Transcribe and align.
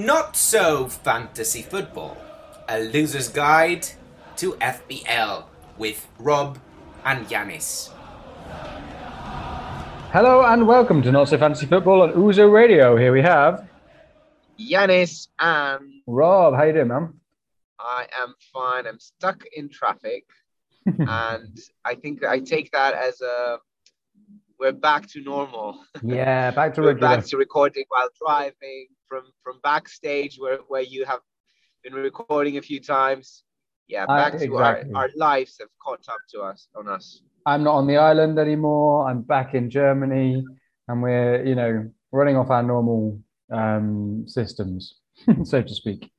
Not 0.00 0.34
So 0.34 0.88
Fantasy 0.88 1.60
Football, 1.60 2.16
a 2.70 2.82
loser's 2.84 3.28
guide 3.28 3.86
to 4.36 4.52
FPL 4.52 5.44
with 5.76 6.08
Rob 6.18 6.58
and 7.04 7.26
Yanis. 7.26 7.90
Hello 10.10 10.42
and 10.46 10.66
welcome 10.66 11.02
to 11.02 11.12
Not 11.12 11.28
So 11.28 11.36
Fantasy 11.36 11.66
Football 11.66 12.00
on 12.00 12.12
Uzo 12.14 12.50
Radio. 12.50 12.96
Here 12.96 13.12
we 13.12 13.20
have 13.20 13.68
Yanis 14.58 15.28
and 15.38 16.00
Rob. 16.06 16.54
How 16.54 16.62
you 16.62 16.72
doing, 16.72 16.88
man? 16.88 17.12
I 17.78 18.06
am 18.22 18.34
fine. 18.54 18.86
I'm 18.86 18.98
stuck 19.00 19.44
in 19.54 19.68
traffic, 19.68 20.24
and 20.86 21.58
I 21.84 21.94
think 21.94 22.24
I 22.24 22.38
take 22.38 22.70
that 22.70 22.94
as 22.94 23.20
a 23.20 23.58
we're 24.58 24.72
back 24.72 25.08
to 25.08 25.20
normal. 25.20 25.78
Yeah, 26.02 26.52
back 26.52 26.72
to 26.76 26.80
we're 26.80 26.94
regular. 26.94 27.16
back 27.16 27.26
to 27.26 27.36
recording 27.36 27.84
while 27.90 28.08
driving 28.18 28.86
from 29.10 29.24
from 29.44 29.56
backstage 29.62 30.38
where 30.38 30.58
where 30.68 30.82
you 30.94 31.04
have 31.04 31.20
been 31.82 31.92
recording 31.92 32.56
a 32.56 32.62
few 32.62 32.80
times. 32.80 33.44
Yeah, 33.88 34.04
Uh, 34.04 34.16
back 34.16 34.38
to 34.38 34.44
exactly. 34.44 34.94
our, 34.94 35.02
our 35.02 35.10
lives 35.16 35.56
have 35.60 35.68
caught 35.84 36.04
up 36.08 36.22
to 36.32 36.40
us 36.42 36.68
on 36.76 36.88
us. 36.88 37.22
I'm 37.44 37.64
not 37.64 37.74
on 37.74 37.86
the 37.88 37.96
island 37.96 38.38
anymore. 38.38 39.08
I'm 39.08 39.22
back 39.22 39.54
in 39.54 39.68
Germany, 39.68 40.44
and 40.88 41.02
we're 41.02 41.44
you 41.44 41.56
know 41.56 41.90
running 42.12 42.36
off 42.36 42.50
our 42.50 42.62
normal 42.62 43.20
um, 43.52 44.24
systems, 44.28 44.94
so 45.44 45.60
to 45.60 45.74
speak. 45.74 46.10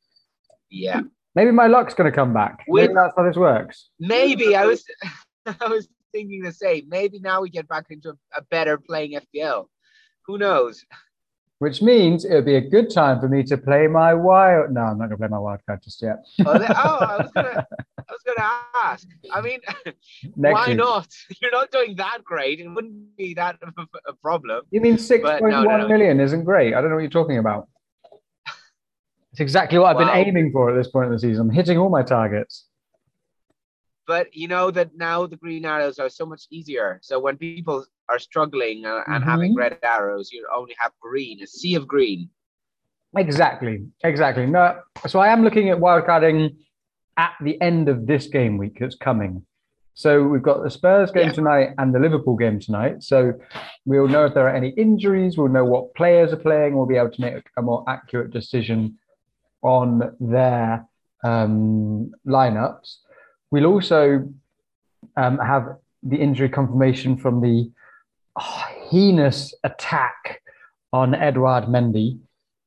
Yeah, 0.70 1.02
Maybe 1.36 1.52
my 1.52 1.68
luck's 1.68 1.94
going 1.94 2.12
to 2.12 2.16
come 2.16 2.34
back. 2.34 2.64
Maybe 2.68 2.94
that's 2.94 3.14
how 3.16 3.24
this 3.24 3.38
works. 3.38 3.90
maybe 4.00 4.56
I 4.56 4.66
was 4.66 4.84
I 5.46 5.68
was 5.68 5.88
thinking 6.12 6.42
the 6.42 6.52
same. 6.52 6.90
Maybe 6.90 7.20
now 7.20 7.42
we 7.42 7.50
get 7.50 7.68
back 7.70 7.86
into 7.90 8.10
a, 8.10 8.40
a 8.40 8.42
better 8.52 8.78
playing 8.78 9.18
FPL. 9.20 9.68
Who 10.28 10.38
knows? 10.38 10.84
Which 11.62 11.80
means 11.80 12.26
it 12.26 12.34
would 12.34 12.46
be 12.46 12.56
a 12.56 12.62
good 12.76 12.90
time 12.90 13.20
for 13.20 13.30
me 13.30 13.44
to 13.44 13.56
play 13.56 13.86
my 13.86 14.16
wild. 14.16 14.72
No, 14.72 14.82
I'm 14.82 14.98
not 14.98 15.10
going 15.10 15.12
to 15.12 15.18
play 15.18 15.28
my 15.28 15.38
wild 15.38 15.60
card 15.68 15.84
just 15.84 16.02
yet. 16.02 16.18
Oh, 16.44 16.54
oh, 16.54 16.98
I 17.06 17.18
was 17.22 17.32
gonna, 17.36 17.68
I 18.00 18.12
was 18.12 18.22
gonna 18.26 18.50
ask. 18.84 19.08
I 19.32 19.42
mean, 19.42 19.60
why 20.36 20.70
week. 20.70 20.78
not? 20.78 21.08
You're 21.40 21.52
not 21.52 21.70
doing 21.70 21.96
that 21.98 22.24
great. 22.24 22.62
It 22.62 22.68
wouldn't 22.68 23.16
be 23.16 23.36
that 23.36 23.60
of 23.62 23.76
a, 23.78 24.10
a 24.10 24.14
problem. 24.14 24.64
You 24.72 24.82
mean 24.82 24.98
six 24.98 25.22
point 25.22 25.52
no, 25.52 25.62
no, 25.62 25.88
million 25.88 26.18
no. 26.18 26.24
isn't 26.24 26.46
great? 26.46 26.74
I 26.74 26.82
don't 26.82 26.90
know 26.90 26.96
what 26.96 27.04
you're 27.04 27.12
talking 27.12 27.38
about. 27.38 27.68
It's 29.32 29.40
exactly 29.40 29.78
what 29.78 29.92
I've 29.96 29.96
Wow. 30.08 30.12
been 30.16 30.28
aiming 30.28 30.52
for 30.52 30.72
at 30.72 30.76
this 30.76 30.90
point 30.92 31.06
in 31.06 31.12
the 31.14 31.20
season. 31.20 31.48
I'm 31.48 31.56
hitting 31.56 31.78
all 31.78 31.90
my 31.90 32.02
targets. 32.02 32.68
But 34.12 34.36
you 34.36 34.50
know 34.50 34.72
that 34.72 34.90
now 34.98 35.26
the 35.26 35.38
green 35.38 35.64
arrows 35.64 35.98
are 35.98 36.10
so 36.10 36.26
much 36.26 36.44
easier. 36.58 37.00
So 37.02 37.18
when 37.18 37.38
people 37.38 37.86
are 38.10 38.20
struggling 38.20 38.84
and 38.84 39.06
Mhm. 39.08 39.24
having 39.24 39.56
red 39.56 39.78
arrows, 39.84 40.34
you 40.34 40.46
only 40.54 40.76
have 40.80 40.92
green, 41.00 41.42
a 41.42 41.48
sea 41.48 41.76
of 41.76 41.88
green. 41.88 42.30
Exactly, 43.16 43.76
exactly. 44.04 44.46
No, 44.48 44.64
so 45.08 45.22
I 45.26 45.30
am 45.30 45.44
looking 45.46 45.70
at 45.70 45.78
wildcarding 45.78 46.58
at 47.16 47.34
the 47.48 47.56
end 47.62 47.88
of 47.88 48.06
this 48.06 48.28
game 48.28 48.58
week 48.58 48.80
that's 48.82 48.96
coming. 49.10 49.46
So 49.94 50.10
we've 50.32 50.48
got 50.52 50.62
the 50.62 50.70
Spurs 50.70 51.10
game 51.12 51.28
Yeah. 51.28 51.40
tonight 51.40 51.70
and 51.78 51.96
the 51.96 52.00
Liverpool 52.00 52.36
game 52.36 52.60
tonight. 52.60 53.04
So 53.04 53.18
we'll 53.86 54.10
know 54.10 54.26
if 54.26 54.34
there 54.34 54.46
are 54.50 54.58
any 54.62 54.72
injuries. 54.86 55.38
We'll 55.38 55.56
know 55.58 55.64
what 55.74 55.94
players 55.96 56.34
are 56.34 56.44
playing. 56.48 56.76
We'll 56.76 56.86
be 56.96 56.98
able 56.98 57.12
to 57.18 57.22
make 57.22 57.46
a 57.58 57.62
more 57.62 57.82
accurate 57.88 58.32
decision 58.32 58.98
on 59.62 59.90
their 60.20 60.86
um, 61.24 62.12
lineups. 62.26 62.90
We'll 63.52 63.66
also 63.66 64.28
um, 65.18 65.38
have 65.38 65.76
the 66.04 66.18
injury 66.18 66.50
confirmation 66.50 67.18
from 67.18 67.42
the 67.42 67.70
oh, 68.40 68.64
heinous 68.90 69.54
attack 69.64 70.42
on 70.94 71.14
Edouard 71.14 71.66
Mendy, 71.66 72.20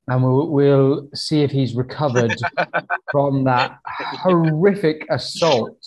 and 0.08 0.22
we'll, 0.22 0.48
we'll 0.48 1.08
see 1.14 1.42
if 1.42 1.50
he's 1.50 1.74
recovered 1.74 2.34
from 3.10 3.44
that 3.44 3.78
horrific 3.86 5.06
assault 5.10 5.84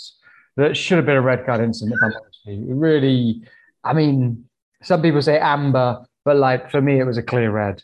that 0.55 0.75
should 0.75 0.97
have 0.97 1.05
been 1.05 1.17
a 1.17 1.21
red 1.21 1.45
card 1.45 1.61
incident. 1.61 1.95
If 1.95 2.03
I'm 2.03 2.21
honest 2.21 2.39
with 2.45 2.57
you, 2.57 2.71
It 2.71 2.75
really, 2.75 3.41
I 3.83 3.93
mean, 3.93 4.45
some 4.81 5.01
people 5.01 5.21
say 5.21 5.39
amber, 5.39 6.05
but 6.25 6.37
like 6.37 6.71
for 6.71 6.81
me, 6.81 6.99
it 6.99 7.05
was 7.05 7.17
a 7.17 7.23
clear 7.23 7.51
red. 7.51 7.81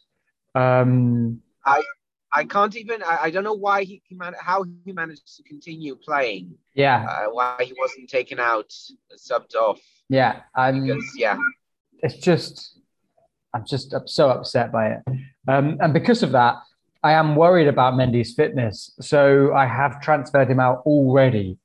Um, 0.56 1.42
I 1.66 1.82
can't 2.46 2.76
even. 2.76 3.04
I, 3.04 3.16
I 3.26 3.30
don't 3.30 3.44
know 3.44 3.54
why 3.68 3.84
he, 3.84 4.02
how 4.40 4.64
he 4.64 4.92
managed 4.92 5.36
to 5.38 5.44
continue 5.44 5.96
playing. 5.96 6.56
yeah, 6.74 7.06
Uh, 7.08 7.26
why 7.32 7.58
he 7.62 7.74
wasn't 7.78 8.10
taken 8.10 8.40
out, 8.40 8.70
subbed 9.28 9.54
off. 9.56 9.80
yeah, 10.10 10.42
I'm. 10.56 10.82
Because 10.88 11.06
yeah, 11.16 11.38
it's 12.02 12.16
just 12.18 12.80
I'm 13.54 13.64
just 13.74 13.94
up- 13.94 14.10
so 14.10 14.30
upset 14.30 14.72
by 14.72 14.86
it. 14.94 15.02
Um, 15.48 15.78
and 15.82 15.94
because 15.94 16.24
of 16.24 16.32
that, 16.32 16.56
I 17.04 17.12
am 17.22 17.36
worried 17.36 17.68
about 17.68 17.94
Mendy's 17.94 18.34
fitness. 18.34 18.92
So 19.00 19.54
I 19.54 19.66
have 19.68 20.02
transferred 20.02 20.50
him 20.50 20.60
out 20.60 20.78
already. 20.88 21.60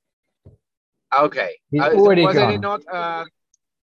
Okay. 1.16 1.50
He's 1.70 1.80
Uh, 1.80 1.92
already 1.94 2.22
wasn't 2.22 2.44
gone. 2.44 2.54
it 2.54 2.60
not 2.60 2.82
uh, 2.92 3.24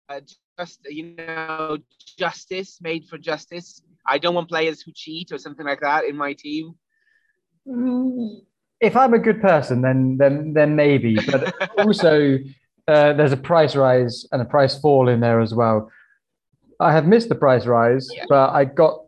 uh, 0.10 0.20
just 0.60 0.80
you 0.90 1.16
know 1.16 1.78
justice 2.18 2.80
made 2.82 3.06
for 3.06 3.18
justice? 3.18 3.82
I 4.08 4.18
don't 4.18 4.36
want 4.36 4.50
players 4.50 4.82
who 4.82 4.92
cheat 4.94 5.32
or 5.32 5.38
something 5.38 5.66
like 5.66 5.82
that 5.82 6.06
in 6.06 6.16
my 6.16 6.34
team. 6.34 6.76
Mm, 7.68 8.42
If 8.80 8.96
I'm 8.96 9.14
a 9.14 9.20
good 9.20 9.42
person, 9.42 9.82
then 9.82 10.18
then 10.18 10.54
then 10.54 10.76
maybe. 10.76 11.16
But 11.16 11.54
also, 11.80 12.38
uh, 12.88 13.14
there's 13.14 13.32
a 13.32 13.38
price 13.38 13.76
rise 13.76 14.26
and 14.32 14.42
a 14.42 14.46
price 14.46 14.80
fall 14.80 15.10
in 15.10 15.20
there 15.20 15.42
as 15.42 15.54
well. 15.54 15.92
I 16.80 16.92
have 16.92 17.08
missed 17.08 17.30
the 17.30 17.36
price 17.36 17.66
rise, 17.66 18.08
Yeah. 18.14 18.26
but 18.30 18.50
I 18.52 18.66
got 18.66 19.00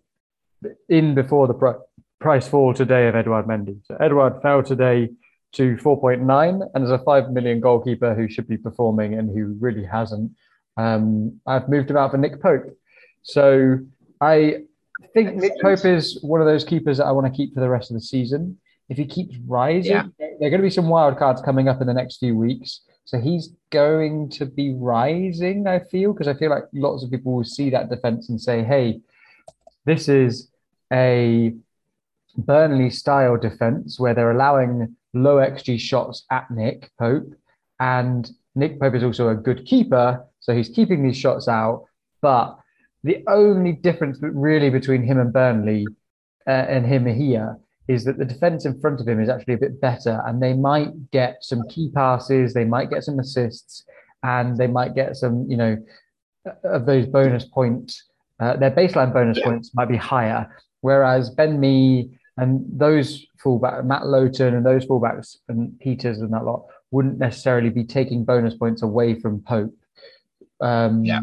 in 0.90 1.14
before 1.16 1.48
the 1.48 1.54
pri- 1.54 1.76
price 2.20 2.48
fall 2.48 2.74
today 2.74 3.08
of 3.08 3.16
Edouard 3.16 3.46
Mendy. 3.46 3.80
So 3.86 3.96
Edouard 4.00 4.42
fell 4.42 4.64
today 4.64 5.10
to 5.54 5.76
4.9, 5.78 6.70
and 6.74 6.84
as 6.84 6.90
a 6.92 6.98
5 7.00 7.32
million 7.32 7.60
goalkeeper 7.60 8.14
who 8.16 8.28
should 8.30 8.48
be 8.48 8.58
performing 8.58 9.14
and 9.14 9.30
who 9.30 9.56
really 9.60 9.84
hasn't, 9.86 10.32
um, 10.78 11.40
I've 11.46 11.70
moved 11.70 11.90
him 11.90 11.98
out 11.98 12.12
for 12.12 12.18
Nick 12.18 12.42
Pope. 12.42 12.66
So 13.24 13.80
I 14.20 14.64
think 15.24 15.36
Nick 15.36 15.54
Pope 15.62 15.86
is 15.86 16.20
one 16.22 16.42
of 16.42 16.48
those 16.48 16.64
keepers 16.64 16.98
that 16.98 17.06
I 17.06 17.12
want 17.12 17.26
to 17.28 17.36
keep 17.36 17.54
for 17.54 17.60
the 17.60 17.70
rest 17.70 17.90
of 17.92 17.96
the 17.96 18.02
season. 18.02 18.58
If 18.90 18.98
he 18.98 19.06
keeps 19.06 19.36
rising, 19.48 19.92
Yeah. 19.92 20.04
there 20.20 20.48
are 20.48 20.50
going 20.50 20.62
to 20.62 20.68
be 20.68 20.70
some 20.70 20.88
wild 20.88 21.18
cards 21.18 21.42
coming 21.42 21.68
up 21.68 21.82
in 21.82 21.88
the 21.88 21.94
next 21.94 22.18
few 22.18 22.38
weeks. 22.38 22.82
So 23.06 23.20
he's 23.20 23.54
going 23.70 24.30
to 24.32 24.46
be 24.46 24.74
rising, 24.74 25.66
I 25.68 25.80
feel, 25.80 26.14
because 26.14 26.28
I 26.28 26.34
feel 26.34 26.50
like 26.50 26.64
lots 26.74 27.04
of 27.04 27.12
people 27.12 27.34
will 27.34 27.44
see 27.44 27.70
that 27.72 27.90
defense 27.90 28.30
and 28.30 28.40
say, 28.40 28.64
hey, 28.64 29.02
this 29.86 30.08
is 30.08 30.50
a 30.92 31.54
Burnley 32.38 32.90
style 32.90 33.38
defense 33.38 34.00
where 34.00 34.14
they're 34.14 34.32
allowing 34.32 34.96
low 35.14 35.38
XG 35.38 35.80
shots 35.80 36.26
at 36.32 36.52
Nick 36.52 36.92
Pope. 37.00 37.34
And 37.80 38.30
Nick 38.56 38.80
Pope 38.80 38.96
is 38.96 39.04
also 39.04 39.30
a 39.30 39.36
good 39.36 39.66
keeper. 39.66 40.26
So 40.40 40.54
he's 40.54 40.70
keeping 40.70 41.04
these 41.04 41.18
shots 41.18 41.48
out. 41.48 41.86
But 42.22 42.58
the 43.08 43.24
only 43.28 43.74
difference 43.74 44.20
really 44.22 44.70
between 44.70 45.04
him 45.04 45.18
and 45.20 45.32
Burnley 45.34 45.86
uh, 46.46 46.66
and 46.76 46.86
him 46.86 47.06
here 47.06 47.58
is 47.88 48.04
that 48.06 48.18
the 48.18 48.26
defense 48.26 48.66
in 48.66 48.80
front 48.82 49.00
of 49.00 49.08
him 49.08 49.20
is 49.22 49.30
actually 49.30 49.54
a 49.56 49.58
bit 49.66 49.80
better 49.80 50.22
and 50.26 50.42
they 50.42 50.54
might 50.54 50.90
get 51.12 51.38
some 51.42 51.62
key 51.70 51.90
passes, 51.96 52.54
they 52.54 52.66
might 52.66 52.90
get 52.90 53.04
some 53.04 53.18
assists, 53.20 53.86
and 54.24 54.58
they 54.58 54.68
might 54.68 54.94
get 54.94 55.16
some, 55.16 55.46
you 55.50 55.56
know, 55.56 55.78
of 56.64 56.86
those 56.86 57.06
bonus 57.06 57.46
points. 57.46 58.04
Uh, 58.40 58.56
their 58.58 58.72
baseline 58.72 59.14
bonus 59.14 59.38
Yeah. 59.38 59.46
points 59.46 59.74
might 59.74 59.90
be 59.90 59.98
higher. 59.98 60.42
Whereas 60.82 61.30
Ben 61.30 61.60
Mee 61.60 62.10
and 62.38 62.66
those 62.70 63.26
fullbacks, 63.44 63.86
Matt 63.86 64.06
Lowton 64.06 64.54
and 64.54 64.66
those 64.66 64.86
fullbacks 64.86 65.38
and 65.48 65.80
Peters 65.80 66.20
and 66.20 66.32
that 66.34 66.44
lot 66.46 66.66
wouldn't 66.92 67.18
necessarily 67.20 67.70
be 67.70 67.84
taking 67.84 68.26
bonus 68.26 68.56
points 68.56 68.82
away 68.82 69.20
from 69.20 69.42
Pope. 69.42 69.74
Um, 70.62 71.04
Yeah. 71.06 71.22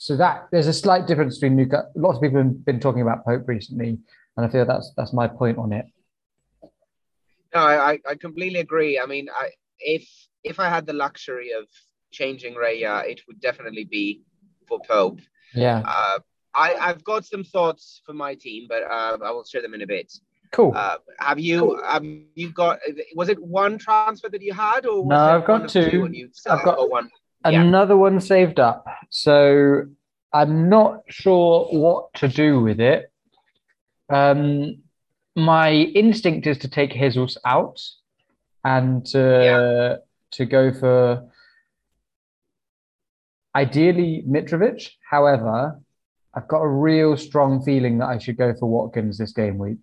So 0.00 0.16
that 0.16 0.46
there's 0.52 0.68
a 0.68 0.72
slight 0.72 1.08
difference 1.08 1.38
between 1.38 1.56
Newcastle. 1.56 1.90
Lots 1.96 2.16
of 2.18 2.22
people 2.22 2.38
have 2.38 2.64
been 2.64 2.78
talking 2.78 3.02
about 3.02 3.24
Pope 3.24 3.42
recently, 3.48 3.98
and 4.36 4.46
I 4.46 4.48
feel 4.48 4.64
that's 4.64 4.92
that's 4.96 5.12
my 5.12 5.26
point 5.26 5.58
on 5.58 5.72
it. 5.72 5.86
No, 7.52 7.60
I, 7.60 7.98
I- 8.08 8.14
completely 8.14 8.60
agree. 8.60 9.00
I 9.00 9.06
mean, 9.06 9.26
I 9.34 9.50
if 9.80 10.08
if 10.44 10.60
I 10.60 10.68
had 10.68 10.86
the 10.86 10.92
luxury 10.92 11.50
of 11.50 11.64
changing 12.12 12.54
Raya, 12.54 13.04
it 13.10 13.22
would 13.26 13.40
definitely 13.40 13.84
be 13.84 14.22
for 14.68 14.78
Pope. 14.86 15.18
Yeah, 15.52 15.82
Uh, 15.84 16.18
I 16.54 16.74
I've 16.76 17.02
got 17.02 17.24
some 17.26 17.42
thoughts 17.42 18.00
for 18.06 18.12
my 18.12 18.36
team, 18.36 18.66
but 18.68 18.84
uh, 18.84 19.18
I 19.24 19.32
will 19.32 19.44
share 19.44 19.62
them 19.62 19.74
in 19.74 19.82
a 19.82 19.86
bit. 19.86 20.12
cool. 20.52 20.72
Uh, 20.76 20.98
have 21.18 21.40
you 21.40 21.80
have 21.84 22.04
you 22.36 22.52
got? 22.52 22.78
Was 23.16 23.30
it 23.30 23.42
one 23.42 23.78
transfer 23.78 24.28
that 24.28 24.42
you 24.42 24.52
had, 24.52 24.86
or 24.86 25.02
was 25.04 25.10
No, 25.16 25.36
I've 25.38 25.44
got 25.44 25.68
two. 25.68 26.06
I've 26.46 26.64
got- 26.64 26.88
one. 26.88 27.10
Yeah. 27.44 27.62
Another 27.62 27.96
one 27.96 28.20
saved 28.20 28.58
up. 28.60 28.84
So 29.10 29.84
I'm 30.32 30.68
not 30.68 31.02
sure 31.08 31.66
what 31.70 32.12
to 32.14 32.28
do 32.28 32.60
with 32.60 32.80
it. 32.80 33.10
Um, 34.10 34.82
my 35.36 35.70
instinct 35.72 36.46
is 36.46 36.58
to 36.58 36.68
take 36.68 36.92
Jesus 36.92 37.36
out 37.46 37.80
and 38.64 39.04
to 39.06 40.00
to 40.32 40.44
go 40.46 40.72
for 40.72 41.28
ideally 43.54 44.24
Mitrovic. 44.28 44.88
However, 45.08 45.80
I've 46.34 46.48
got 46.48 46.60
a 46.62 46.68
real 46.68 47.16
strong 47.16 47.62
feeling 47.62 47.98
that 47.98 48.06
I 48.06 48.18
should 48.18 48.36
go 48.36 48.54
for 48.58 48.66
Watkins 48.68 49.18
this 49.18 49.32
game 49.32 49.58
week. 49.58 49.78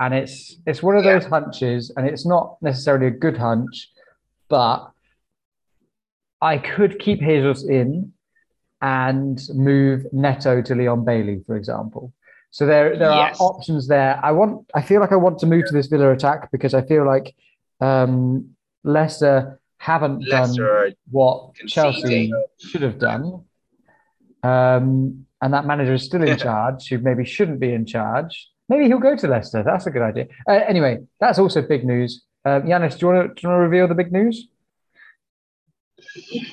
and 0.00 0.14
it's 0.14 0.56
it's 0.66 0.82
one 0.82 0.96
of 0.96 1.04
Yeah. 1.04 1.12
those 1.18 1.26
hunches, 1.26 1.92
and 1.96 2.06
it's 2.08 2.26
not 2.26 2.56
necessarily 2.62 3.06
a 3.06 3.10
good 3.10 3.36
hunch, 3.36 3.90
but 4.48 4.90
I 6.42 6.58
could 6.58 6.98
keep 6.98 7.20
Jesus 7.20 7.62
in 7.64 8.12
and 8.82 9.40
move 9.54 10.06
Neto 10.12 10.60
to 10.60 10.74
Leon 10.74 11.04
Bailey, 11.04 11.42
for 11.46 11.56
example. 11.56 12.12
So 12.50 12.66
there 12.66 12.96
there 12.98 13.10
Yes. 13.10 13.40
are 13.40 13.44
options 13.46 13.86
there. 13.88 14.20
I 14.22 14.32
want 14.32 14.68
I 14.74 14.82
feel 14.82 15.00
like 15.00 15.12
I 15.12 15.16
want 15.16 15.38
to 15.38 15.46
move 15.46 15.64
to 15.66 15.72
this 15.72 15.86
Villa 15.86 16.10
attack 16.12 16.50
because 16.50 16.74
I 16.74 16.82
feel 16.82 17.06
like 17.06 17.34
um, 17.80 18.50
Leicester 18.84 19.60
haven't 19.78 20.28
done 20.28 20.50
Leicester 20.50 20.92
what 21.10 21.54
Chelsea 21.66 22.32
should 22.58 22.82
have 22.82 22.98
done. 22.98 23.44
Um, 24.42 25.26
and 25.40 25.54
that 25.54 25.64
manager 25.66 25.94
is 25.94 26.04
still 26.04 26.22
in 26.22 26.36
charge, 26.38 26.88
who 26.88 26.98
maybe 26.98 27.24
shouldn't 27.24 27.60
be 27.60 27.72
in 27.72 27.86
charge. 27.86 28.48
Maybe 28.68 28.86
he'll 28.86 28.98
go 28.98 29.16
to 29.16 29.26
Leicester. 29.28 29.62
That's 29.62 29.86
a 29.86 29.90
good 29.90 30.02
idea. 30.02 30.26
Uh, 30.48 30.60
anyway, 30.66 30.98
that's 31.20 31.38
also 31.38 31.62
big 31.62 31.84
news. 31.84 32.24
Uh, 32.44 32.60
Yanis, 32.60 32.98
do 32.98 33.06
you 33.06 33.12
want 33.12 33.28
to, 33.28 33.34
do 33.34 33.40
you 33.42 33.48
want 33.48 33.58
to 33.58 33.62
reveal 33.68 33.88
the 33.88 33.94
big 33.94 34.12
news? 34.12 34.48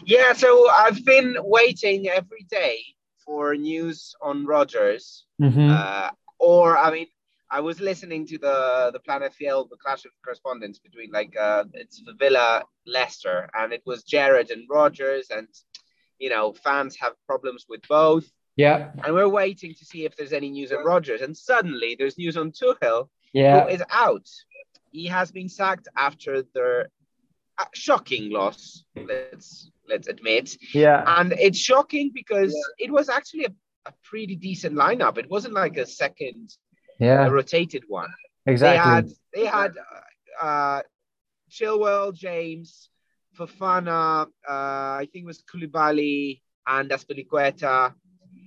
Yeah, 0.05 0.33
so 0.33 0.69
I've 0.69 1.03
been 1.05 1.35
waiting 1.39 2.07
every 2.07 2.45
day 2.49 2.79
for 3.25 3.55
news 3.55 4.15
on 4.21 4.45
Rodgers. 4.45 5.25
Mm-hmm. 5.41 5.69
Uh, 5.71 6.09
or 6.39 6.77
I 6.77 6.91
mean, 6.91 7.07
I 7.51 7.59
was 7.61 7.79
listening 7.79 8.27
to 8.27 8.37
the 8.37 8.91
the 8.93 8.99
Planet 8.99 9.33
Field, 9.33 9.69
the 9.69 9.77
Clash 9.77 10.05
of 10.05 10.11
Correspondence 10.23 10.79
between 10.79 11.11
like 11.11 11.35
uh, 11.39 11.65
it's 11.73 12.01
the 12.05 12.13
Villa 12.13 12.63
Leicester, 12.85 13.49
and 13.53 13.73
it 13.73 13.83
was 13.85 14.03
Gerrard 14.03 14.51
and 14.51 14.67
Rodgers, 14.69 15.27
and 15.29 15.47
you 16.19 16.29
know 16.29 16.53
fans 16.53 16.95
have 16.97 17.13
problems 17.25 17.65
with 17.67 17.81
both, 17.87 18.29
yeah, 18.55 18.91
and 19.03 19.13
we're 19.15 19.27
waiting 19.27 19.73
to 19.73 19.85
see 19.85 20.05
if 20.05 20.15
there's 20.15 20.33
any 20.33 20.49
news 20.49 20.71
on 20.71 20.83
Rodgers, 20.83 21.21
and 21.21 21.35
suddenly 21.35 21.95
there's 21.97 22.17
news 22.17 22.37
on 22.37 22.51
Tuchel, 22.51 23.09
yeah, 23.33 23.63
who 23.63 23.69
is 23.69 23.83
out. 23.89 24.27
He 24.91 25.05
has 25.05 25.31
been 25.31 25.49
sacked 25.49 25.87
after 25.95 26.43
their 26.53 26.89
shocking 27.73 28.31
loss. 28.31 28.83
Let's 28.95 29.71
let's 29.87 30.07
admit. 30.07 30.55
yeah, 30.73 31.03
And 31.19 31.33
it's 31.33 31.57
shocking 31.57 32.11
because 32.13 32.55
it 32.77 32.91
was 32.91 33.09
actually 33.09 33.45
a, 33.45 33.53
a 33.85 33.93
pretty 34.03 34.35
decent 34.35 34.75
lineup. 34.75 35.17
It 35.17 35.29
wasn't 35.29 35.53
like 35.55 35.77
a 35.77 35.85
second 35.85 36.51
yeah, 36.99 37.25
a 37.25 37.31
rotated 37.31 37.83
one. 37.87 38.09
exactly. 38.45 38.77
They 38.77 38.95
had 38.95 39.09
they 39.33 39.45
had 39.45 39.71
uh, 40.41 40.45
uh, 40.45 40.81
Chilwell, 41.49 42.13
James, 42.13 42.89
Fofana, 43.37 44.27
uh, 44.47 44.51
I 45.01 45.07
think 45.11 45.23
it 45.23 45.27
was 45.27 45.43
Koulibaly 45.43 46.41
and 46.67 46.89
Azpilicueta. 46.89 47.93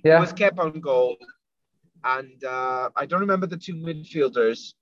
It 0.03 0.07
yeah, 0.09 0.19
was 0.19 0.33
Kepa 0.33 0.59
on 0.59 0.79
goal. 0.79 1.17
And 2.03 2.43
uh, 2.43 2.89
I 2.95 3.05
don't 3.05 3.21
remember 3.21 3.47
the 3.47 3.57
two 3.57 3.75
midfielders. 3.75 4.73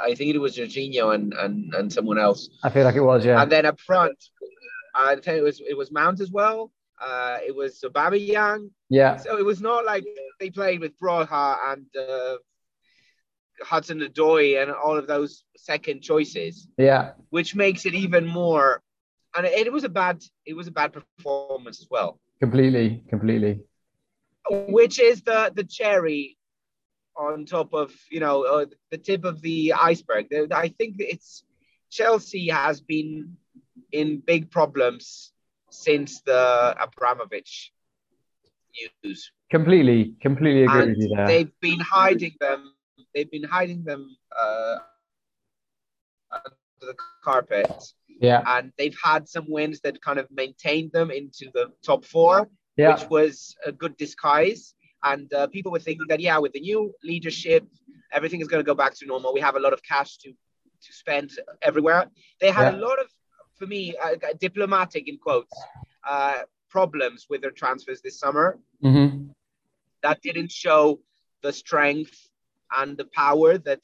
I 0.00 0.14
think 0.14 0.34
it 0.34 0.38
was 0.38 0.56
Jorginho 0.56 1.14
and, 1.14 1.32
and, 1.34 1.74
and 1.74 1.92
someone 1.92 2.18
else. 2.18 2.48
I 2.62 2.70
feel 2.70 2.84
like 2.84 2.94
it 2.96 3.02
was. 3.02 3.24
Yeah, 3.24 3.40
And 3.42 3.50
then 3.50 3.66
up 3.66 3.80
front, 3.80 4.16
I 4.94 5.14
think 5.16 5.38
it 5.38 5.42
was 5.42 5.60
it 5.60 5.76
was 5.76 5.90
Mount 5.92 6.20
as 6.20 6.30
well. 6.30 6.72
Uh, 7.00 7.38
it 7.46 7.54
was 7.54 7.80
Aubameyang. 7.84 8.70
yeah, 8.88 9.16
So 9.16 9.36
it 9.38 9.44
was 9.44 9.60
not 9.60 9.84
like 9.84 10.04
they 10.40 10.50
played 10.50 10.80
with 10.80 10.98
Broja 10.98 11.56
and 11.70 11.84
uh, 11.98 12.36
Hudson 13.62 14.00
Odoi 14.00 14.62
and 14.62 14.70
all 14.70 14.96
of 14.98 15.06
those 15.06 15.44
second 15.56 16.02
choices, 16.02 16.66
yeah, 16.78 17.12
which 17.30 17.54
makes 17.54 17.86
it 17.86 17.94
even 17.94 18.26
more. 18.26 18.82
And 19.36 19.46
it, 19.46 19.66
it 19.66 19.72
was 19.72 19.84
a 19.84 19.88
bad 19.90 20.22
it 20.46 20.54
was 20.54 20.66
a 20.66 20.70
bad 20.70 20.92
performance 20.94 21.80
as 21.80 21.88
well, 21.90 22.18
completely, 22.40 23.02
completely. 23.08 23.60
which 24.50 24.98
is 24.98 25.22
the 25.22 25.52
the 25.54 25.64
cherry 25.64 26.35
on 27.18 27.46
top 27.46 27.72
of 27.72 27.92
you 28.10 28.20
know 28.20 28.44
uh, 28.44 28.66
the 28.90 28.98
tip 28.98 29.24
of 29.24 29.40
the 29.42 29.72
iceberg. 29.72 30.26
I 30.52 30.68
think 30.68 30.96
it's 30.98 31.44
Chelsea 31.90 32.48
has 32.48 32.80
been 32.80 33.36
in 33.92 34.20
big 34.20 34.50
problems 34.50 35.32
since 35.70 36.20
the 36.22 36.74
Abramovich 36.80 37.72
news. 39.04 39.32
Completely, 39.50 40.14
completely 40.20 40.64
agree 40.64 40.82
and 40.82 40.90
with 40.90 40.98
you 40.98 41.16
there. 41.16 41.26
they've 41.26 41.60
been 41.60 41.80
hiding 41.80 42.34
them. 42.40 42.72
They've 43.14 43.30
been 43.30 43.44
hiding 43.44 43.84
them 43.84 44.16
uh, 44.38 44.76
under 46.32 46.50
the 46.80 46.94
carpet, 47.22 47.70
Yeah, 48.20 48.42
and 48.46 48.72
they've 48.76 48.96
had 49.02 49.28
some 49.28 49.46
wins 49.48 49.80
that 49.80 50.02
kind 50.02 50.18
of 50.18 50.26
maintained 50.30 50.92
them 50.92 51.10
into 51.10 51.50
the 51.54 51.72
top 51.82 52.04
four, 52.04 52.48
yeah, 52.76 52.94
which 52.94 53.08
was 53.08 53.56
a 53.64 53.72
good 53.72 53.96
disguise. 53.96 54.74
And 55.12 55.32
uh, 55.32 55.46
people 55.48 55.72
were 55.72 55.84
thinking 55.88 56.06
that 56.08 56.20
yeah, 56.20 56.38
with 56.38 56.52
the 56.52 56.60
new 56.60 56.92
leadership, 57.04 57.64
everything 58.12 58.40
is 58.40 58.48
going 58.48 58.62
to 58.64 58.70
go 58.72 58.74
back 58.74 58.94
to 58.96 59.06
normal. 59.06 59.32
We 59.34 59.40
have 59.40 59.56
a 59.56 59.60
lot 59.60 59.72
of 59.72 59.82
cash 59.82 60.18
to 60.22 60.30
to 60.86 60.92
spend 60.92 61.30
everywhere. 61.62 62.02
They 62.40 62.50
had 62.50 62.68
a 62.68 62.76
lot 62.86 62.98
of, 63.00 63.08
for 63.58 63.66
me, 63.66 63.96
uh, 64.04 64.16
diplomatic 64.38 65.08
in 65.08 65.16
quotes, 65.18 65.56
uh, 66.08 66.42
problems 66.70 67.26
with 67.30 67.40
their 67.42 67.50
transfers 67.62 68.00
this 68.02 68.18
summer 68.18 68.58
hmm 68.82 69.08
that 70.02 70.20
didn't 70.22 70.50
show 70.52 71.00
the 71.42 71.52
strength 71.52 72.28
and 72.78 72.96
the 72.96 73.04
power 73.04 73.58
that 73.58 73.82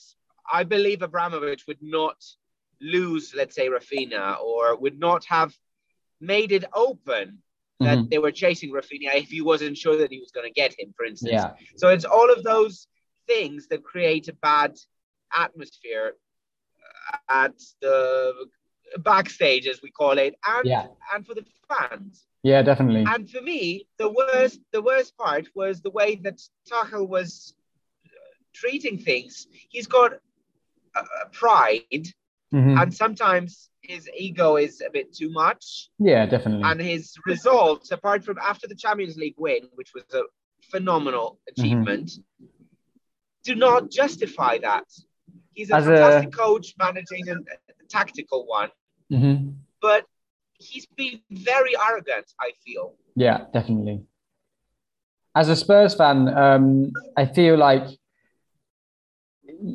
I 0.52 0.64
believe 0.64 1.02
Abramovich 1.02 1.66
would 1.66 1.82
not 1.82 2.22
lose, 2.80 3.34
let's 3.34 3.54
say, 3.54 3.68
Raphinha, 3.68 4.40
or 4.40 4.76
would 4.76 4.98
not 4.98 5.24
have 5.26 5.54
made 6.20 6.52
it 6.52 6.64
open 6.74 7.42
that 7.84 7.98
Mhm. 7.98 8.10
they 8.10 8.18
were 8.18 8.32
chasing 8.32 8.70
Raphinha 8.72 9.14
if 9.14 9.28
he 9.30 9.40
wasn't 9.40 9.76
sure 9.76 9.96
that 9.96 10.10
he 10.10 10.20
was 10.20 10.30
going 10.30 10.46
to 10.46 10.52
get 10.52 10.72
him, 10.78 10.92
for 10.96 11.04
instance. 11.04 11.32
yeah, 11.32 11.54
So 11.76 11.88
it's 11.88 12.04
all 12.04 12.30
of 12.32 12.42
those 12.42 12.86
things 13.26 13.68
that 13.68 13.82
create 13.84 14.28
a 14.28 14.32
bad 14.34 14.72
atmosphere 15.34 16.16
at 17.28 17.58
the 17.80 18.46
backstage, 18.98 19.66
as 19.66 19.80
we 19.82 19.90
call 19.90 20.18
it, 20.18 20.34
and 20.46 20.66
yeah, 20.66 20.86
and 21.12 21.26
for 21.26 21.34
the 21.34 21.44
fans. 21.68 22.26
yeah, 22.42 22.62
definitely. 22.62 23.04
And 23.06 23.28
for 23.30 23.40
me, 23.40 23.86
the 23.98 24.10
worst 24.10 24.60
the 24.72 24.82
worst 24.82 25.16
part 25.16 25.48
was 25.54 25.80
the 25.80 25.90
way 25.90 26.16
that 26.24 26.38
Tuchel 26.68 27.08
was 27.08 27.54
treating 28.52 28.98
things. 28.98 29.46
He's 29.70 29.86
got 29.86 30.12
uh, 30.94 31.02
pride, 31.32 32.06
Mhm. 32.52 32.80
and 32.80 32.92
sometimes 32.94 33.70
his 33.80 34.08
ego 34.16 34.56
is 34.56 34.80
a 34.86 34.90
bit 34.90 35.12
too 35.14 35.30
much. 35.30 35.88
Yeah, 35.98 36.26
definitely. 36.26 36.64
And 36.64 36.80
his 36.80 37.14
results, 37.26 37.90
apart 37.90 38.24
from 38.24 38.36
after 38.38 38.66
the 38.68 38.74
Champions 38.74 39.16
League 39.16 39.36
win, 39.38 39.62
which 39.74 39.92
was 39.94 40.04
a 40.14 40.22
phenomenal 40.70 41.40
achievement, 41.48 42.12
do 43.42 43.54
not 43.54 43.90
justify 43.90 44.58
that. 44.58 44.84
He's 45.54 45.70
a 45.70 45.76
As 45.76 45.86
a- 45.86 45.90
fantastic 45.90 46.32
coach 46.32 46.74
managing 46.78 47.28
a, 47.28 47.34
a 47.34 47.84
tactical 47.88 48.46
one, 48.46 48.70
Mhm. 49.10 49.54
but 49.80 50.04
he's 50.58 50.86
been 50.86 51.20
very 51.30 51.74
arrogant. 51.76 52.26
I 52.38 52.52
feel. 52.64 52.94
Yeah, 53.16 53.46
definitely. 53.52 54.04
As 55.34 55.48
a 55.48 55.56
Spurs 55.56 55.94
fan, 55.94 56.28
um, 56.28 56.92
I 57.16 57.24
feel 57.26 57.56
like 57.56 57.88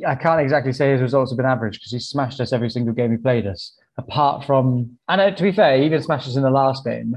I 0.05 0.15
can't 0.15 0.41
exactly 0.41 0.73
say 0.73 0.91
his 0.91 1.01
results 1.01 1.31
have 1.31 1.37
been 1.37 1.45
average 1.45 1.79
because 1.79 1.91
he 1.91 1.99
smashed 1.99 2.39
us 2.39 2.53
every 2.53 2.69
single 2.69 2.93
game 2.93 3.11
he 3.11 3.17
played 3.17 3.47
us, 3.47 3.77
apart 3.97 4.45
from, 4.45 4.97
and 5.07 5.21
uh, 5.21 5.31
to 5.31 5.43
be 5.43 5.51
fair, 5.51 5.77
he 5.77 5.85
even 5.85 6.01
smashed 6.01 6.27
us 6.27 6.35
in 6.35 6.43
the 6.43 6.49
last 6.49 6.83
game. 6.83 7.15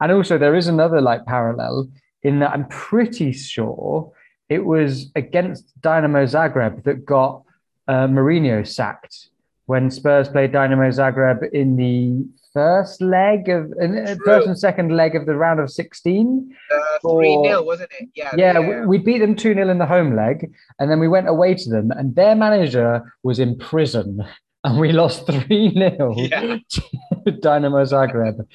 And 0.00 0.12
also, 0.12 0.38
there 0.38 0.56
is 0.56 0.66
another 0.66 1.00
like 1.00 1.26
parallel 1.26 1.88
in 2.22 2.40
that 2.40 2.52
I'm 2.52 2.66
pretty 2.68 3.32
sure 3.32 4.12
it 4.48 4.64
was 4.64 5.10
against 5.14 5.72
Dinamo 5.80 6.24
Zagreb 6.24 6.84
that 6.84 7.04
got 7.04 7.42
uh, 7.88 8.06
Mourinho 8.06 8.66
sacked 8.66 9.28
when 9.66 9.90
Spurs 9.90 10.28
played 10.28 10.52
Dinamo 10.52 10.90
Zagreb 10.90 11.50
in 11.52 11.76
the 11.76 12.26
first 12.52 13.00
leg 13.00 13.48
of, 13.48 13.72
in, 13.80 13.98
uh, 13.98 14.16
first 14.24 14.46
and 14.46 14.58
second 14.58 14.96
leg 14.96 15.14
of 15.14 15.26
the 15.26 15.34
round 15.34 15.60
of 15.60 15.70
16. 15.70 16.56
Uh, 16.72 17.08
3 17.08 17.42
0, 17.44 17.62
wasn't 17.62 17.90
it? 17.98 18.08
Yeah. 18.14 18.32
Yeah, 18.36 18.58
we, 18.60 18.86
we 18.86 18.98
beat 18.98 19.18
them 19.18 19.36
2 19.36 19.54
0 19.54 19.68
in 19.68 19.78
the 19.78 19.86
home 19.86 20.16
leg, 20.16 20.52
and 20.78 20.90
then 20.90 21.00
we 21.00 21.08
went 21.08 21.28
away 21.28 21.54
to 21.54 21.70
them, 21.70 21.90
and 21.90 22.14
their 22.14 22.34
manager 22.34 23.14
was 23.22 23.38
in 23.38 23.58
prison, 23.58 24.24
and 24.64 24.78
we 24.78 24.92
lost 24.92 25.26
3 25.26 25.72
0 25.74 26.14
Yeah. 26.16 26.56
to 26.68 26.82
Dinamo 27.26 27.84
Zagreb. 27.86 28.46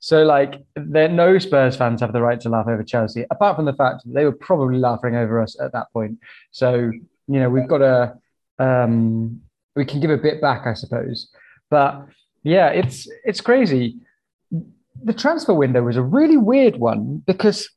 So, 0.00 0.24
like, 0.24 0.54
there, 0.74 1.08
no 1.08 1.38
Spurs 1.38 1.76
fans 1.76 2.00
have 2.00 2.12
the 2.12 2.20
right 2.20 2.40
to 2.40 2.48
laugh 2.48 2.66
over 2.66 2.82
Chelsea, 2.82 3.24
apart 3.30 3.54
from 3.54 3.66
the 3.66 3.72
fact 3.72 4.02
that 4.04 4.12
they 4.12 4.24
were 4.24 4.32
probably 4.32 4.78
laughing 4.78 5.14
over 5.14 5.40
us 5.40 5.56
at 5.60 5.72
that 5.74 5.92
point. 5.92 6.18
So, 6.50 6.90
you 7.28 7.38
know, 7.40 7.48
we've 7.48 7.68
got 7.68 7.78
to, 7.78 8.14
um, 8.58 9.42
we 9.76 9.84
can 9.84 10.00
give 10.00 10.10
a 10.10 10.16
bit 10.16 10.40
back, 10.40 10.66
I 10.66 10.74
suppose. 10.74 11.28
But 11.70 12.04
yeah, 12.42 12.68
it's 12.68 13.08
it's 13.24 13.40
crazy. 13.40 13.96
The 15.02 15.12
transfer 15.12 15.54
window 15.54 15.82
was 15.82 15.96
a 15.96 16.02
really 16.02 16.36
weird 16.36 16.76
one 16.76 17.22
because 17.26 17.68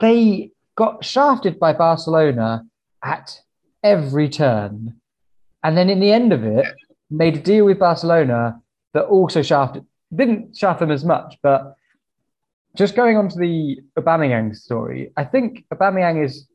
they 0.00 0.50
got 0.76 1.04
shafted 1.04 1.58
by 1.58 1.72
Barcelona 1.72 2.64
at 3.02 3.40
every 3.82 4.28
turn. 4.28 4.94
And 5.62 5.76
then 5.76 5.88
in 5.88 6.00
the 6.00 6.12
end 6.12 6.32
of 6.32 6.44
it, 6.44 6.66
made 7.10 7.36
a 7.36 7.40
deal 7.40 7.64
with 7.64 7.78
Barcelona 7.78 8.60
that 8.92 9.04
also 9.04 9.42
shafted, 9.42 9.84
didn't 10.14 10.56
shaft 10.56 10.80
them 10.80 10.90
as 10.90 11.04
much, 11.04 11.36
but 11.42 11.76
just 12.76 12.96
going 12.96 13.16
on 13.16 13.28
to 13.28 13.38
the 13.38 13.78
Aubameyang 13.98 14.54
story, 14.54 15.12
I 15.16 15.24
think 15.24 15.64
Aubameyang 15.72 16.24
is 16.24 16.46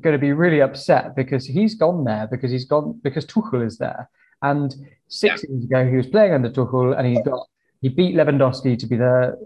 going 0.00 0.14
to 0.14 0.18
be 0.18 0.32
really 0.32 0.60
upset 0.60 1.14
because 1.16 1.46
he's 1.46 1.74
gone 1.74 2.04
there 2.04 2.26
because 2.30 2.50
he's 2.50 2.64
gone 2.64 3.00
because 3.02 3.24
Tuchel 3.24 3.64
is 3.64 3.78
there. 3.78 4.10
And 4.42 4.74
six 5.08 5.42
Yeah. 5.42 5.50
years 5.50 5.64
ago, 5.64 5.88
he 5.90 5.96
was 5.96 6.06
playing 6.06 6.32
under 6.32 6.50
Tuchel 6.50 6.96
and 6.96 7.06
he 7.06 7.22
got 7.22 7.46
he 7.80 7.88
beat 7.88 8.16
Lewandowski 8.16 8.76
to 8.78 8.86
be 8.86 8.96
the 8.96 9.38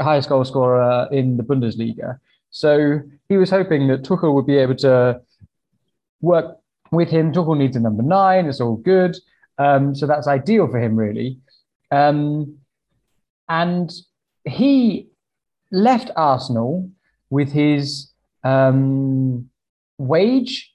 highest 0.00 0.28
goal 0.28 0.44
scorer 0.44 1.08
in 1.10 1.36
the 1.36 1.42
Bundesliga. 1.42 2.18
So 2.50 3.00
he 3.28 3.36
was 3.36 3.50
hoping 3.50 3.88
that 3.88 4.02
Tuchel 4.02 4.34
would 4.34 4.46
be 4.46 4.56
able 4.56 4.76
to 4.76 5.20
work 6.20 6.58
with 6.92 7.08
him. 7.08 7.32
Tuchel 7.32 7.56
needs 7.58 7.76
a 7.76 7.80
number 7.80 8.02
nine. 8.02 8.46
It's 8.46 8.60
all 8.60 8.76
good. 8.76 9.16
Um, 9.58 9.94
so 9.94 10.06
that's 10.06 10.26
ideal 10.28 10.68
for 10.68 10.78
him, 10.80 10.96
really. 10.96 11.38
Um, 11.90 12.56
and 13.48 13.90
he 14.44 15.08
left 15.72 16.10
Arsenal 16.16 16.90
with 17.30 17.50
his 17.52 18.10
um, 18.44 19.50
wage 19.98 20.72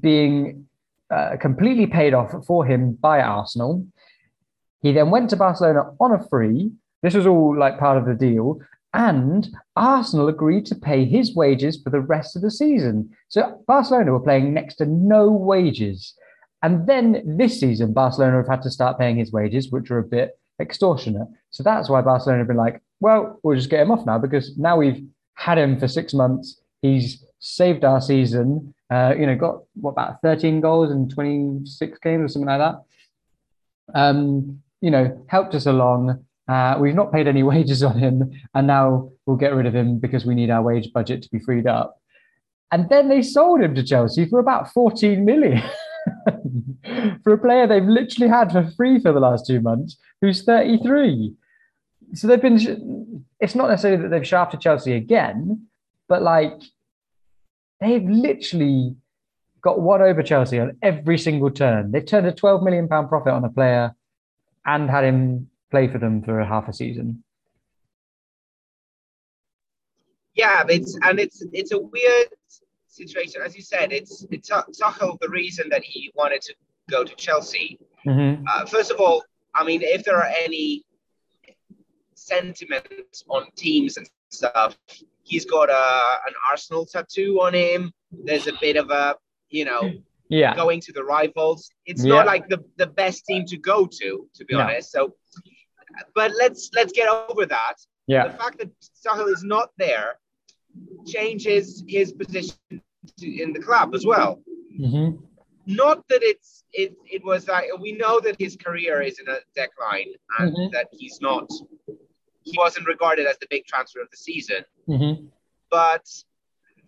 being 0.00 0.66
uh, 1.14 1.36
completely 1.36 1.86
paid 1.86 2.14
off 2.14 2.32
for 2.46 2.64
him 2.64 2.92
by 2.92 3.20
Arsenal. 3.20 3.86
He 4.82 4.92
then 4.92 5.10
went 5.10 5.30
to 5.30 5.36
Barcelona 5.36 5.92
on 6.00 6.12
a 6.12 6.28
free. 6.28 6.72
This 7.02 7.14
was 7.14 7.26
all 7.26 7.56
like 7.56 7.78
part 7.78 7.98
of 7.98 8.06
the 8.06 8.14
deal. 8.14 8.58
And 8.92 9.48
Arsenal 9.76 10.28
agreed 10.28 10.66
to 10.66 10.74
pay 10.74 11.04
his 11.04 11.34
wages 11.34 11.80
for 11.82 11.90
the 11.90 12.00
rest 12.00 12.36
of 12.36 12.42
the 12.42 12.50
season. 12.50 13.10
So 13.28 13.62
Barcelona 13.66 14.12
were 14.12 14.20
playing 14.20 14.54
next 14.54 14.76
to 14.76 14.86
no 14.86 15.30
wages. 15.30 16.14
And 16.62 16.86
then 16.86 17.36
this 17.36 17.60
season, 17.60 17.92
Barcelona 17.92 18.38
have 18.38 18.48
had 18.48 18.62
to 18.62 18.70
start 18.70 18.98
paying 18.98 19.16
his 19.16 19.32
wages, 19.32 19.70
which 19.70 19.90
are 19.90 19.98
a 19.98 20.04
bit 20.04 20.38
extortionate. 20.60 21.28
So 21.50 21.62
that's 21.62 21.88
why 21.88 22.00
Barcelona 22.00 22.38
have 22.38 22.48
been 22.48 22.56
like, 22.56 22.80
well, 23.00 23.38
we'll 23.42 23.56
just 23.56 23.70
get 23.70 23.80
him 23.80 23.90
off 23.90 24.06
now 24.06 24.18
because 24.18 24.56
now 24.56 24.76
we've 24.76 25.04
had 25.34 25.58
him 25.58 25.78
for 25.78 25.88
six 25.88 26.14
months. 26.14 26.60
He's 26.82 27.24
saved 27.44 27.84
our 27.84 28.00
season. 28.00 28.74
Uh, 28.90 29.14
you 29.18 29.26
know, 29.26 29.36
got 29.36 29.62
what 29.74 29.92
about 29.92 30.20
13 30.22 30.60
goals 30.60 30.90
in 30.90 31.08
26 31.08 31.98
games 31.98 32.24
or 32.24 32.28
something 32.28 32.48
like 32.48 32.58
that. 32.58 32.82
Um, 33.94 34.62
you 34.80 34.90
know, 34.90 35.24
helped 35.28 35.54
us 35.54 35.66
along. 35.66 36.24
Uh, 36.48 36.76
we've 36.80 36.94
not 36.94 37.12
paid 37.12 37.28
any 37.28 37.42
wages 37.52 37.82
on 37.82 37.98
him, 37.98 38.30
and 38.54 38.66
now 38.66 39.10
we'll 39.26 39.36
get 39.36 39.54
rid 39.54 39.66
of 39.66 39.74
him 39.74 39.98
because 39.98 40.24
we 40.24 40.34
need 40.34 40.50
our 40.50 40.62
wage 40.62 40.92
budget 40.92 41.22
to 41.22 41.30
be 41.30 41.38
freed 41.38 41.66
up. 41.66 42.00
And 42.72 42.88
then 42.88 43.08
they 43.08 43.22
sold 43.22 43.60
him 43.60 43.74
to 43.74 43.84
Chelsea 43.84 44.26
for 44.26 44.40
about 44.40 44.72
14 44.72 45.24
million 45.24 45.62
for 47.22 47.34
a 47.34 47.38
player 47.38 47.66
they've 47.66 47.84
literally 47.84 48.28
had 48.28 48.50
for 48.50 48.68
free 48.76 48.98
for 48.98 49.12
the 49.12 49.20
last 49.20 49.46
two 49.46 49.60
months, 49.60 49.96
who's 50.20 50.42
33. 50.42 51.34
So 52.14 52.26
they've 52.26 52.40
been, 52.40 53.24
it's 53.38 53.54
not 53.54 53.68
necessarily 53.68 54.02
that 54.02 54.08
they've 54.08 54.26
shafted 54.26 54.60
Chelsea 54.60 54.94
again, 54.94 55.66
but 56.08 56.22
like 56.22 56.60
they've 57.84 58.08
literally 58.08 58.96
got 59.60 59.80
one 59.80 60.02
over 60.02 60.22
Chelsea 60.22 60.60
on 60.60 60.76
every 60.82 61.18
single 61.18 61.50
turn. 61.50 61.90
They've 61.90 62.04
turned 62.04 62.26
a 62.26 62.32
12 62.32 62.62
million 62.62 62.88
pound 62.88 63.08
profit 63.08 63.32
on 63.32 63.44
a 63.44 63.48
player 63.48 63.94
and 64.66 64.90
had 64.90 65.04
him 65.04 65.48
play 65.70 65.88
for 65.88 65.98
them 65.98 66.22
for 66.22 66.40
a 66.40 66.46
half 66.46 66.68
a 66.68 66.72
season. 66.72 67.24
Yeah, 70.34 70.64
it's 70.68 70.98
and 71.02 71.20
it's 71.20 71.44
it's 71.52 71.72
a 71.72 71.78
weird 71.78 72.28
situation. 72.88 73.40
As 73.44 73.54
you 73.56 73.62
said, 73.62 73.92
it's 73.92 74.26
it's 74.30 74.50
Tuchel 74.50 75.18
the 75.20 75.28
reason 75.28 75.68
that 75.70 75.84
he 75.84 76.10
wanted 76.14 76.42
to 76.42 76.54
go 76.90 77.04
to 77.04 77.14
Chelsea. 77.14 77.78
Mm-hmm. 78.06 78.44
Uh, 78.48 78.66
first 78.66 78.90
of 78.90 79.00
all, 79.00 79.22
I 79.54 79.64
mean, 79.64 79.80
if 79.82 80.04
there 80.04 80.16
are 80.16 80.32
any 80.42 80.84
sentiments 82.14 83.24
on 83.28 83.46
teams 83.56 83.96
and 83.96 84.08
stuff, 84.30 84.76
he's 85.30 85.44
got 85.56 85.68
a 85.70 85.84
an 86.28 86.34
Arsenal 86.50 86.84
tattoo 86.86 87.32
on 87.46 87.52
him. 87.54 87.80
There's 88.28 88.46
a 88.46 88.56
bit 88.60 88.76
of 88.82 88.90
a 88.90 89.16
you 89.58 89.64
know 89.70 89.82
Yeah. 90.28 90.54
going 90.62 90.80
to 90.86 90.92
the 90.98 91.04
rivals. 91.16 91.60
It's 91.90 92.04
Yeah. 92.04 92.14
not 92.14 92.26
like 92.32 92.44
the, 92.52 92.60
the 92.82 92.86
best 93.02 93.18
team 93.28 93.42
to 93.52 93.56
go 93.72 93.78
to, 93.98 94.08
to 94.36 94.42
be 94.48 94.54
No. 94.54 94.60
honest. 94.62 94.88
So, 94.96 95.02
but 96.18 96.30
let's 96.42 96.62
let's 96.78 96.92
get 96.92 97.08
over 97.32 97.44
that. 97.46 97.76
Yeah. 98.14 98.24
The 98.28 98.38
fact 98.42 98.56
that 98.60 98.70
Sahel 99.02 99.28
is 99.36 99.42
not 99.54 99.68
there 99.84 100.08
changes 101.14 101.64
his 101.96 102.12
position 102.12 102.56
to, 103.18 103.26
in 103.42 103.52
the 103.52 103.60
club 103.68 103.88
as 103.94 104.04
well. 104.12 104.32
Mm-hmm. 104.80 105.08
Not 105.66 105.98
that 106.10 106.22
it's 106.32 106.50
it 106.72 106.90
it 107.16 107.22
was 107.24 107.42
like 107.54 107.66
we 107.86 107.92
know 108.02 108.14
that 108.20 108.36
his 108.44 108.54
career 108.66 108.96
is 109.08 109.16
in 109.22 109.26
a 109.36 109.38
decline 109.62 110.10
and 110.38 110.48
Mhm. 110.56 110.72
that 110.72 110.88
he's 111.00 111.18
not 111.28 111.46
he 112.44 112.56
wasn't 112.58 112.86
regarded 112.86 113.26
as 113.26 113.38
the 113.38 113.46
big 113.50 113.64
transfer 113.66 114.00
of 114.00 114.10
the 114.10 114.16
season, 114.16 114.62
Mm-hmm. 114.88 115.26
but 115.70 116.06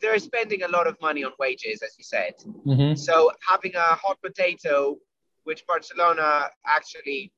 they're 0.01 0.19
spending 0.19 0.63
a 0.63 0.69
lot 0.69 0.87
of 0.87 0.95
money 1.01 1.25
on 1.25 1.33
wages, 1.39 1.83
as 1.83 1.93
you 1.99 2.05
said. 2.05 2.35
Mm-hmm. 2.67 2.95
So 2.97 3.31
having 3.49 3.75
a 3.75 3.89
hot 4.05 4.19
potato, 4.23 4.99
which 5.45 5.67
Barcelona 5.67 6.51
actually, 6.67 7.33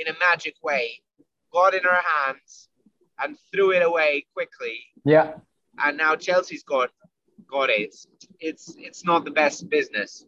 in 0.00 0.06
a 0.06 0.16
magic 0.20 0.54
way, 0.62 1.02
got 1.52 1.74
in 1.74 1.84
our 1.84 2.02
hands 2.14 2.68
and 3.18 3.36
threw 3.52 3.72
it 3.72 3.82
away 3.82 4.26
quickly, 4.32 4.78
Yeah. 5.04 5.34
and 5.84 5.96
now 5.96 6.14
Chelsea's 6.14 6.62
got 6.62 6.90
got 7.50 7.68
it. 7.70 7.94
It's 8.38 8.76
it's 8.78 9.04
not 9.04 9.24
the 9.24 9.32
best 9.32 9.68
business, 9.68 10.24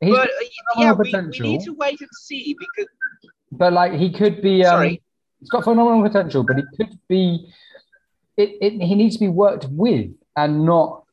He's 0.00 0.14
but 0.14 0.28
uh, 0.28 0.32
yeah, 0.76 0.92
we, 0.92 1.10
we 1.12 1.40
need 1.40 1.60
to 1.62 1.72
wait 1.72 2.00
and 2.00 2.10
see 2.12 2.54
because 2.58 2.88
but 3.52 3.72
like 3.72 3.92
he 3.92 4.10
could 4.10 4.40
be 4.42 4.64
um, 4.64 4.70
Sorry. 4.70 5.02
he's 5.40 5.50
got 5.50 5.64
phenomenal 5.64 6.02
potential 6.02 6.44
but 6.44 6.56
he 6.56 6.62
could 6.76 6.98
be 7.08 7.52
it, 8.36 8.56
it 8.60 8.82
he 8.82 8.94
needs 8.94 9.16
to 9.16 9.20
be 9.20 9.28
worked 9.28 9.66
with 9.70 10.10
and 10.36 10.64
not 10.64 11.04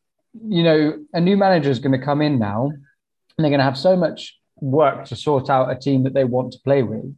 you 0.47 0.63
know 0.63 0.97
a 1.13 1.21
new 1.21 1.37
manager 1.37 1.69
is 1.69 1.79
going 1.79 1.97
to 1.97 2.05
come 2.05 2.21
in 2.21 2.39
now 2.39 2.67
and 2.67 3.43
they're 3.43 3.49
going 3.49 3.59
to 3.59 3.63
have 3.63 3.77
so 3.77 3.95
much 3.95 4.39
work 4.59 5.05
to 5.05 5.15
sort 5.15 5.49
out 5.49 5.71
a 5.71 5.75
team 5.75 6.03
that 6.03 6.13
they 6.13 6.23
want 6.23 6.51
to 6.51 6.59
play 6.63 6.83
with 6.83 7.15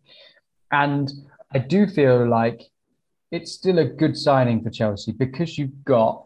and 0.71 1.11
i 1.53 1.57
do 1.57 1.88
feel 1.88 2.27
like 2.27 2.61
it's 3.31 3.51
still 3.51 3.79
a 3.79 3.85
good 3.85 4.17
signing 4.17 4.63
for 4.63 4.69
chelsea 4.69 5.11
because 5.11 5.57
you've 5.57 5.83
got 5.83 6.25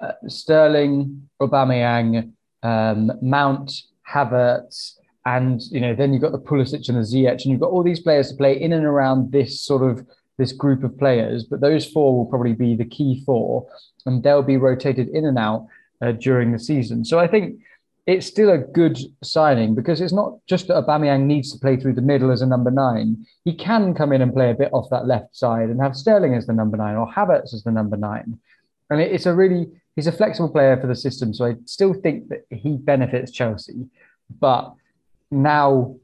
uh, 0.00 0.12
sterling 0.26 1.28
aubameyang 1.42 2.32
um, 2.62 3.12
mount 3.22 3.72
havertz 4.08 4.99
and 5.26 5.60
you 5.70 5.80
know 5.80 5.94
then 5.94 6.12
you've 6.12 6.22
got 6.22 6.32
the 6.32 6.38
Pulisic 6.38 6.88
and 6.88 6.96
the 6.96 7.02
Ziyech, 7.02 7.42
and 7.42 7.46
you've 7.46 7.60
got 7.60 7.70
all 7.70 7.82
these 7.82 8.00
players 8.00 8.30
to 8.30 8.36
play 8.36 8.60
in 8.60 8.72
and 8.72 8.84
around 8.84 9.32
this 9.32 9.60
sort 9.60 9.82
of 9.82 10.06
this 10.38 10.52
group 10.52 10.82
of 10.84 10.98
players. 10.98 11.44
But 11.44 11.60
those 11.60 11.86
four 11.86 12.16
will 12.16 12.26
probably 12.26 12.54
be 12.54 12.74
the 12.74 12.84
key 12.84 13.22
four, 13.24 13.66
and 14.06 14.22
they'll 14.22 14.42
be 14.42 14.56
rotated 14.56 15.08
in 15.08 15.26
and 15.26 15.38
out 15.38 15.66
uh, 16.00 16.12
during 16.12 16.52
the 16.52 16.58
season. 16.58 17.04
So 17.04 17.18
I 17.18 17.26
think 17.26 17.60
it's 18.06 18.26
still 18.26 18.50
a 18.50 18.58
good 18.58 18.98
signing 19.22 19.74
because 19.74 20.00
it's 20.00 20.12
not 20.12 20.38
just 20.46 20.68
that 20.68 20.84
Aubameyang 20.84 21.26
needs 21.26 21.52
to 21.52 21.58
play 21.58 21.76
through 21.76 21.94
the 21.94 22.02
middle 22.02 22.30
as 22.30 22.42
a 22.42 22.46
number 22.46 22.70
nine. 22.70 23.24
He 23.44 23.54
can 23.54 23.94
come 23.94 24.12
in 24.12 24.22
and 24.22 24.32
play 24.32 24.50
a 24.50 24.54
bit 24.54 24.72
off 24.72 24.90
that 24.90 25.06
left 25.06 25.36
side 25.36 25.68
and 25.68 25.80
have 25.80 25.96
Sterling 25.96 26.34
as 26.34 26.46
the 26.46 26.52
number 26.52 26.76
nine 26.76 26.96
or 26.96 27.06
Havertz 27.06 27.54
as 27.54 27.62
the 27.62 27.70
number 27.70 27.96
nine. 27.96 28.38
And 28.88 29.00
it's 29.00 29.26
a 29.26 29.34
really 29.34 29.68
he's 29.94 30.06
a 30.06 30.12
flexible 30.12 30.48
player 30.48 30.80
for 30.80 30.86
the 30.86 30.96
system. 30.96 31.34
So 31.34 31.44
I 31.44 31.56
still 31.66 31.92
think 31.92 32.28
that 32.28 32.46
he 32.50 32.76
benefits 32.76 33.30
Chelsea, 33.30 33.86
but 34.40 34.74
now 35.30 35.96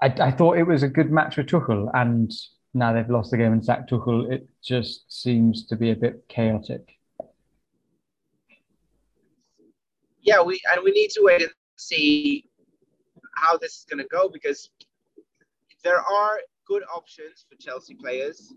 I, 0.00 0.06
I 0.06 0.30
thought 0.30 0.58
it 0.58 0.64
was 0.66 0.82
a 0.82 0.88
good 0.88 1.10
match 1.10 1.36
with 1.36 1.46
Tuchel, 1.46 1.90
and 1.94 2.30
now 2.74 2.92
they've 2.92 3.08
lost 3.08 3.30
the 3.30 3.36
game 3.36 3.52
and 3.52 3.64
sacked 3.64 3.90
Tuchel. 3.90 4.30
It 4.30 4.48
just 4.62 5.12
seems 5.12 5.66
to 5.66 5.76
be 5.76 5.90
a 5.90 5.96
bit 5.96 6.24
chaotic. 6.28 6.98
yeah, 10.22 10.40
we 10.40 10.60
and 10.72 10.82
we 10.84 10.92
need 10.92 11.10
to 11.10 11.20
wait 11.22 11.42
and 11.42 11.50
see 11.76 12.48
how 13.36 13.58
this 13.58 13.78
is 13.78 13.86
going 13.88 13.98
to 14.02 14.08
go 14.08 14.28
because 14.28 14.70
there 15.84 15.98
are 15.98 16.38
good 16.66 16.82
options 16.94 17.44
for 17.48 17.56
Chelsea 17.56 17.94
players. 17.94 18.52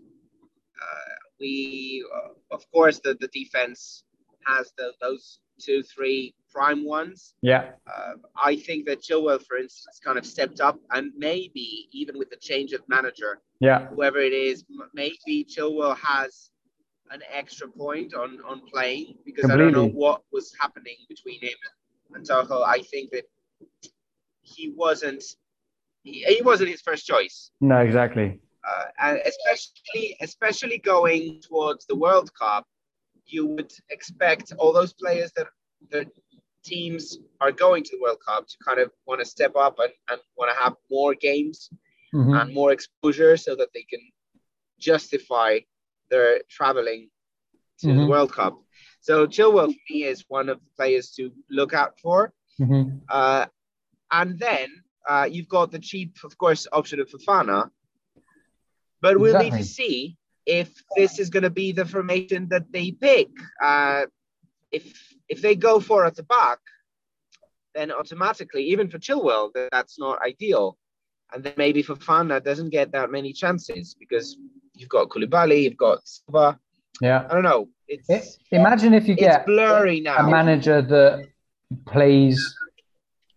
Uh, 0.80 1.14
we, 1.40 2.04
uh, 2.14 2.54
of 2.54 2.64
course, 2.70 3.00
the, 3.00 3.16
the 3.20 3.28
defense 3.28 4.04
has 4.46 4.72
the, 4.78 4.92
those 5.00 5.40
two, 5.60 5.82
three 5.82 6.34
prime 6.56 6.82
ones. 6.84 7.34
Yeah, 7.42 7.62
Uh, 7.92 8.14
I 8.50 8.56
think 8.66 8.80
that 8.88 8.98
Chilwell, 9.06 9.40
for 9.48 9.56
instance, 9.64 10.00
kind 10.06 10.18
of 10.20 10.24
stepped 10.34 10.60
up, 10.68 10.76
and 10.96 11.12
maybe 11.28 11.68
even 12.00 12.14
with 12.20 12.30
the 12.30 12.40
change 12.50 12.70
of 12.72 12.80
manager, 12.96 13.32
yeah, 13.60 13.80
whoever 13.88 14.20
it 14.30 14.32
is, 14.32 14.64
maybe 15.02 15.34
Chilwell 15.52 15.96
has 15.98 16.50
an 17.16 17.22
extra 17.40 17.68
point 17.68 18.10
on 18.22 18.30
on 18.50 18.58
playing 18.72 19.08
because 19.28 19.50
I 19.50 19.56
don't 19.60 19.76
know 19.78 19.90
what 20.04 20.18
was 20.36 20.46
happening 20.62 20.98
between 21.12 21.40
him 21.48 21.58
and 22.14 22.26
Tuchel. 22.28 22.62
I 22.76 22.78
think 22.92 23.06
that 23.14 23.26
he 24.54 24.64
wasn't 24.84 25.22
he, 26.02 26.14
he 26.34 26.42
wasn't 26.50 26.70
his 26.74 26.82
first 26.88 27.04
choice, 27.12 27.36
no, 27.60 27.78
exactly. 27.88 28.28
uh, 28.70 28.86
and 29.04 29.14
especially 29.30 30.06
especially 30.28 30.78
going 30.78 31.22
towards 31.48 31.82
the 31.90 31.96
World 32.04 32.28
Cup, 32.42 32.64
you 33.34 33.42
would 33.52 33.72
expect 33.96 34.46
all 34.58 34.72
those 34.72 34.92
players 35.02 35.30
that 35.36 35.48
the 35.90 36.06
teams 36.66 37.18
are 37.40 37.52
going 37.52 37.82
to 37.84 37.90
the 37.96 38.02
World 38.02 38.18
Cup 38.26 38.42
to 38.48 38.56
kind 38.66 38.80
of 38.80 38.90
want 39.06 39.20
to 39.20 39.26
step 39.36 39.54
up 39.56 39.76
and, 39.78 39.92
and 40.10 40.20
want 40.38 40.50
to 40.52 40.58
have 40.62 40.74
more 40.90 41.14
games 41.14 41.70
Mhm. 42.14 42.32
and 42.40 42.54
more 42.54 42.70
exposure 42.72 43.36
so 43.36 43.54
that 43.56 43.70
they 43.74 43.84
can 43.92 44.00
justify 44.78 45.50
their 46.10 46.30
traveling 46.56 47.02
to 47.80 47.86
the 47.88 47.92
Mhm. 48.02 48.08
World 48.12 48.32
Cup. 48.32 48.54
So 49.00 49.26
Chilwell 49.26 49.68
for 49.72 49.82
me 49.90 50.04
is 50.04 50.24
one 50.28 50.48
of 50.48 50.58
the 50.64 50.70
players 50.78 51.06
to 51.16 51.22
look 51.58 51.72
out 51.74 51.92
for. 52.02 52.32
Mhm. 52.60 53.00
Uh, 53.08 53.46
and 54.10 54.38
then 54.38 54.68
uh, 55.08 55.28
you've 55.30 55.48
got 55.48 55.70
the 55.70 55.78
cheap, 55.78 56.10
of 56.24 56.36
course, 56.36 56.66
option 56.72 56.98
of 57.00 57.08
Fofana. 57.08 57.70
But 59.00 59.18
we'll 59.20 59.38
need 59.44 59.52
to 59.52 59.64
see 59.64 60.16
if 60.46 60.68
this 60.96 61.18
is 61.20 61.30
going 61.30 61.42
to 61.44 61.50
be 61.62 61.72
the 61.72 61.84
formation 61.84 62.48
that 62.48 62.72
they 62.72 62.90
pick. 62.92 63.28
Uh, 63.62 64.06
if 64.72 65.15
if 65.28 65.42
they 65.42 65.54
go 65.56 65.80
for 65.80 66.04
at 66.06 66.14
the 66.16 66.22
back, 66.22 66.58
then 67.74 67.90
automatically, 67.92 68.62
even 68.64 68.88
for 68.88 68.98
Chilwell, 68.98 69.52
that- 69.54 69.68
that's 69.72 69.98
not 69.98 70.20
ideal. 70.22 70.78
And 71.32 71.42
then 71.44 71.54
maybe 71.56 71.82
Fofana 71.82 72.42
doesn't 72.42 72.70
get 72.70 72.92
that 72.92 73.10
many 73.10 73.32
chances 73.32 73.94
because 73.98 74.38
you've 74.74 74.88
got 74.88 75.08
Koulibaly, 75.08 75.62
you've 75.64 75.76
got 75.76 76.06
Silva. 76.06 76.58
Yeah. 77.00 77.26
I 77.28 77.34
don't 77.34 77.42
know. 77.42 77.68
It's 77.88 78.08
I- 78.10 78.22
Imagine 78.56 78.94
if 78.94 79.06
you 79.08 79.14
get 79.14 79.44
blurry 79.46 80.00
now. 80.00 80.18
a 80.18 80.30
manager 80.30 80.80
that 80.82 81.26
plays 81.86 82.38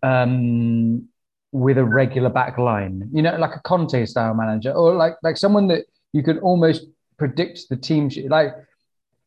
um, 0.04 1.08
with 1.52 1.78
a 1.78 1.84
regular 1.84 2.30
back 2.30 2.58
line, 2.58 3.10
you 3.12 3.22
know, 3.22 3.36
like 3.38 3.56
a 3.56 3.60
Conte 3.60 4.06
style 4.06 4.34
manager, 4.34 4.72
or 4.72 4.94
like 4.96 5.16
like 5.24 5.36
someone 5.38 5.68
that 5.68 5.86
you 6.14 6.24
could 6.24 6.38
almost 6.40 6.86
predict 7.18 7.68
the 7.70 7.76
team. 7.76 8.10
Like 8.28 8.54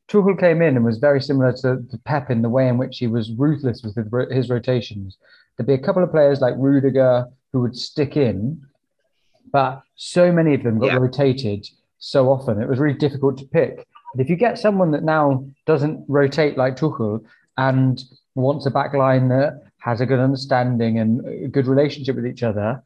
Tuchel 0.09 0.39
came 0.39 0.61
in 0.63 0.77
and 0.77 0.85
was 0.85 0.99
very 0.99 1.21
similar 1.21 1.53
to, 1.53 1.83
to 1.91 1.99
Pep 2.05 2.31
in 2.31 2.43
the 2.43 2.49
way 2.49 2.69
in 2.69 2.77
which 2.79 2.99
he 2.99 3.07
was 3.07 3.31
ruthless 3.33 3.83
with 3.83 3.95
his, 3.97 4.07
his 4.31 4.51
rotations. 4.51 5.17
There'd 5.57 5.67
be 5.67 5.75
a 5.75 5.79
couple 5.79 6.03
of 6.03 6.11
players 6.11 6.41
like 6.41 6.55
Rudiger 6.57 7.27
who 7.53 7.61
would 7.61 7.77
stick 7.77 8.17
in, 8.17 8.61
but 9.53 9.83
so 9.97 10.33
many 10.33 10.55
of 10.55 10.63
them 10.63 10.79
got 10.79 10.87
Yeah. 10.87 10.97
rotated 10.97 11.69
so 11.99 12.31
often 12.31 12.61
it 12.61 12.69
was 12.69 12.81
really 12.81 12.99
difficult 12.99 13.39
to 13.39 13.45
pick. 13.45 13.87
But 14.15 14.23
if 14.23 14.29
you 14.29 14.37
get 14.37 14.59
someone 14.59 14.91
that 14.91 15.05
now 15.05 15.47
doesn't 15.67 16.05
rotate 16.09 16.59
like 16.59 16.77
Tuchel 16.77 17.25
and 17.57 18.03
wants 18.35 18.67
a 18.67 18.71
back 18.71 18.93
line 18.93 19.29
that 19.29 19.63
has 19.79 20.01
a 20.01 20.07
good 20.07 20.19
understanding 20.19 20.99
and 20.99 21.25
a 21.27 21.49
good 21.49 21.67
relationship 21.67 22.17
with 22.17 22.27
each 22.27 22.43
other, 22.43 22.83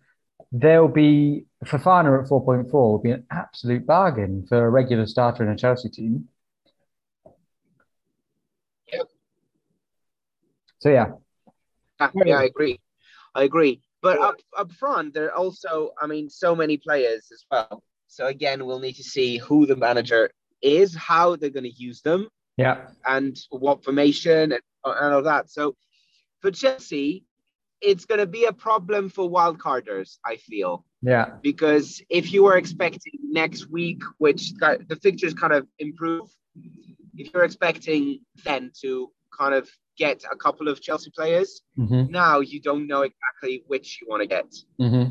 there'll 0.52 0.88
be 0.88 1.44
Fofana 1.64 2.22
at 2.22 2.28
4.4 2.28 2.70
will 2.72 2.98
be 2.98 3.10
an 3.10 3.24
absolute 3.30 3.86
bargain 3.86 4.44
for 4.48 4.66
a 4.66 4.70
regular 4.70 5.06
starter 5.06 5.42
in 5.42 5.48
a 5.48 5.56
Chelsea 5.56 5.88
team. 5.88 6.28
So 10.78 10.90
yeah, 10.90 11.12
ah, 12.00 12.10
Yeah, 12.14 12.22
yeah, 12.26 12.38
I 12.38 12.44
agree. 12.44 12.80
I 13.34 13.44
agree. 13.44 13.80
But 14.02 14.18
up 14.20 14.36
up 14.56 14.72
front, 14.72 15.14
there 15.14 15.26
are 15.26 15.36
also, 15.36 15.90
I 16.00 16.06
mean, 16.06 16.28
so 16.30 16.54
many 16.54 16.76
players 16.76 17.28
as 17.32 17.44
well. 17.50 17.82
So 18.08 18.26
again, 18.26 18.64
we'll 18.64 18.78
need 18.78 18.96
to 18.96 19.02
see 19.02 19.38
who 19.38 19.66
the 19.66 19.76
manager 19.76 20.30
is, 20.62 20.94
how 20.94 21.36
they're 21.36 21.50
going 21.50 21.64
to 21.64 21.82
use 21.82 22.02
them, 22.02 22.28
yeah, 22.56 22.88
and 23.06 23.36
what 23.50 23.84
formation 23.84 24.52
and, 24.52 24.62
and 24.84 25.14
all 25.14 25.22
that. 25.22 25.50
So 25.50 25.74
for 26.40 26.50
Chelsea, 26.50 27.24
it's 27.80 28.04
going 28.04 28.20
to 28.20 28.26
be 28.26 28.44
a 28.44 28.52
problem 28.52 29.08
for 29.08 29.28
wildcarders, 29.28 30.18
I 30.24 30.36
feel, 30.36 30.84
yeah, 31.02 31.30
because 31.42 32.02
if 32.08 32.32
you 32.32 32.44
were 32.44 32.56
expecting 32.56 33.14
next 33.22 33.70
week, 33.70 34.02
which 34.18 34.52
the 34.52 34.98
fixtures 35.02 35.34
kind 35.34 35.52
of 35.52 35.66
improve, 35.78 36.28
if 37.16 37.32
you're 37.32 37.44
expecting 37.44 38.20
then 38.44 38.70
to 38.82 39.10
kind 39.36 39.54
of 39.54 39.68
get 39.96 40.24
a 40.30 40.36
couple 40.36 40.68
of 40.68 40.80
Chelsea 40.80 41.10
players, 41.10 41.62
hmm 41.76 42.04
now 42.08 42.40
you 42.40 42.60
don't 42.60 42.86
know 42.86 43.02
exactly 43.02 43.62
which 43.66 43.98
you 44.00 44.06
want 44.10 44.22
to 44.22 44.26
get. 44.28 44.50
hmm 44.78 45.04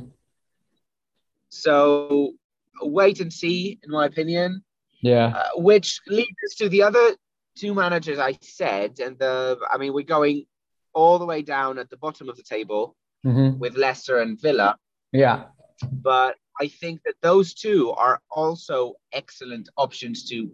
So 1.49 2.33
wait 2.81 3.19
and 3.19 3.31
see, 3.31 3.79
in 3.83 3.91
my 3.91 4.05
opinion. 4.05 4.63
yeah, 5.01 5.27
Uh, 5.35 5.61
which 5.61 6.01
leads 6.07 6.37
us 6.47 6.55
to 6.55 6.69
the 6.69 6.83
other 6.83 7.15
two 7.55 7.73
managers 7.73 8.19
I 8.19 8.33
said, 8.41 8.99
and 8.99 9.17
the 9.17 9.57
I 9.71 9.77
mean 9.77 9.93
we're 9.93 10.03
going 10.17 10.45
all 10.93 11.19
the 11.19 11.25
way 11.25 11.41
down 11.41 11.77
at 11.77 11.89
the 11.89 11.97
bottom 11.97 12.29
of 12.29 12.35
the 12.37 12.43
table 12.43 12.95
hmm 13.23 13.51
with 13.59 13.77
Leicester 13.77 14.19
and 14.19 14.39
Villa, 14.41 14.77
yeah, 15.11 15.45
but 15.91 16.35
I 16.63 16.67
think 16.67 17.03
that 17.05 17.15
those 17.21 17.53
two 17.53 17.91
are 17.91 18.21
also 18.29 18.93
excellent 19.11 19.69
options 19.77 20.17
to 20.29 20.49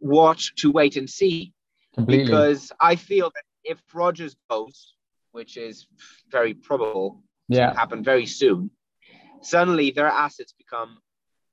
watch 0.00 0.54
to 0.56 0.70
wait 0.70 0.96
and 0.96 1.08
see. 1.08 1.52
Completely. 1.94 2.24
because 2.32 2.72
I 2.80 2.96
feel 2.96 3.28
that 3.36 3.44
if 3.64 3.80
Rodgers 3.94 4.36
goes, 4.50 4.94
which 5.32 5.56
is 5.56 5.86
very 6.30 6.54
probable, 6.54 7.22
yeah, 7.48 7.72
happen 7.74 8.02
very 8.02 8.26
soon, 8.26 8.70
suddenly 9.40 9.90
their 9.90 10.06
assets 10.08 10.52
become 10.52 10.98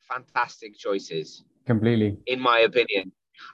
fantastic 0.08 0.78
choices, 0.78 1.44
completely. 1.66 2.18
in 2.26 2.40
my 2.40 2.60
opinion. 2.60 3.12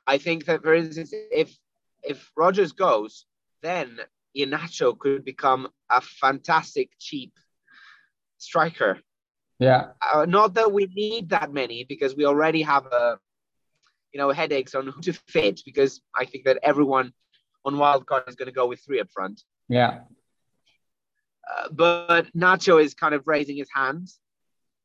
I 0.07 0.17
think 0.17 0.45
that 0.45 0.63
for 0.63 0.73
instance, 0.73 1.13
if 1.13 1.57
if 2.03 2.31
Rodgers 2.35 2.71
goes, 2.73 3.25
then 3.61 3.99
Iheanacho 4.37 4.97
could 4.97 5.23
become 5.23 5.67
a 5.89 6.01
fantastic 6.01 6.89
cheap 6.99 7.33
striker. 8.37 8.99
Yeah, 9.59 9.91
Uh, 10.13 10.25
not 10.25 10.53
that 10.55 10.71
we 10.71 10.87
need 10.87 11.29
that 11.29 11.51
many 11.53 11.83
because 11.85 12.15
we 12.15 12.25
already 12.25 12.61
have 12.63 12.85
a 12.87 13.17
you 14.13 14.19
know 14.19 14.31
headaches 14.31 14.75
on 14.75 14.87
who 14.87 15.01
to 15.01 15.13
fit 15.13 15.61
because 15.65 16.01
I 16.15 16.25
think 16.25 16.45
that 16.45 16.59
everyone 16.63 17.13
on 17.65 17.75
wildcard 17.75 18.27
is 18.29 18.35
going 18.35 18.47
to 18.47 18.53
go 18.53 18.67
with 18.67 18.79
three 18.85 18.99
up 18.99 19.09
front. 19.11 19.41
yeah, 19.67 20.01
Uh, 21.51 21.67
but 21.71 22.23
Nacho 22.33 22.81
is 22.83 22.93
kind 22.93 23.13
of 23.13 23.21
raising 23.25 23.57
his 23.57 23.69
hands. 23.73 24.19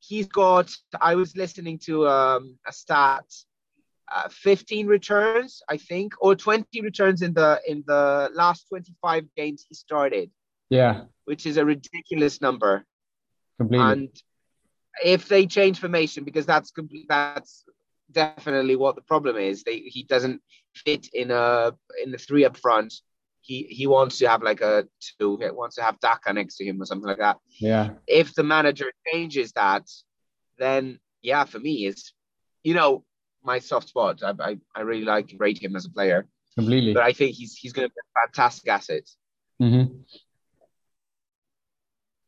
He's 0.00 0.28
got. 0.28 0.74
I 1.00 1.14
was 1.14 1.36
listening 1.36 1.78
to 1.86 2.08
um, 2.08 2.58
a 2.66 2.72
stat, 2.72 3.24
uh, 4.14 4.28
15 4.30 4.86
returns, 4.86 5.62
I 5.68 5.76
think, 5.76 6.14
or 6.20 6.34
20 6.34 6.80
returns 6.80 7.20
in 7.22 7.32
the 7.34 7.60
in 7.66 7.84
the 7.86 8.30
last 8.34 8.68
25 8.68 9.24
games 9.36 9.64
he 9.68 9.74
started, 9.74 10.30
yeah, 10.70 11.04
which 11.26 11.44
is 11.46 11.56
a 11.58 11.64
ridiculous 11.64 12.40
number. 12.40 12.84
completely. 13.58 13.86
And 13.86 14.08
if 15.04 15.28
they 15.28 15.46
change 15.46 15.78
formation, 15.78 16.24
because 16.24 16.46
that's 16.46 16.70
complete, 16.70 17.06
that's 17.08 17.64
definitely 18.12 18.76
what 18.76 18.94
the 18.96 19.02
problem 19.02 19.36
is. 19.36 19.62
They 19.62 19.78
he 19.78 20.02
doesn't 20.04 20.40
fit 20.74 21.08
in 21.12 21.30
a 21.30 21.72
in 22.02 22.10
the 22.12 22.18
three 22.18 22.44
up 22.44 22.56
front. 22.56 22.94
He 23.40 23.64
he 23.64 23.86
wants 23.86 24.18
to 24.18 24.28
have 24.28 24.42
like 24.42 24.60
a 24.60 24.86
two. 25.18 25.38
He 25.40 25.50
wants 25.50 25.76
to 25.76 25.82
have 25.82 25.98
Daka 26.00 26.32
next 26.32 26.56
to 26.56 26.64
him 26.64 26.80
or 26.80 26.86
something 26.86 27.08
like 27.08 27.18
that. 27.18 27.38
yeah, 27.58 27.90
If 28.06 28.34
the 28.34 28.42
manager 28.42 28.92
changes 29.12 29.52
that, 29.52 29.84
then 30.58 30.98
yeah, 31.22 31.44
for 31.44 31.58
me 31.58 31.86
is, 31.86 32.12
you 32.62 32.74
know, 32.74 33.04
my 33.42 33.58
soft 33.58 33.88
spot. 33.88 34.22
I 34.22 34.32
I, 34.40 34.58
I 34.74 34.80
really 34.82 35.04
like 35.04 35.34
rate 35.38 35.62
him 35.62 35.76
as 35.76 35.86
a 35.86 35.90
player, 35.90 36.26
completely. 36.54 36.92
but 36.94 37.02
I 37.02 37.12
think 37.12 37.34
he's 37.36 37.54
he's 37.54 37.72
going 37.72 37.88
to 37.88 37.94
be 37.94 38.00
a 38.00 38.26
fantastic 38.26 38.68
asset. 38.68 39.08
hmm 39.58 39.84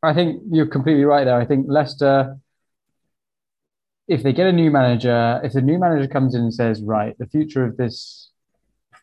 I 0.03 0.13
think 0.15 0.43
you're 0.51 0.67
completely 0.67 1.05
right 1.05 1.25
there. 1.25 1.37
I 1.41 1.45
think 1.45 1.67
Leicester, 1.69 2.37
if 4.09 4.23
they 4.23 4.33
get 4.33 4.47
a 4.47 4.53
new 4.53 4.71
manager, 4.71 5.41
if 5.45 5.53
the 5.53 5.63
new 5.63 5.79
manager 5.79 6.09
comes 6.09 6.35
in 6.35 6.43
and 6.43 6.55
says, 6.55 6.83
right, 6.83 7.17
the 7.19 7.27
future 7.27 7.65
of 7.65 7.77
this 7.77 8.31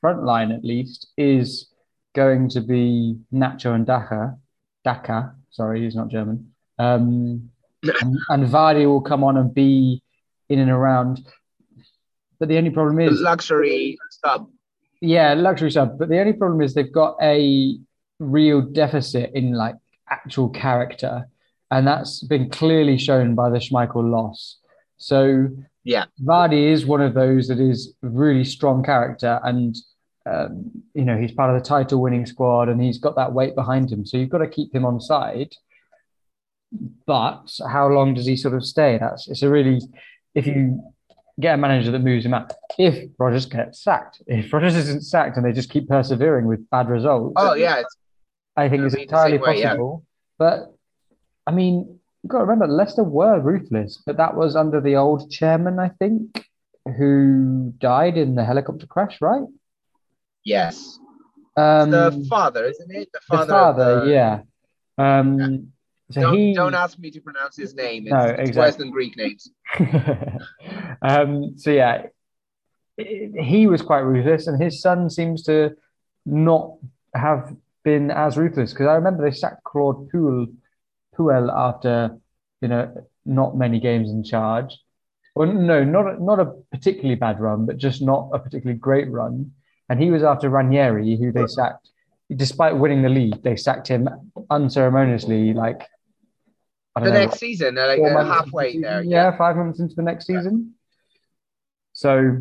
front 0.02 0.24
line 0.24 0.52
at 0.52 0.64
least 0.64 1.08
is 1.18 1.70
going 2.16 2.50
to 2.50 2.62
be 2.62 3.18
Nacho 3.34 3.74
and 3.76 3.86
Daka, 3.86 4.36
Daka, 4.84 5.36
sorry, 5.52 5.84
he's 5.84 5.96
not 5.96 6.10
German. 6.10 6.52
Um, 6.78 7.50
and, 7.84 8.18
and 8.30 8.48
Vardy 8.48 8.86
will 8.86 9.02
come 9.02 9.24
on 9.24 9.38
and 9.38 9.54
be 9.54 10.02
in 10.50 10.60
and 10.60 10.72
around. 10.72 11.26
But 12.40 12.50
the 12.50 12.58
only 12.58 12.70
problem 12.72 12.98
The 12.98 13.06
is 13.14 13.22
luxury 13.22 13.98
sub. 14.10 14.50
yeah, 15.02 15.34
luxury 15.34 15.72
sub. 15.72 15.98
But 15.98 16.10
the 16.10 16.20
only 16.20 16.34
problem 16.34 16.62
is 16.62 16.74
they've 16.74 16.92
got 16.92 17.16
a 17.22 17.78
real 18.20 18.62
deficit 18.62 19.32
in 19.34 19.54
like 19.54 19.76
actual 20.10 20.50
character, 20.50 21.28
and 21.72 21.88
that's 21.88 22.24
been 22.24 22.50
clearly 22.50 22.98
shown 22.98 23.36
by 23.36 23.50
the 23.50 23.58
Schmeichel 23.60 24.10
loss. 24.10 24.58
So 25.00 25.50
Yeah. 25.84 26.06
Vardy 26.22 26.72
is 26.72 26.86
one 26.86 27.02
of 27.02 27.14
those 27.14 27.48
that 27.48 27.60
is 27.60 27.96
really 28.02 28.44
strong 28.46 28.84
character, 28.84 29.40
and 29.44 29.76
um, 30.26 30.72
you 30.94 31.06
know 31.06 31.18
he's 31.18 31.32
part 31.32 31.50
of 31.54 31.60
the 31.62 31.68
title-winning 31.68 32.26
squad, 32.28 32.70
and 32.70 32.82
he's 32.82 33.00
got 33.00 33.16
that 33.16 33.34
weight 33.34 33.56
behind 33.56 33.92
him. 33.92 34.06
So 34.06 34.18
you've 34.18 34.30
got 34.30 34.40
to 34.40 34.48
keep 34.48 34.74
him 34.76 34.86
on 34.86 35.00
side. 35.02 35.56
But 37.08 37.58
how 37.68 37.88
long 37.88 38.14
does 38.14 38.28
he 38.28 38.36
sort 38.36 38.54
of 38.54 38.64
stay? 38.64 38.98
That's 39.00 39.28
it's 39.28 39.42
a 39.42 39.50
really 39.50 39.82
if 40.36 40.46
you 40.46 40.84
get 41.40 41.56
a 41.56 41.58
manager 41.58 41.90
that 41.92 42.00
moves 42.00 42.26
him 42.26 42.34
out. 42.34 42.54
If 42.78 43.10
Rodgers 43.18 43.46
gets 43.48 43.82
sacked, 43.82 44.22
if 44.28 44.54
Rodgers 44.54 44.76
isn't 44.76 45.04
sacked 45.04 45.38
and 45.38 45.46
they 45.46 45.54
just 45.54 45.70
keep 45.72 45.88
persevering 45.88 46.46
with 46.46 46.70
bad 46.70 46.90
results, 46.90 47.34
Oh 47.38 47.56
yeah, 47.56 47.80
it's 47.80 47.98
I 48.56 48.70
think 48.70 48.84
it's 48.84 48.96
entirely 48.96 49.38
way, 49.38 49.60
yeah. 49.60 49.70
possible. 49.70 50.06
But 50.38 50.76
I 51.48 51.52
mean, 51.52 51.99
you've 52.24 52.30
got 52.32 52.40
to 52.40 52.46
remember 52.46 52.68
Leicester 52.68 53.04
were 53.04 53.40
ruthless, 53.40 54.02
but 54.06 54.18
that 54.18 54.36
was 54.36 54.56
under 54.56 54.82
the 54.82 54.96
old 54.96 55.30
chairman, 55.32 55.80
I 55.80 55.90
think, 55.90 56.46
who 56.98 57.74
died 57.78 58.18
in 58.18 58.36
the 58.36 58.46
helicopter 58.46 58.88
crash, 58.88 59.20
right? 59.22 59.44
yes. 60.44 60.98
Um, 61.58 61.92
the 61.92 62.26
father, 62.30 62.64
isn't 62.66 62.90
it? 62.90 63.10
The 63.12 63.20
the 63.20 63.26
father. 63.28 63.52
father, 63.52 64.06
the- 64.06 64.12
yeah. 64.12 64.42
Um, 64.98 65.72
so 66.12 66.22
Don't, 66.22 66.34
he 66.38 66.54
don't 66.54 66.74
ask 66.74 66.98
me 66.98 67.12
to 67.12 67.22
pronounce 67.22 67.56
his 67.56 67.76
name. 67.76 68.04
It's, 68.08 68.12
No, 68.12 68.20
it's 68.24 68.50
exactly. 68.50 68.60
worse 68.62 68.76
than 68.78 68.90
Greek 68.92 69.16
names. 69.18 69.52
um, 71.02 71.54
so 71.58 71.70
yeah, 71.72 72.08
he 72.98 73.68
was 73.68 73.82
quite 73.82 74.00
ruthless, 74.00 74.48
and 74.48 74.62
his 74.62 74.82
son 74.82 75.10
seems 75.10 75.44
to 75.44 75.76
not 76.26 76.74
have 77.14 77.56
been 77.84 78.10
as 78.12 78.38
ruthless 78.38 78.72
because 78.74 78.88
I 78.88 78.94
remember 78.96 79.24
they 79.24 79.36
sacked 79.36 79.64
Claude 79.64 80.10
Puel, 80.10 80.48
Puel 81.18 81.52
after 81.54 82.18
you 82.62 82.68
know 82.68 83.08
not 83.26 83.58
many 83.58 83.80
games 83.80 84.10
in 84.10 84.24
charge. 84.24 84.78
Well, 85.36 85.52
no, 85.52 85.84
not 85.84 86.22
not 86.22 86.40
a 86.40 86.54
particularly 86.72 87.16
bad 87.16 87.40
run, 87.40 87.66
but 87.66 87.78
just 87.78 88.02
not 88.02 88.30
a 88.34 88.40
particularly 88.40 88.80
great 88.80 89.10
run. 89.10 89.52
And 89.90 90.02
he 90.02 90.12
was 90.12 90.24
after 90.24 90.50
Ranieri, 90.50 91.18
who 91.18 91.32
they 91.32 91.48
sacked, 91.48 91.90
despite 92.36 92.78
winning 92.78 93.02
the 93.02 93.10
league, 93.10 93.42
they 93.42 93.56
sacked 93.56 93.88
him 93.88 94.08
unceremoniously, 94.50 95.54
like 95.54 95.88
the 96.96 97.12
know, 97.12 97.12
next 97.12 97.40
season, 97.40 97.76
They're 97.76 97.98
like 97.98 98.26
halfway 98.26 98.74
the 98.74 98.82
there. 98.82 99.04
Yeah, 99.04 99.32
yeah, 99.32 99.38
five 99.38 99.56
months 99.56 99.80
into 99.80 99.96
the 99.96 100.02
next 100.02 100.28
season. 100.28 100.74
So, 101.94 102.38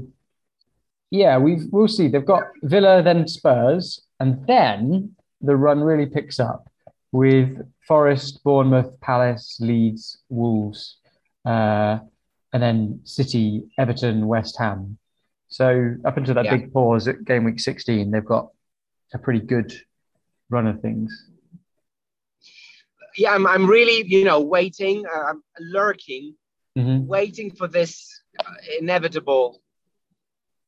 yeah, 1.10 1.38
we 1.38 1.60
we'll 1.70 1.88
see. 1.88 2.08
They've 2.08 2.24
got 2.24 2.44
Villa, 2.62 3.02
then 3.02 3.26
Spurs, 3.28 4.02
and 4.20 4.46
then 4.46 5.14
the 5.40 5.56
run 5.56 5.80
really 5.80 6.06
picks 6.06 6.40
up 6.40 6.67
with 7.12 7.58
Forest, 7.86 8.42
Bournemouth, 8.44 9.00
Palace, 9.00 9.58
Leeds, 9.60 10.18
Wolves, 10.28 10.98
uh, 11.44 11.98
and 12.52 12.62
then 12.62 13.00
City, 13.04 13.68
Everton, 13.78 14.26
West 14.26 14.58
Ham. 14.58 14.98
So 15.48 15.94
up 16.04 16.16
until 16.16 16.34
that 16.34 16.44
yeah. 16.44 16.56
big 16.56 16.72
pause 16.72 17.08
at 17.08 17.24
game 17.24 17.44
week 17.44 17.60
16, 17.60 18.10
they've 18.10 18.24
got 18.24 18.50
a 19.14 19.18
pretty 19.18 19.40
good 19.40 19.72
run 20.50 20.66
of 20.66 20.80
things. 20.80 21.30
Yeah, 23.16 23.34
I'm, 23.34 23.46
I'm 23.46 23.66
really, 23.66 24.06
you 24.06 24.24
know, 24.24 24.40
waiting, 24.40 25.04
uh, 25.06 25.24
I'm 25.30 25.42
lurking, 25.58 26.34
mm-hmm. 26.76 27.06
waiting 27.06 27.50
for 27.50 27.66
this 27.66 28.22
inevitable 28.78 29.60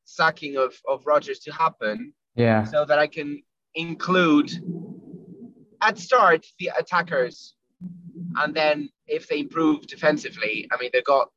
sacking 0.05 0.57
of, 0.57 0.75
of 0.89 1.07
Rodgers 1.07 1.39
to 1.41 1.53
happen. 1.53 2.13
Yeah. 2.35 2.65
So 2.65 2.85
that 2.85 2.99
I 2.99 3.07
can 3.07 3.43
include 3.75 4.51
at 5.83 5.99
start 5.99 6.47
the 6.59 6.71
attackers 6.79 7.55
and 8.37 8.55
then 8.55 8.91
if 9.07 9.29
they 9.29 9.41
improve 9.41 9.87
defensively, 9.87 10.69
I 10.71 10.77
mean, 10.79 10.91
they've 10.93 11.05
got, 11.05 11.31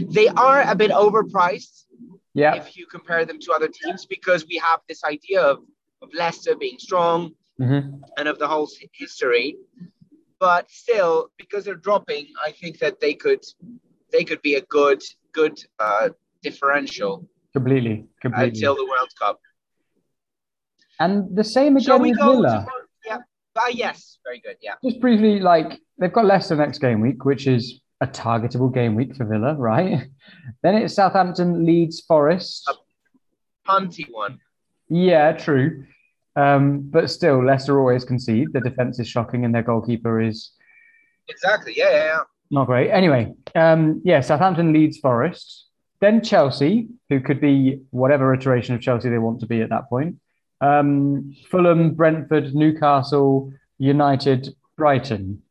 they 0.00 0.28
are 0.28 0.62
a 0.62 0.74
bit 0.74 0.90
overpriced 0.90 1.84
yeah. 2.34 2.54
If 2.56 2.76
you 2.76 2.86
compare 2.86 3.24
them 3.24 3.38
to 3.40 3.52
other 3.52 3.68
teams, 3.68 4.06
because 4.06 4.44
we 4.48 4.58
have 4.58 4.80
this 4.88 5.04
idea 5.04 5.40
of, 5.40 5.58
of 6.02 6.08
Leicester 6.12 6.56
being 6.56 6.78
strong 6.78 7.30
mm-hmm. 7.60 8.02
and 8.18 8.28
of 8.28 8.38
the 8.40 8.48
whole 8.48 8.68
history. 8.92 9.56
But 10.40 10.68
still, 10.68 11.30
because 11.38 11.64
they're 11.64 11.76
dropping, 11.76 12.26
I 12.44 12.50
think 12.50 12.80
that 12.80 13.00
they 13.00 13.14
could 13.14 13.44
they 14.10 14.24
could 14.24 14.42
be 14.42 14.56
a 14.56 14.62
good 14.62 15.00
good 15.32 15.58
uh, 15.78 16.08
differential. 16.42 17.28
Completely, 17.52 18.06
completely. 18.20 18.48
Until 18.48 18.74
the 18.74 18.84
World 18.84 19.10
Cup. 19.18 19.38
And 20.98 21.36
the 21.36 21.44
same 21.44 21.76
again 21.76 22.02
with 22.02 22.18
Villa. 22.18 22.66
Uh, 23.56 23.68
yes, 23.72 24.18
very 24.24 24.40
good. 24.40 24.56
Yeah. 24.60 24.74
Just 24.84 25.00
briefly, 25.00 25.40
like 25.40 25.80
they've 25.98 26.12
got 26.12 26.24
Leicester 26.24 26.56
next 26.56 26.78
game 26.78 27.00
week, 27.00 27.24
which 27.24 27.46
is 27.46 27.80
a 28.00 28.06
targetable 28.06 28.72
game 28.72 28.94
week 28.94 29.14
for 29.14 29.24
Villa, 29.24 29.54
right? 29.54 30.06
Then 30.62 30.74
it's 30.76 30.94
Southampton, 30.94 31.64
Leeds, 31.64 32.00
Forest. 32.00 32.68
A 32.68 33.70
punty 33.70 34.06
one. 34.10 34.40
Yeah, 34.88 35.32
true. 35.32 35.86
Um, 36.36 36.80
but 36.90 37.10
still, 37.10 37.44
Leicester 37.44 37.78
always 37.78 38.04
concede. 38.04 38.48
The 38.52 38.60
defense 38.60 38.98
is 38.98 39.08
shocking, 39.08 39.44
and 39.44 39.54
their 39.54 39.62
goalkeeper 39.62 40.20
is 40.20 40.50
exactly 41.28 41.74
yeah, 41.76 41.90
yeah, 41.90 42.04
yeah. 42.04 42.20
not 42.50 42.66
great. 42.66 42.90
Anyway, 42.90 43.32
um, 43.54 44.02
yeah, 44.04 44.20
Southampton, 44.20 44.72
Leeds, 44.72 44.98
Forest. 44.98 45.66
Then 46.00 46.22
Chelsea, 46.22 46.88
who 47.08 47.20
could 47.20 47.40
be 47.40 47.80
whatever 47.90 48.34
iteration 48.34 48.74
of 48.74 48.80
Chelsea 48.80 49.08
they 49.08 49.18
want 49.18 49.40
to 49.40 49.46
be 49.46 49.62
at 49.62 49.70
that 49.70 49.88
point. 49.88 50.16
Um, 50.60 51.34
Fulham, 51.50 51.94
Brentford, 51.94 52.54
Newcastle, 52.54 53.52
United, 53.78 54.54
Brighton. 54.76 55.42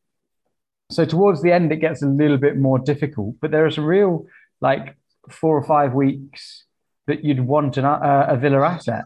So 0.90 1.04
towards 1.04 1.42
the 1.42 1.52
end, 1.52 1.72
it 1.72 1.76
gets 1.76 2.02
a 2.02 2.06
little 2.06 2.36
bit 2.36 2.56
more 2.56 2.78
difficult, 2.78 3.36
but 3.40 3.50
there 3.50 3.64
are 3.64 3.70
some 3.70 3.84
real 3.84 4.26
like 4.60 4.96
four 5.30 5.56
or 5.56 5.64
five 5.64 5.94
weeks 5.94 6.64
that 7.06 7.24
you'd 7.24 7.40
want 7.40 7.76
an, 7.76 7.84
uh, 7.84 8.26
a 8.28 8.36
Villa 8.36 8.60
asset, 8.60 9.04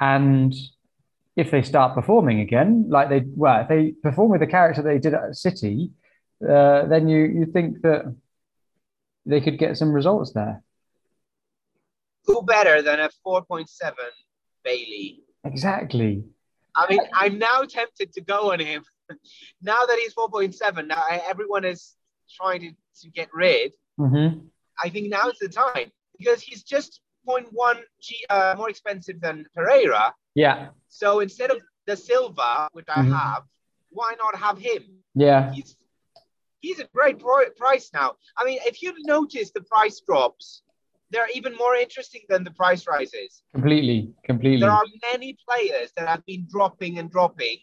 and 0.00 0.54
if 1.36 1.50
they 1.50 1.62
start 1.62 1.94
performing 1.94 2.40
again, 2.40 2.86
like 2.88 3.08
they 3.08 3.22
well, 3.26 3.62
if 3.62 3.68
they 3.68 3.92
perform 4.02 4.30
with 4.30 4.40
the 4.40 4.46
character 4.46 4.82
they 4.82 4.98
did 4.98 5.14
at 5.14 5.36
City, 5.36 5.90
uh, 6.42 6.86
then 6.86 7.08
you 7.08 7.24
you 7.24 7.46
think 7.46 7.82
that 7.82 8.14
they 9.24 9.40
could 9.40 9.58
get 9.58 9.76
some 9.76 9.92
results 9.92 10.32
there. 10.32 10.62
Who 12.24 12.42
better 12.42 12.82
than 12.82 13.00
a 13.00 13.10
four 13.22 13.44
point 13.44 13.68
seven 13.68 14.10
Bailey? 14.64 15.22
Exactly. 15.44 16.24
I 16.74 16.88
mean, 16.88 17.00
I'm 17.12 17.38
now 17.38 17.62
tempted 17.62 18.12
to 18.12 18.20
go 18.20 18.52
on 18.52 18.60
him 18.60 18.84
now 19.62 19.84
that 19.86 19.98
he's 19.98 20.14
4.7, 20.14 20.86
now 20.86 21.02
everyone 21.28 21.64
is 21.64 21.94
trying 22.30 22.60
to, 22.60 22.70
to 23.02 23.10
get 23.10 23.28
rid. 23.32 23.72
Mm-hmm. 23.98 24.40
I 24.82 24.88
think 24.88 25.08
now 25.10 25.28
is 25.28 25.38
the 25.38 25.48
time 25.48 25.90
because 26.16 26.40
he's 26.40 26.62
just 26.62 27.00
0.1 27.26 27.80
G, 28.00 28.24
uh, 28.30 28.54
more 28.56 28.70
expensive 28.70 29.20
than 29.20 29.46
Pereira. 29.54 30.14
Yeah. 30.34 30.68
So 30.88 31.20
instead 31.20 31.50
of 31.50 31.58
the 31.86 31.96
Silva, 31.96 32.68
which 32.72 32.86
I 32.88 33.02
mm-hmm. 33.02 33.12
have, 33.12 33.42
why 33.90 34.14
not 34.22 34.38
have 34.40 34.58
him? 34.58 34.84
Yeah. 35.14 35.52
He's 35.52 35.76
he's 36.60 36.80
a 36.80 36.88
great 36.94 37.18
pro- 37.18 37.50
price 37.56 37.90
now. 37.92 38.14
I 38.36 38.44
mean, 38.44 38.58
if 38.66 38.82
you 38.82 38.92
notice 38.98 39.50
the 39.52 39.62
price 39.62 40.00
drops, 40.00 40.62
they're 41.10 41.28
even 41.34 41.54
more 41.56 41.74
interesting 41.74 42.22
than 42.28 42.44
the 42.44 42.50
price 42.50 42.86
rises. 42.86 43.42
Completely, 43.52 44.12
completely. 44.24 44.60
There 44.60 44.70
are 44.70 44.84
many 45.12 45.36
players 45.48 45.92
that 45.96 46.06
have 46.08 46.24
been 46.26 46.46
dropping 46.50 46.98
and 46.98 47.10
dropping 47.10 47.58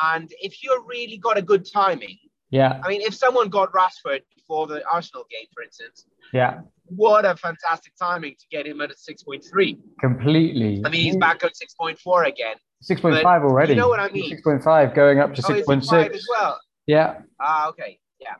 and 0.00 0.32
if 0.40 0.62
you're 0.62 0.82
really 0.84 1.18
got 1.18 1.38
a 1.38 1.42
good 1.42 1.66
timing, 1.70 2.18
yeah. 2.50 2.80
I 2.82 2.88
mean, 2.88 3.02
if 3.02 3.14
someone 3.14 3.48
got 3.48 3.72
Rashford 3.72 4.20
before 4.34 4.66
the 4.66 4.82
Arsenal 4.90 5.24
game, 5.30 5.46
for 5.52 5.62
instance, 5.62 6.06
yeah, 6.32 6.60
what 6.86 7.24
a 7.24 7.36
fantastic 7.36 7.92
timing 8.00 8.34
to 8.38 8.46
get 8.50 8.66
him 8.66 8.80
at 8.80 8.90
a 8.90 8.94
6.3. 8.94 9.78
Completely. 10.00 10.82
I 10.84 10.88
mean, 10.88 11.02
he's 11.02 11.16
back 11.16 11.44
at 11.44 11.52
6.4 11.52 12.26
again. 12.26 12.56
6.5 12.88 13.24
already. 13.24 13.72
You 13.72 13.80
know 13.80 13.88
what 13.88 14.00
I 14.00 14.08
mean? 14.10 14.40
6.5 14.42 14.94
going 14.94 15.18
up 15.18 15.34
to 15.34 15.42
oh, 15.46 15.50
6.6 15.50 16.14
as 16.14 16.26
well. 16.30 16.60
Yeah. 16.86 17.18
Ah, 17.40 17.68
okay. 17.70 17.98
Yeah. 18.20 18.34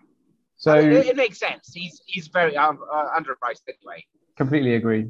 So 0.56 0.72
I 0.72 0.82
mean, 0.82 0.92
it, 0.92 1.06
it, 1.08 1.16
makes 1.16 1.38
sense. 1.38 1.70
He's 1.74 2.00
he's 2.06 2.28
very 2.28 2.56
um, 2.56 2.78
uh, 2.90 3.18
underpriced 3.18 3.62
anyway. 3.68 4.04
Completely 4.38 4.74
agree. 4.74 5.08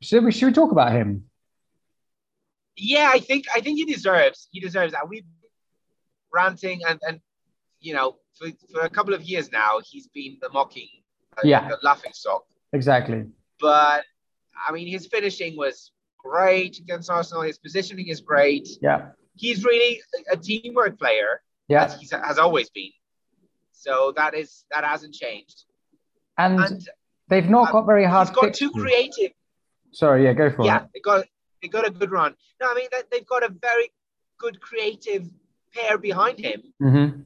Should 0.00 0.24
we 0.24 0.30
should 0.30 0.46
we 0.46 0.52
talk 0.52 0.70
about 0.70 0.92
him? 0.92 1.24
yeah, 2.76 3.10
I 3.12 3.18
think 3.18 3.46
I 3.54 3.60
think 3.60 3.78
he 3.78 3.84
deserves 3.84 4.48
he 4.50 4.60
deserves 4.60 4.92
that. 4.92 5.08
We've 5.08 5.24
ranting 6.32 6.82
and 6.86 7.00
and 7.06 7.20
you 7.80 7.94
know 7.94 8.16
for, 8.38 8.48
for 8.72 8.80
a 8.82 8.90
couple 8.90 9.14
of 9.14 9.22
years 9.22 9.50
now 9.50 9.80
he's 9.84 10.06
been 10.08 10.36
the 10.40 10.50
mocking, 10.50 10.88
uh, 11.38 11.40
yeah, 11.44 11.68
the 11.68 11.78
laughing 11.82 12.12
stock. 12.14 12.44
Exactly. 12.72 13.24
But 13.60 14.04
I 14.68 14.72
mean, 14.72 14.86
his 14.86 15.06
finishing 15.06 15.56
was 15.56 15.92
great 16.18 16.78
against 16.78 17.10
Arsenal. 17.10 17.42
His 17.42 17.58
positioning 17.58 18.08
is 18.08 18.20
great. 18.20 18.68
Yeah. 18.82 19.10
He's 19.34 19.64
really 19.64 20.00
a 20.30 20.36
teamwork 20.36 20.98
player. 20.98 21.42
Yeah. 21.68 21.94
He 21.98 22.08
has 22.10 22.38
always 22.38 22.70
been. 22.70 22.92
So 23.72 24.12
that 24.16 24.34
is 24.34 24.64
that 24.70 24.84
hasn't 24.84 25.14
changed. 25.14 25.64
And, 26.38 26.60
and 26.60 26.88
they've 27.28 27.48
not 27.48 27.68
uh, 27.68 27.72
got 27.72 27.86
very 27.86 28.04
hard. 28.04 28.28
He's 28.28 28.36
got 28.36 28.54
too 28.54 28.70
creative. 28.70 29.32
Sorry, 29.92 30.24
yeah, 30.24 30.32
go 30.32 30.50
for 30.50 30.64
yeah, 30.64 30.76
it. 30.76 30.80
Yeah, 30.80 30.86
they 30.94 31.00
got 31.00 31.26
they 31.62 31.68
got 31.68 31.86
a 31.86 31.90
good 31.90 32.10
run. 32.10 32.34
No, 32.60 32.70
I 32.70 32.74
mean 32.74 32.88
they've 33.10 33.26
got 33.26 33.42
a 33.42 33.48
very 33.48 33.90
good 34.38 34.60
creative 34.60 35.28
pair 35.74 35.98
behind 35.98 36.38
him. 36.38 36.62
Mm-hmm. 36.82 37.20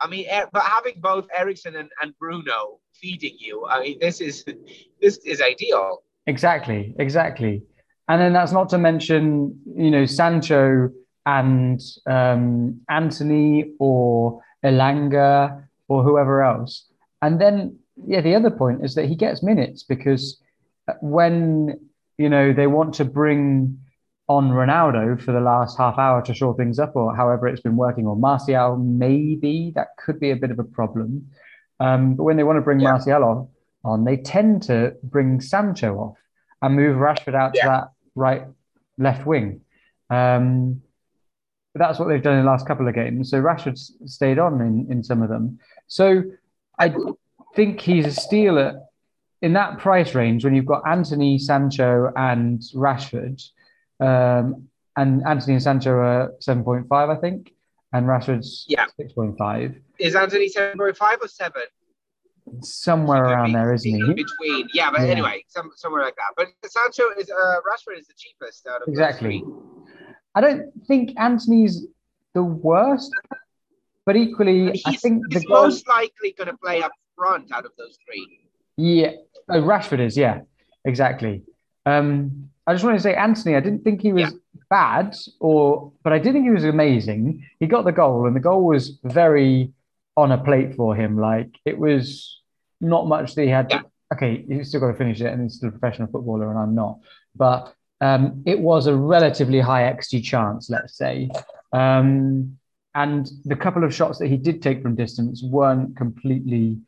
I 0.00 0.06
mean, 0.06 0.26
but 0.52 0.62
having 0.62 0.94
both 1.00 1.28
Eriksen 1.36 1.76
and, 1.76 1.90
and 2.02 2.18
Bruno 2.18 2.78
feeding 2.94 3.36
you, 3.38 3.66
I 3.66 3.80
mean, 3.80 3.98
this 4.00 4.20
is 4.20 4.44
this 5.00 5.18
is 5.18 5.40
ideal. 5.40 6.02
Exactly, 6.26 6.94
exactly. 6.98 7.62
And 8.08 8.20
then 8.20 8.32
that's 8.32 8.52
not 8.52 8.68
to 8.70 8.78
mention, 8.78 9.60
you 9.76 9.90
know, 9.90 10.04
Sancho 10.04 10.90
and 11.26 11.80
um, 12.08 12.80
Antony 12.88 13.72
or 13.78 14.42
Elanga 14.64 15.64
or 15.86 16.02
whoever 16.02 16.42
else. 16.42 16.86
And 17.22 17.40
then, 17.40 17.78
yeah, 18.06 18.20
the 18.20 18.34
other 18.34 18.50
point 18.50 18.84
is 18.84 18.94
that 18.94 19.06
he 19.06 19.14
gets 19.14 19.42
minutes 19.42 19.82
because 19.82 20.40
when 21.00 21.78
you 22.20 22.28
know, 22.28 22.52
they 22.52 22.66
want 22.66 22.92
to 22.96 23.06
bring 23.06 23.78
on 24.28 24.50
Ronaldo 24.50 25.18
for 25.22 25.32
the 25.32 25.40
last 25.40 25.78
half 25.78 25.98
hour 25.98 26.20
to 26.20 26.34
shore 26.34 26.54
things 26.54 26.78
up, 26.78 26.94
or 26.94 27.16
however 27.16 27.48
it's 27.48 27.62
been 27.62 27.76
working, 27.76 28.06
or 28.06 28.14
Martial, 28.14 28.76
maybe 28.76 29.72
that 29.74 29.96
could 29.96 30.20
be 30.20 30.30
a 30.30 30.36
bit 30.36 30.50
of 30.50 30.58
a 30.58 30.64
problem. 30.64 31.30
Um, 31.80 32.16
but 32.16 32.24
when 32.24 32.36
they 32.36 32.42
want 32.42 32.58
to 32.58 32.60
bring 32.60 32.78
yeah. 32.78 32.90
Martial 32.90 33.24
on, 33.24 33.48
on, 33.84 34.04
they 34.04 34.18
tend 34.18 34.64
to 34.64 34.96
bring 35.02 35.40
Sancho 35.40 35.96
off 35.96 36.18
and 36.60 36.76
move 36.76 36.98
Rashford 36.98 37.34
out 37.34 37.52
yeah. 37.54 37.62
to 37.62 37.68
that 37.68 37.84
right 38.14 38.42
left 38.98 39.24
wing. 39.26 39.62
Um, 40.10 40.82
but 41.72 41.78
that's 41.78 41.98
what 41.98 42.08
they've 42.08 42.22
done 42.22 42.36
in 42.36 42.44
the 42.44 42.50
last 42.50 42.66
couple 42.66 42.86
of 42.86 42.94
games. 42.94 43.30
So 43.30 43.40
Rashford 43.40 43.78
stayed 44.04 44.38
on 44.38 44.60
in, 44.60 44.88
in 44.90 45.02
some 45.02 45.22
of 45.22 45.30
them. 45.30 45.58
So 45.86 46.22
I 46.78 46.92
think 47.54 47.80
he's 47.80 48.06
a 48.06 48.12
steal 48.12 48.58
at 48.58 48.74
in 49.42 49.54
that 49.54 49.78
price 49.78 50.14
range, 50.14 50.44
when 50.44 50.54
you've 50.54 50.66
got 50.66 50.82
Antony, 50.86 51.38
Sancho, 51.38 52.12
and 52.14 52.60
Rashford, 52.74 53.42
um, 53.98 54.68
and 54.96 55.22
Antony 55.26 55.54
and 55.54 55.62
Sancho 55.62 55.92
are 55.92 56.32
seven 56.40 56.62
point 56.62 56.86
five, 56.88 57.08
I 57.08 57.16
think, 57.16 57.52
and 57.92 58.06
Rashford's 58.06 58.66
Yeah. 58.68 58.84
six 58.98 59.12
point 59.14 59.38
five, 59.38 59.76
Is 59.98 60.14
Antony 60.14 60.48
seven 60.48 60.76
point 60.78 60.96
five 60.96 61.18
or 61.22 61.28
seven? 61.28 61.62
somewhere 62.62 63.24
around 63.24 63.46
be- 63.48 63.52
there, 63.52 63.72
isn't 63.74 63.94
in 63.94 64.06
he? 64.06 64.14
between. 64.14 64.68
Yeah, 64.74 64.90
but 64.90 65.02
Yeah. 65.02 65.06
anyway, 65.08 65.44
some, 65.48 65.70
somewhere 65.76 66.02
like 66.02 66.16
that. 66.16 66.32
But 66.36 66.48
Sancho 66.68 67.04
is 67.16 67.30
uh, 67.30 67.60
Rashford 67.60 67.98
is 67.98 68.08
the 68.08 68.14
cheapest 68.16 68.66
out 68.66 68.82
of 68.82 68.88
Exactly. 68.88 69.44
I 70.34 70.40
don't 70.40 70.70
think 70.86 71.12
Antony's 71.18 71.86
the 72.34 72.42
worst, 72.42 73.10
but 74.04 74.16
equally, 74.16 74.70
I 74.84 74.96
think 74.96 75.22
the 75.30 75.38
he's 75.38 75.44
goal. 75.44 75.62
most 75.64 75.86
likely 75.88 76.32
going 76.36 76.48
to 76.48 76.56
play 76.56 76.82
up 76.82 76.92
front 77.20 77.52
out 77.52 77.64
of 77.66 77.72
those 77.76 77.98
three. 78.06 78.40
Yeah, 78.76 79.12
oh, 79.50 79.60
Rashford 79.62 80.00
is. 80.00 80.16
Yeah, 80.16 80.40
exactly. 80.84 81.42
Um, 81.84 82.48
I 82.66 82.72
just 82.72 82.84
wanted 82.84 82.96
to 82.98 83.02
say, 83.02 83.14
Antony. 83.14 83.56
I 83.56 83.60
didn't 83.60 83.84
think 83.84 84.00
he 84.00 84.12
was 84.12 84.30
Yeah. 84.30 84.38
bad, 84.70 85.16
or 85.38 85.92
but 86.02 86.12
I 86.12 86.18
did 86.18 86.32
think 86.32 86.44
he 86.44 86.50
was 86.50 86.64
amazing. 86.64 87.44
He 87.58 87.66
got 87.66 87.84
the 87.84 87.92
goal, 87.92 88.26
and 88.26 88.34
the 88.34 88.40
goal 88.40 88.64
was 88.64 88.98
very 89.04 89.72
on 90.16 90.32
a 90.32 90.38
plate 90.38 90.74
for 90.76 90.94
him. 90.96 91.18
Like 91.18 91.50
it 91.66 91.78
was 91.78 92.40
not 92.80 93.06
much 93.06 93.34
that 93.34 93.42
he 93.42 93.48
had. 93.48 93.68
To, 93.70 93.76
Yeah. 93.76 93.82
Okay, 94.12 94.44
he's 94.48 94.68
still 94.68 94.80
got 94.80 94.88
to 94.92 94.94
finish 95.04 95.20
it, 95.20 95.26
and 95.32 95.42
he's 95.42 95.54
still 95.54 95.68
a 95.68 95.72
professional 95.72 96.08
footballer, 96.08 96.50
and 96.50 96.58
I'm 96.58 96.74
not. 96.74 96.98
But 97.36 97.72
um, 98.00 98.42
it 98.46 98.58
was 98.58 98.86
a 98.86 98.96
relatively 98.96 99.60
high 99.60 99.82
XG 99.92 100.24
chance, 100.24 100.68
let's 100.70 100.96
say. 100.96 101.30
Um, 101.72 102.56
and 102.94 103.30
the 103.44 103.54
couple 103.54 103.84
of 103.84 103.94
shots 103.94 104.18
that 104.18 104.26
he 104.26 104.36
did 104.36 104.62
take 104.62 104.82
from 104.82 104.96
distance 104.96 105.44
weren't 105.44 105.96
completely 105.96 106.78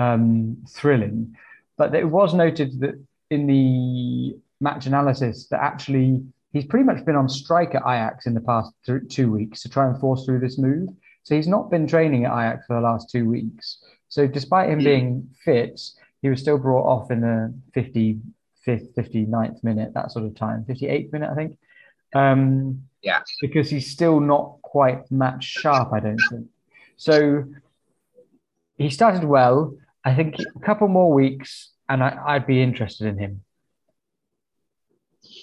um, 0.00 0.56
thrilling. 0.68 1.36
But 1.76 1.94
it 1.94 2.08
was 2.08 2.34
noted 2.34 2.80
that 2.80 2.94
in 3.30 3.46
the 3.46 4.36
match 4.60 4.86
analysis 4.86 5.46
that 5.50 5.60
actually 5.62 6.22
he's 6.52 6.64
pretty 6.64 6.84
much 6.84 7.04
been 7.04 7.16
on 7.16 7.28
strike 7.28 7.74
at 7.74 7.82
Ajax 7.82 8.26
in 8.26 8.34
the 8.34 8.40
past 8.40 8.72
th- 8.86 9.02
two 9.08 9.30
weeks 9.30 9.62
to 9.62 9.68
try 9.68 9.86
and 9.86 9.98
force 10.00 10.24
through 10.24 10.40
this 10.40 10.58
move. 10.58 10.88
So 11.22 11.34
he's 11.36 11.46
not 11.48 11.70
been 11.70 11.86
training 11.86 12.24
at 12.24 12.32
Ajax 12.32 12.66
for 12.66 12.74
the 12.74 12.80
last 12.82 13.10
two 13.10 13.28
weeks. 13.28 13.82
So 14.08 14.26
despite 14.26 14.70
him 14.70 14.80
Mm. 14.80 14.84
being 14.84 15.28
fit, 15.44 15.80
he 16.22 16.28
was 16.28 16.40
still 16.40 16.58
brought 16.58 16.86
off 16.86 17.10
in 17.10 17.20
the 17.20 17.54
55th, 17.74 18.92
59th 18.94 19.62
minute, 19.62 19.94
that 19.94 20.10
sort 20.12 20.24
of 20.26 20.34
time, 20.34 20.64
58th 20.68 21.12
minute, 21.12 21.30
I 21.30 21.34
think. 21.34 21.58
Um, 22.14 22.82
Yeah. 23.02 23.20
Because 23.40 23.70
he's 23.70 23.90
still 23.90 24.20
not 24.20 24.58
quite 24.62 25.10
match 25.10 25.44
sharp, 25.44 25.92
I 25.92 26.00
don't 26.00 26.20
think. 26.30 26.46
So 26.96 27.44
he 28.76 28.90
started 28.90 29.24
well. 29.24 29.74
I 30.04 30.14
think 30.14 30.36
a 30.40 30.60
couple 30.60 30.88
more 30.88 31.12
weeks, 31.12 31.72
and 31.88 32.02
I, 32.02 32.18
I'd 32.26 32.46
be 32.46 32.62
interested 32.62 33.06
in 33.06 33.18
him. 33.18 33.44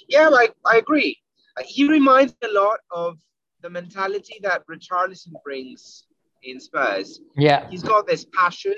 Yeah, 0.07 0.29
like 0.29 0.53
I 0.65 0.77
agree. 0.77 1.17
Uh, 1.57 1.63
He 1.65 1.87
reminds 1.87 2.33
me 2.41 2.49
a 2.49 2.53
lot 2.53 2.79
of 2.91 3.19
the 3.61 3.69
mentality 3.69 4.39
that 4.43 4.65
Richarlison 4.67 5.33
brings 5.43 6.05
in 6.43 6.59
Spurs. 6.59 7.21
Yeah, 7.35 7.69
He's 7.69 7.83
got 7.83 8.07
this 8.07 8.25
passion, 8.33 8.75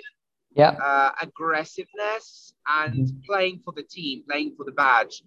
yeah, 0.54 0.72
uh, 0.72 1.12
aggressiveness, 1.22 2.54
and 2.68 2.96
Mhm. 3.08 3.26
playing 3.26 3.60
for 3.64 3.74
the 3.74 3.84
team, 3.84 4.24
playing 4.28 4.56
for 4.56 4.66
the 4.66 4.72
badge, 4.72 5.24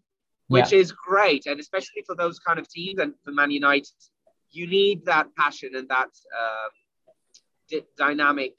which 0.49 0.73
is 0.73 0.93
great. 0.93 1.47
And 1.47 1.59
especially 1.61 2.03
for 2.07 2.15
those 2.15 2.39
kind 2.39 2.59
of 2.59 2.69
teams 2.69 2.99
and 3.01 3.15
for 3.25 3.33
Man 3.33 3.51
United, 3.51 3.89
you 4.51 4.67
need 4.67 5.05
that 5.07 5.35
passion 5.37 5.75
and 5.77 5.89
that 5.89 6.11
um, 6.43 6.71
d- 7.69 7.85
dynamic 7.97 8.55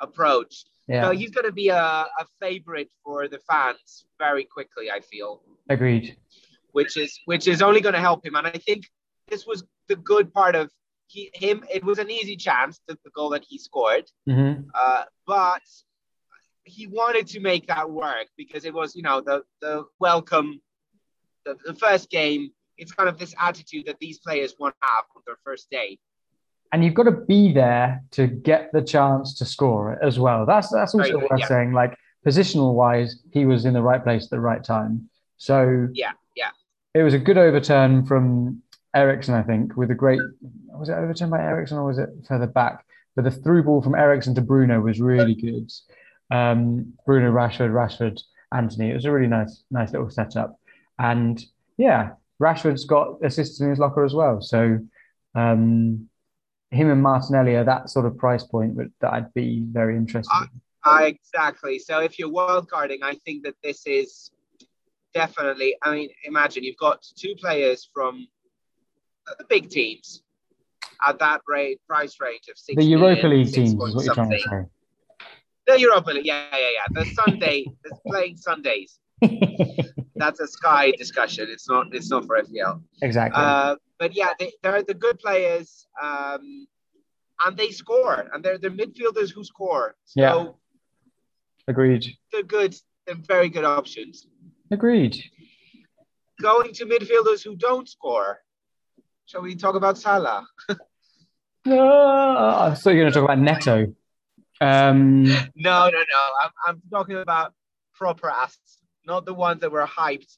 approach. 0.00 0.64
Yeah. 0.88 1.02
So 1.02 1.10
he's 1.12 1.30
going 1.30 1.46
to 1.46 1.52
be 1.52 1.68
a, 1.68 1.76
a 1.76 2.26
favorite 2.40 2.90
for 3.02 3.28
the 3.28 3.38
fans 3.50 4.06
very 4.18 4.44
quickly, 4.44 4.90
I 4.90 5.00
feel. 5.00 5.42
Agreed. 5.68 6.16
which 6.72 6.96
is 6.96 7.18
which 7.24 7.46
is 7.48 7.62
only 7.62 7.80
going 7.80 7.94
to 7.94 8.00
help 8.00 8.24
him. 8.26 8.34
And 8.36 8.46
I 8.46 8.58
think 8.66 8.84
this 9.28 9.46
was 9.46 9.64
the 9.88 9.96
good 9.96 10.32
part 10.32 10.54
of 10.54 10.70
he 11.06 11.30
him. 11.34 11.64
It 11.72 11.84
was 11.84 11.98
an 11.98 12.10
easy 12.10 12.36
chance, 12.36 12.80
the, 12.86 12.98
the 13.04 13.10
goal 13.10 13.30
that 13.30 13.44
he 13.48 13.58
scored, 13.58 14.04
hmm 14.26 14.54
uh, 14.74 15.04
but 15.26 15.62
he 16.64 16.86
wanted 16.86 17.26
to 17.28 17.40
make 17.40 17.66
that 17.66 17.90
work 17.90 18.26
because 18.36 18.64
it 18.64 18.74
was 18.74 18.94
you 18.96 19.02
know 19.02 19.20
the 19.20 19.42
the 19.60 19.84
welcome, 20.00 20.60
the, 21.44 21.56
the 21.64 21.74
first 21.74 22.10
game. 22.10 22.50
It's 22.76 22.92
kind 22.92 23.08
of 23.08 23.18
this 23.18 23.34
attitude 23.38 23.86
that 23.86 23.98
these 24.00 24.18
players 24.18 24.54
want 24.58 24.74
to 24.82 24.88
have 24.88 25.04
on 25.16 25.22
their 25.26 25.36
first 25.44 25.70
day. 25.70 25.98
And 26.72 26.84
you've 26.84 26.94
got 26.94 27.04
to 27.04 27.12
be 27.12 27.52
there 27.52 28.02
to 28.12 28.26
get 28.26 28.70
the 28.72 28.82
chance 28.82 29.34
to 29.34 29.44
score 29.44 30.02
as 30.02 30.18
well. 30.18 30.44
That's 30.44 30.70
that's 30.70 30.94
also 30.94 31.20
good, 31.20 31.30
worth 31.30 31.40
yeah. 31.40 31.46
saying. 31.46 31.72
Like 31.72 31.96
positional 32.26 32.74
wise, 32.74 33.22
he 33.32 33.46
was 33.46 33.64
in 33.64 33.74
the 33.74 33.82
right 33.82 34.02
place 34.02 34.24
at 34.24 34.30
the 34.30 34.40
right 34.40 34.62
time. 34.62 35.08
So 35.36 35.88
Yeah, 35.92 36.12
yeah. 36.34 36.50
it 36.94 37.02
was 37.02 37.14
a 37.14 37.18
good 37.18 37.38
overturn 37.38 38.04
from 38.06 38.62
Eriksen, 38.94 39.34
I 39.34 39.42
think, 39.42 39.76
with 39.76 39.90
a 39.90 39.94
great. 39.94 40.20
Was 40.68 40.88
it 40.88 40.94
overturned 40.94 41.30
by 41.30 41.40
Eriksen 41.40 41.78
or 41.78 41.84
was 41.84 41.98
it 41.98 42.10
further 42.26 42.46
back? 42.46 42.84
But 43.14 43.24
the 43.24 43.30
through 43.30 43.62
ball 43.64 43.80
from 43.80 43.94
Eriksen 43.94 44.34
to 44.34 44.40
Bruno 44.40 44.80
was 44.80 45.00
really 45.00 45.34
good. 45.34 45.70
Um, 46.30 46.94
Bruno, 47.06 47.30
Rashford, 47.30 47.70
Rashford, 47.70 48.20
Antony. 48.52 48.90
It 48.90 48.94
was 48.94 49.04
a 49.04 49.12
really 49.12 49.28
nice, 49.28 49.62
nice 49.70 49.92
little 49.92 50.10
setup. 50.10 50.58
And 50.98 51.40
yeah, 51.76 52.12
Rashford's 52.40 52.84
got 52.84 53.18
assists 53.22 53.60
in 53.60 53.70
his 53.70 53.78
locker 53.78 54.04
as 54.04 54.14
well. 54.14 54.40
So 54.40 54.78
um, 55.34 56.08
him 56.74 56.90
and 56.90 57.02
Martinelli 57.02 57.54
are 57.54 57.64
that 57.64 57.90
sort 57.90 58.06
of 58.06 58.16
price 58.18 58.44
point 58.44 58.76
that, 58.76 59.12
I'd 59.12 59.32
be 59.34 59.62
very 59.70 59.96
interested 59.96 60.32
in. 60.42 60.60
Uh, 60.84 61.04
exactly. 61.04 61.78
So 61.78 62.00
if 62.00 62.18
you're 62.18 62.30
wild 62.30 62.68
carding, 62.68 63.00
I 63.02 63.14
think 63.24 63.44
that 63.44 63.54
this 63.62 63.86
is 63.86 64.30
definitely. 65.14 65.76
I 65.82 65.94
mean, 65.94 66.10
imagine 66.24 66.64
you've 66.64 66.76
got 66.76 67.02
two 67.16 67.34
players 67.36 67.88
from 67.94 68.26
the 69.38 69.44
big 69.48 69.70
teams 69.70 70.22
at 71.06 71.18
that 71.20 71.40
rate 71.48 71.80
price 71.86 72.16
range 72.20 72.48
of 72.50 72.58
six. 72.58 72.76
The 72.76 72.84
Europa 72.84 73.26
League 73.26 73.52
teams 73.52 73.70
is 73.70 73.74
what 73.76 74.04
you're 74.04 74.14
trying 74.14 74.30
to 74.30 74.38
say. 74.38 74.64
The 75.66 75.80
Europa 75.80 76.10
League, 76.10 76.26
yeah, 76.26 76.46
yeah, 76.52 76.58
yeah. 76.58 77.02
The 77.02 77.06
Sunday, 77.14 77.64
the 77.84 77.96
playing 78.06 78.36
Sundays. 78.36 78.98
That's 80.16 80.40
a 80.40 80.46
Sky 80.46 80.92
discussion. 80.98 81.48
It's 81.50 81.68
not. 81.68 81.94
It's 81.94 82.10
not 82.10 82.26
for 82.26 82.42
FPL. 82.42 82.82
exactly. 83.00 83.42
Uh, 83.42 83.76
but 84.04 84.14
yeah, 84.14 84.34
they, 84.38 84.52
they're 84.62 84.82
the 84.82 84.92
good 84.92 85.18
players, 85.18 85.86
um, 86.02 86.66
and 87.46 87.56
they 87.56 87.70
score, 87.70 88.28
and 88.34 88.44
they're 88.44 88.58
the 88.58 88.68
midfielders 88.68 89.30
who 89.32 89.42
score. 89.42 89.94
So 90.04 90.20
Yeah. 90.20 90.46
Agreed. 91.66 92.04
they're 92.30 92.42
good. 92.42 92.76
They're 93.06 93.22
very 93.34 93.48
good 93.48 93.64
options. 93.64 94.26
Agreed. 94.70 95.16
Going 96.42 96.74
to 96.74 96.84
midfielders 96.84 97.42
who 97.42 97.56
don't 97.56 97.88
score. 97.88 98.40
Shall 99.24 99.40
we 99.40 99.54
talk 99.56 99.74
about 99.74 99.96
Salah? 99.96 100.46
Ah, 101.66 102.66
I 102.72 102.74
thought 102.74 102.90
you 102.90 102.96
were 102.98 103.02
going 103.04 103.12
to 103.14 103.18
talk 103.20 103.24
about 103.30 103.38
Neto. 103.38 103.94
Um, 104.60 105.24
No, 105.56 105.88
no, 105.88 106.00
no. 106.14 106.22
I'm, 106.42 106.50
I'm 106.66 106.82
talking 106.90 107.16
about 107.16 107.54
proper 107.94 108.28
assets, 108.28 108.82
not 109.06 109.24
the 109.24 109.32
ones 109.32 109.62
that 109.62 109.72
were 109.72 109.86
hyped 109.86 110.36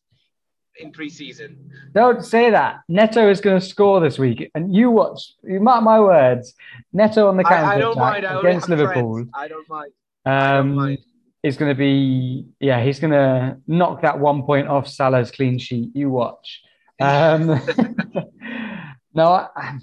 in 0.79 0.93
preseason. 0.93 1.57
don't 1.95 2.25
say 2.25 2.51
that. 2.51 2.81
Neto 2.89 3.29
is 3.31 3.41
going 3.41 3.61
to 3.61 3.67
score 3.67 4.01
this 4.01 4.19
week, 4.19 4.51
and 4.55 4.75
you 4.75 4.91
watch. 4.91 5.35
You 5.43 5.61
mark 5.61 5.83
my 5.83 6.01
words. 6.01 6.55
Neto 6.93 7.29
on 7.29 7.37
the 7.37 7.45
counter 7.45 7.67
I 7.67 7.79
don't 7.79 7.99
mind. 7.99 8.27
I 8.27 8.39
against 8.41 8.69
Liverpool 8.69 9.15
friends. 9.15 9.31
I 9.35 9.49
don't 9.49 9.69
mind. 9.69 9.93
I 10.25 10.53
don't 10.53 10.71
um, 10.71 10.75
mind. 10.75 10.99
is 11.43 11.57
going 11.57 11.71
to 11.71 11.79
be. 11.79 12.47
Yeah, 12.61 12.83
he's 12.83 13.01
going 13.01 13.13
to 13.13 13.59
knock 13.67 14.03
that 14.03 14.19
one 14.19 14.43
point 14.43 14.69
off 14.69 14.89
Salah's 14.89 15.31
clean 15.31 15.59
sheet. 15.59 15.91
You 15.95 16.11
watch. 16.11 16.63
Um, 17.01 17.47
no, 19.15 19.49
I, 19.57 19.79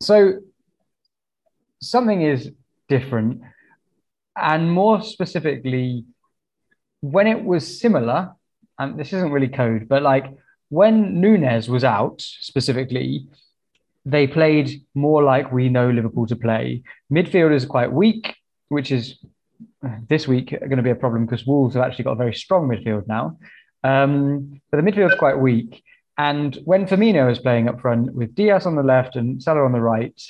so 0.00 0.40
something 1.80 2.22
is 2.22 2.50
different, 2.88 3.42
and 4.36 4.70
more 4.70 5.02
specifically, 5.02 6.04
when 7.00 7.26
it 7.26 7.42
was 7.42 7.80
similar, 7.80 8.34
this 8.86 9.12
isn't 9.12 9.32
really 9.32 9.48
code, 9.48 9.88
but 9.88 10.02
like 10.02 10.26
when 10.68 11.20
Nunez 11.20 11.68
was 11.68 11.84
out 11.84 12.20
specifically, 12.20 13.26
they 14.04 14.26
played 14.26 14.82
more 14.94 15.22
like 15.22 15.52
we 15.52 15.68
know 15.68 15.90
Liverpool 15.90 16.26
to 16.26 16.36
play. 16.36 16.82
Midfield 17.12 17.54
is 17.54 17.66
quite 17.66 17.92
weak, 17.92 18.34
which 18.68 18.90
is 18.90 19.18
uh, 19.84 19.96
this 20.08 20.26
week 20.26 20.50
going 20.50 20.76
to 20.76 20.82
be 20.82 20.90
a 20.90 20.94
problem 20.94 21.26
because 21.26 21.46
Wolves 21.46 21.74
have 21.74 21.84
actually 21.84 22.04
got 22.04 22.12
a 22.12 22.16
very 22.16 22.34
strong 22.34 22.68
midfield 22.68 23.06
now. 23.06 23.38
Um, 23.82 24.60
but 24.70 24.82
the 24.82 24.90
midfield's 24.90 25.18
quite 25.18 25.38
weak. 25.38 25.82
And 26.16 26.58
when 26.64 26.86
Firmino 26.86 27.26
was 27.26 27.38
playing 27.38 27.68
up 27.68 27.80
front 27.80 28.14
with 28.14 28.34
Diaz 28.34 28.66
on 28.66 28.76
the 28.76 28.82
left 28.82 29.16
and 29.16 29.42
Salah 29.42 29.64
on 29.64 29.72
the 29.72 29.80
right, 29.80 30.20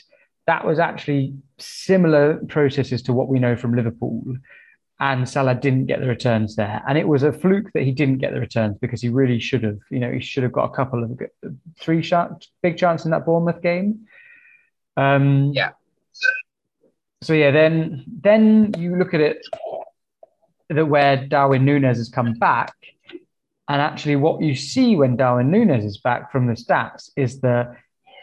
that 0.46 0.64
was 0.64 0.78
actually 0.78 1.34
similar 1.58 2.40
processes 2.48 3.02
to 3.02 3.12
what 3.12 3.28
we 3.28 3.38
know 3.38 3.56
from 3.56 3.74
Liverpool. 3.74 4.22
And 5.00 5.26
Salah 5.26 5.54
didn't 5.54 5.86
get 5.86 6.00
the 6.00 6.06
returns 6.06 6.56
there. 6.56 6.82
And 6.86 6.98
it 6.98 7.08
was 7.08 7.22
a 7.22 7.32
fluke 7.32 7.72
that 7.72 7.84
he 7.84 7.90
didn't 7.90 8.18
get 8.18 8.34
the 8.34 8.40
returns 8.40 8.76
because 8.78 9.00
he 9.00 9.08
really 9.08 9.40
should 9.40 9.62
have. 9.62 9.78
You 9.90 9.98
know, 9.98 10.12
he 10.12 10.20
should 10.20 10.42
have 10.42 10.52
got 10.52 10.64
a 10.64 10.74
couple 10.76 11.02
of 11.02 11.18
three 11.78 12.02
shot, 12.02 12.46
big 12.62 12.76
chance 12.76 13.06
in 13.06 13.10
that 13.12 13.24
Bournemouth 13.24 13.62
game. 13.62 14.06
Um, 14.98 15.52
Yeah. 15.54 15.70
So 17.22 17.32
yeah, 17.34 17.50
then 17.50 18.04
then 18.06 18.72
you 18.78 18.96
look 18.96 19.12
at 19.12 19.20
it 19.20 19.46
that 20.70 20.86
where 20.86 21.26
Darwin 21.26 21.64
Nunez 21.64 21.98
has 21.98 22.08
come 22.08 22.34
back, 22.34 22.72
And 23.68 23.80
actually, 23.80 24.16
what 24.16 24.42
you 24.42 24.54
see 24.54 24.96
when 24.96 25.16
Darwin 25.16 25.50
Nunez 25.50 25.84
is 25.84 25.98
back 25.98 26.32
from 26.32 26.46
the 26.46 26.54
stats 26.54 27.10
is 27.16 27.40
that 27.40 27.76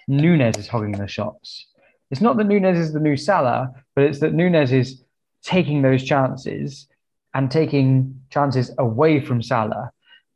Nunez 0.08 0.58
is 0.58 0.68
hogging 0.68 0.94
the 0.94 1.08
shots. 1.08 1.68
It's 2.12 2.22
not 2.22 2.38
that 2.38 2.48
Nunez 2.48 2.78
is 2.78 2.92
the 2.94 3.00
new 3.00 3.16
Salah, 3.16 3.72
but 3.96 4.04
it's 4.04 4.20
that 4.20 4.34
Nunez 4.34 4.72
is 4.72 5.04
taking 5.48 5.82
those 5.82 6.04
chances 6.04 6.88
and 7.34 7.50
taking 7.50 8.20
chances 8.30 8.70
away 8.78 9.22
from 9.22 9.42
Salah. 9.42 9.92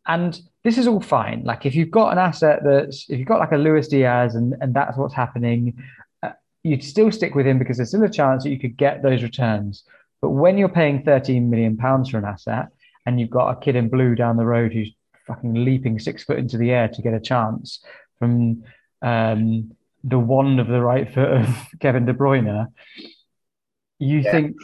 And 0.08 0.40
this 0.64 0.78
is 0.78 0.88
all 0.88 1.02
fine. 1.02 1.44
Like 1.44 1.66
if 1.66 1.76
you've 1.76 1.92
got 1.92 2.14
an 2.14 2.18
asset 2.18 2.62
that's 2.64 3.10
if 3.10 3.20
you've 3.20 3.28
got 3.28 3.40
like 3.40 3.52
a 3.52 3.58
Luis 3.58 3.90
Diaz 3.90 4.36
and, 4.36 4.56
and 4.62 4.74
that's 4.74 4.98
what's 4.98 5.14
happening, 5.14 5.84
uh, 6.24 6.32
you'd 6.64 6.84
still 6.84 7.12
stick 7.12 7.36
with 7.36 7.46
him 7.46 7.60
because 7.60 7.78
there's 7.78 7.90
still 7.90 8.04
a 8.04 8.10
chance 8.10 8.44
that 8.44 8.52
you 8.52 8.60
could 8.60 8.78
get 8.78 9.04
those 9.04 9.22
returns. 9.22 9.84
But 10.22 10.30
when 10.30 10.58
you're 10.58 10.70
paying 10.70 11.04
13 11.04 11.50
million 11.50 11.76
pounds 11.76 12.10
for 12.10 12.18
an 12.18 12.26
asset 12.26 12.70
and 13.06 13.20
you've 13.20 13.30
got 13.30 13.50
a 13.50 13.60
kid 13.60 13.76
in 13.76 13.90
blue 13.90 14.16
down 14.16 14.38
the 14.38 14.46
road 14.46 14.72
who's 14.72 14.94
fucking 15.28 15.66
leaping 15.66 16.00
six 16.00 16.24
foot 16.24 16.40
into 16.40 16.58
the 16.58 16.72
air 16.72 16.88
to 16.88 17.02
get 17.02 17.14
a 17.14 17.20
chance 17.20 17.84
from 18.18 18.64
um, 19.02 19.72
the 20.04 20.20
wand 20.20 20.60
of 20.60 20.68
the 20.68 20.82
right 20.82 21.12
foot 21.12 21.32
of 21.32 21.48
Kevin 21.80 22.06
De 22.06 22.14
Bruyne, 22.14 22.68
you 24.02 24.20
Yeah. 24.20 24.32
think, 24.32 24.58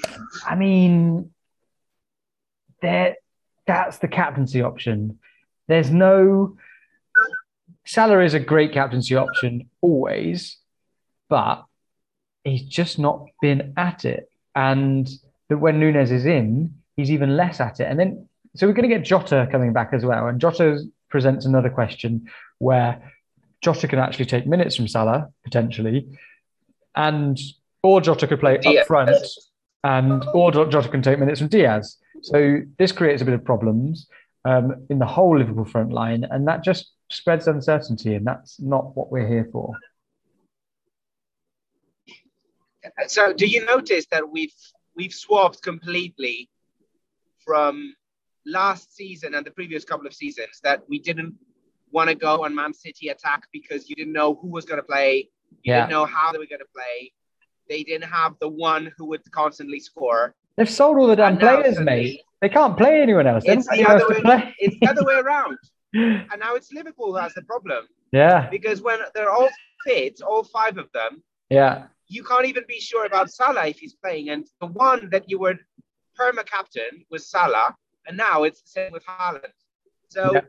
I 0.45 0.55
mean, 0.55 1.31
there 2.81 3.15
that's 3.65 3.97
the 3.99 4.07
captaincy 4.07 4.61
option. 4.61 5.19
There's 5.67 5.91
no 5.91 6.57
Salah 7.85 8.19
is 8.19 8.33
a 8.33 8.39
great 8.39 8.73
captaincy 8.73 9.15
option 9.15 9.69
always, 9.79 10.57
but 11.29 11.63
he's 12.43 12.63
just 12.63 12.99
not 12.99 13.25
been 13.41 13.73
at 13.77 14.03
it. 14.03 14.29
And 14.55 15.07
that 15.47 15.57
when 15.57 15.79
Nunez 15.79 16.11
is 16.11 16.25
in, 16.25 16.73
he's 16.97 17.11
even 17.11 17.37
less 17.37 17.61
at 17.61 17.79
it. 17.79 17.85
And 17.85 17.97
then 17.99 18.27
so 18.55 18.65
we're 18.67 18.73
going 18.73 18.89
to 18.89 18.95
get 18.95 19.05
Jota 19.05 19.47
coming 19.51 19.71
back 19.71 19.89
as 19.93 20.03
well. 20.03 20.27
And 20.27 20.41
Jota 20.41 20.83
presents 21.09 21.45
another 21.45 21.69
question 21.69 22.27
where 22.57 23.13
Jota 23.61 23.87
can 23.87 23.99
actually 23.99 24.25
take 24.25 24.47
minutes 24.47 24.75
from 24.75 24.87
Salah 24.87 25.29
potentially, 25.43 26.07
and 26.95 27.37
or 27.83 28.01
Jota 28.01 28.27
could 28.27 28.39
play 28.39 28.57
Diaz. 28.57 28.81
up 28.81 28.87
front, 28.87 29.17
and 29.83 30.23
or 30.33 30.51
Jota 30.51 30.89
can 30.89 31.01
take 31.01 31.19
minutes 31.19 31.39
from 31.39 31.49
Diaz. 31.49 31.97
So 32.21 32.61
this 32.79 32.91
creates 32.91 33.21
a 33.21 33.25
bit 33.25 33.33
of 33.35 33.45
problems 33.45 34.07
um, 34.45 34.85
in 34.89 34.99
the 34.99 35.05
whole 35.05 35.37
Liverpool 35.37 35.65
front 35.65 35.91
line, 35.93 36.23
and 36.29 36.47
that 36.47 36.63
just 36.63 36.91
spreads 37.09 37.47
uncertainty, 37.47 38.15
and 38.15 38.25
that's 38.25 38.59
not 38.59 38.95
what 38.97 39.11
we're 39.11 39.27
here 39.27 39.47
for. 39.51 39.73
So 43.07 43.33
do 43.33 43.45
you 43.45 43.65
notice 43.65 44.05
that 44.11 44.29
we've 44.29 44.53
we've 44.95 45.13
swapped 45.13 45.61
completely 45.61 46.49
from 47.45 47.93
last 48.45 48.95
season 48.95 49.35
and 49.35 49.45
the 49.45 49.51
previous 49.51 49.83
couple 49.83 50.07
of 50.07 50.13
seasons 50.13 50.59
that 50.63 50.83
we 50.87 50.99
didn't 50.99 51.35
want 51.91 52.09
to 52.09 52.15
go 52.15 52.43
on 52.45 52.55
Man 52.55 52.73
City 52.73 53.09
attack 53.09 53.43
because 53.51 53.89
you 53.89 53.95
didn't 53.95 54.13
know 54.13 54.35
who 54.35 54.47
was 54.47 54.65
going 54.65 54.79
to 54.79 54.83
play, 54.85 55.29
you 55.63 55.73
Yeah. 55.73 55.81
didn't 55.81 55.91
know 55.91 56.05
how 56.05 56.31
they 56.31 56.37
were 56.37 56.45
going 56.45 56.59
to 56.59 56.73
play. 56.73 57.11
They 57.69 57.83
didn't 57.83 58.09
have 58.09 58.35
the 58.39 58.49
one 58.49 58.91
who 58.97 59.05
would 59.05 59.29
constantly 59.31 59.79
score. 59.79 60.35
They've 60.57 60.69
sold 60.69 60.97
all 60.97 61.07
the 61.07 61.15
damn 61.15 61.33
And 61.33 61.39
players, 61.39 61.79
mate. 61.79 62.21
They 62.41 62.49
can't 62.49 62.77
play 62.77 63.01
anyone 63.01 63.27
else. 63.27 63.43
It's 63.45 63.67
the 63.67 63.85
other 63.85 64.05
anyone 64.13 64.15
else 64.15 64.21
to 64.21 64.27
way. 64.47 64.55
It's 64.59 64.79
the 64.79 64.87
other 64.87 65.03
way 65.05 65.15
around. 65.25 65.57
And 65.93 66.39
now 66.39 66.55
it's 66.55 66.71
Liverpool 66.71 67.13
that's 67.13 67.33
the 67.33 67.41
problem 67.43 67.87
yeah, 68.11 68.49
because 68.49 68.81
when 68.81 68.99
they're 69.15 69.31
all 69.31 69.49
fit, 69.85 70.21
all 70.21 70.43
five 70.43 70.77
of 70.77 70.91
them, 70.93 71.23
yeah, 71.49 71.85
you 72.07 72.23
can't 72.23 72.45
even 72.45 72.63
be 72.67 72.79
sure 72.79 73.05
about 73.05 73.31
Salah 73.31 73.67
if 73.67 73.79
he's 73.79 73.93
playing. 73.93 74.29
And 74.29 74.45
the 74.61 74.67
one 74.67 75.09
that 75.11 75.29
you 75.29 75.39
were 75.39 75.55
perma 76.19 76.45
captain 76.45 77.05
was 77.09 77.27
Salah, 77.27 77.75
and 78.05 78.15
now 78.17 78.43
it's 78.43 78.61
the 78.61 78.69
same 78.69 78.91
with 78.91 79.05
Haaland. 79.05 79.53
So 80.09 80.33
Yeah. 80.33 80.41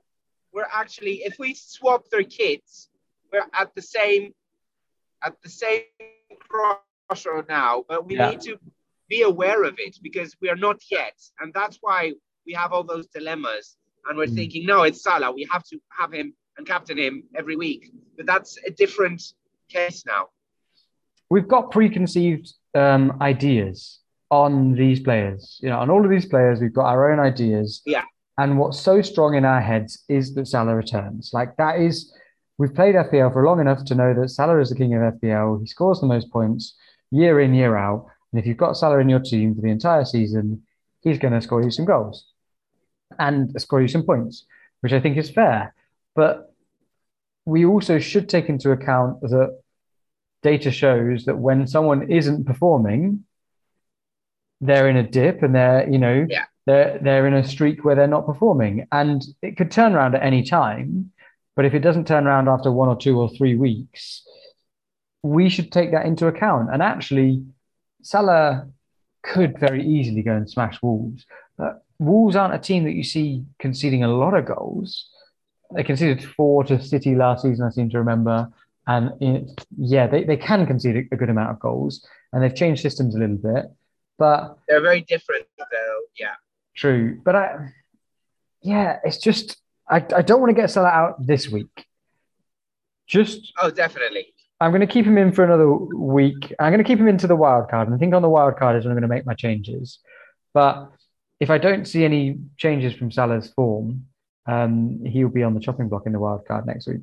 we're 0.53 0.69
actually, 0.73 1.23
if 1.25 1.39
we 1.39 1.55
swap 1.55 2.09
their 2.11 2.25
kits, 2.25 2.91
we're 3.33 3.47
at 3.53 3.75
the 3.75 3.83
same 3.83 4.35
at 5.23 5.41
the 5.43 5.49
same 5.49 5.83
crossroad 7.13 7.47
now. 7.49 7.85
But 7.89 8.07
we 8.07 8.17
Yeah. 8.17 8.31
need 8.31 8.41
to 8.43 8.59
be 9.09 9.23
aware 9.23 9.65
of 9.65 9.75
it 9.79 9.99
because 10.03 10.37
we 10.41 10.49
are 10.51 10.57
not 10.57 10.79
yet, 10.91 11.17
and 11.41 11.53
that's 11.55 11.79
why 11.81 12.13
we 12.47 12.53
have 12.53 12.73
all 12.73 12.85
those 12.85 13.07
dilemmas. 13.09 13.77
And 14.09 14.17
we're 14.17 14.27
Mm. 14.27 14.35
thinking, 14.37 14.67
no, 14.67 14.83
it's 14.85 15.03
Salah. 15.03 15.33
We 15.33 15.45
have 15.51 15.65
to 15.65 15.79
have 15.99 16.13
him 16.13 16.35
and 16.57 16.67
captain 16.67 16.97
him 16.99 17.25
every 17.35 17.57
week. 17.57 17.91
But 18.17 18.27
that's 18.27 18.59
a 18.67 18.71
different 18.71 19.23
case 19.69 20.05
now. 20.07 20.29
we've 21.31 21.47
got 21.49 21.71
preconceived 21.71 22.55
um, 22.75 23.19
ideas 23.21 24.01
on 24.31 24.73
these 24.73 24.99
players. 24.99 25.59
You 25.63 25.69
know, 25.69 25.79
on 25.79 25.91
all 25.91 26.03
of 26.03 26.11
these 26.11 26.25
players, 26.25 26.59
we've 26.59 26.73
got 26.73 26.87
our 26.87 27.13
own 27.13 27.19
ideas. 27.21 27.83
Yeah. 27.85 28.05
And 28.39 28.59
what's 28.59 28.81
so 28.81 29.03
strong 29.03 29.35
in 29.35 29.45
our 29.45 29.61
heads 29.61 30.05
is 30.09 30.35
that 30.37 30.47
Salah 30.49 30.75
returns. 30.75 31.31
Like 31.35 31.55
that 31.59 31.81
is, 31.81 32.15
we've 32.57 32.75
played 32.75 32.95
FPL 32.95 33.31
for 33.31 33.45
long 33.45 33.61
enough 33.61 33.85
to 33.87 33.95
know 33.95 34.15
that 34.15 34.31
Salah 34.31 34.59
is 34.61 34.71
the 34.71 34.75
king 34.77 34.95
of 34.95 35.03
FPL. 35.03 35.61
He 35.61 35.67
scores 35.67 36.01
the 36.01 36.07
most 36.07 36.31
points 36.31 36.75
year 37.11 37.41
in, 37.41 37.55
year 37.55 37.77
out. 37.77 38.07
And 38.33 38.41
if 38.41 38.47
you've 38.47 38.57
got 38.57 38.77
Salah 38.77 38.99
in 38.99 39.09
your 39.09 39.21
team 39.21 39.55
for 39.55 39.63
the 39.63 39.71
entire 39.71 40.05
season, 40.05 40.63
he's 41.01 41.19
going 41.19 41.35
to 41.35 41.41
score 41.41 41.63
you 41.63 41.71
some 41.71 41.85
goals 41.85 42.27
and 43.19 43.59
score 43.61 43.81
you 43.81 43.89
some 43.89 44.03
points, 44.03 44.45
which 44.81 44.93
I 44.93 45.01
think 45.01 45.17
is 45.17 45.31
fair. 45.31 45.75
But 46.15 46.53
we 47.47 47.65
also 47.65 47.99
should 47.99 48.29
take 48.29 48.49
into 48.49 48.71
account 48.73 49.21
that 49.23 49.59
data 50.43 50.71
shows 50.71 51.25
that 51.25 51.39
when 51.39 51.67
someone 51.67 52.11
isn't 52.11 52.45
performing, 52.45 53.25
they're 54.61 54.89
in 54.89 54.97
a 54.97 55.09
dip 55.09 55.43
and 55.43 55.55
they're, 55.55 55.89
you 55.89 55.99
know, 55.99 56.27
Yeah. 56.29 56.45
they're 56.67 56.99
they're 56.99 57.27
in 57.27 57.35
a 57.35 57.45
streak 57.45 57.85
where 57.85 57.95
they're 57.95 58.07
not 58.07 58.27
performing. 58.27 58.87
And 58.93 59.23
it 59.41 59.57
could 59.57 59.71
turn 59.71 59.95
around 59.95 60.15
at 60.15 60.23
any 60.23 60.43
time. 60.43 61.13
But 61.57 61.65
if 61.65 61.75
it 61.75 61.81
doesn't 61.81 62.07
turn 62.07 62.27
around 62.27 62.49
after 62.49 62.71
one 62.71 62.89
or 62.89 62.97
two 62.97 63.19
or 63.21 63.29
three 63.31 63.57
weeks, 63.57 64.23
we 65.23 65.49
should 65.49 65.73
take 65.73 65.93
that 65.93 66.07
into 66.07 66.27
account. 66.27 66.73
And 66.73 66.83
actually, 66.83 67.45
Salah 68.03 68.69
could 69.23 69.59
very 69.59 69.85
easily 69.85 70.23
go 70.23 70.33
and 70.33 70.49
smash 70.49 70.81
Wolves. 70.83 71.27
But 71.57 71.85
Wolves 71.99 72.37
aren't 72.37 72.55
a 72.55 72.59
team 72.59 72.85
that 72.85 72.95
you 72.95 73.05
see 73.05 73.45
conceding 73.59 74.05
a 74.05 74.09
lot 74.09 74.35
of 74.35 74.47
goals. 74.47 75.09
They 75.75 75.85
conceded 75.85 76.25
four 76.25 76.65
to 76.65 76.81
City 76.83 77.15
last 77.15 77.43
season, 77.43 77.67
I 77.67 77.71
seem 77.71 77.91
to 77.91 77.99
remember. 77.99 78.49
And 78.87 79.11
it, 79.21 79.67
yeah, 79.77 80.07
they, 80.07 80.25
they 80.25 80.37
can 80.37 80.67
concede 80.67 80.97
a, 80.97 81.15
a 81.15 81.19
good 81.19 81.29
amount 81.29 81.51
of 81.51 81.61
goals. 81.61 82.07
And 82.33 82.43
they've 82.43 82.55
changed 82.55 82.81
systems 82.81 83.15
a 83.15 83.19
little 83.19 83.37
bit. 83.37 83.67
But 84.19 84.57
They're 84.67 84.81
very 84.81 85.03
different, 85.03 85.47
though. 85.59 86.01
Yeah. 86.19 86.35
True, 86.75 87.21
but 87.25 87.35
I, 87.35 87.73
yeah, 88.63 88.99
it's 89.05 89.19
just 89.19 89.57
I, 89.89 89.97
I 89.97 90.23
don't 90.23 90.41
want 90.41 90.51
to 90.51 90.61
get 90.61 90.71
Salah 90.71 90.89
out 90.89 91.27
this 91.27 91.49
week. 91.49 91.87
Just 93.07 93.53
Oh, 93.61 93.71
definitely. 93.71 94.35
I'm 94.61 94.71
going 94.73 94.81
to 94.81 94.87
keep 94.87 95.05
him 95.05 95.19
in 95.19 95.33
for 95.33 95.45
another 95.45 95.71
week. 95.71 96.53
I'm 96.59 96.73
going 96.73 96.83
to 96.83 96.89
keep 96.89 96.99
him 96.99 97.09
into 97.09 97.27
the 97.27 97.37
wild 97.37 97.71
card, 97.71 97.87
and 97.87 97.95
I 97.95 97.99
think 97.99 98.15
on 98.15 98.23
the 98.23 98.29
wild 98.29 98.57
card 98.57 98.77
is 98.77 98.85
when 98.85 98.93
I'm 98.93 98.97
going 98.97 99.09
to 99.09 99.15
make 99.15 99.27
my 99.27 99.35
changes. 99.35 100.01
But 100.53 100.91
if 101.39 101.51
I 101.51 101.59
don't 101.59 101.87
see 101.87 102.05
any 102.05 102.39
changes 102.57 102.95
from 102.95 103.13
Salah's 103.13 103.53
form, 103.53 104.07
um, 104.47 105.05
he'll 105.05 105.29
be 105.29 105.45
on 105.45 105.55
the 105.55 105.61
chopping 105.61 105.89
block 105.89 106.07
in 106.07 106.13
the 106.13 106.19
wild 106.19 106.45
card 106.47 106.67
next 106.67 106.89
week. 106.89 107.03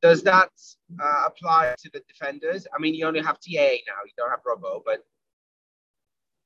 Does 0.00 0.22
that 0.22 0.50
uh, 1.02 1.24
apply 1.26 1.74
to 1.76 1.90
the 1.92 2.00
defenders? 2.06 2.68
I 2.72 2.80
mean, 2.80 2.94
you 2.94 3.04
only 3.06 3.20
have 3.20 3.40
TA 3.40 3.50
now. 3.86 4.04
You 4.06 4.12
don't 4.16 4.30
have 4.30 4.44
Robbo, 4.44 4.82
but 4.84 5.04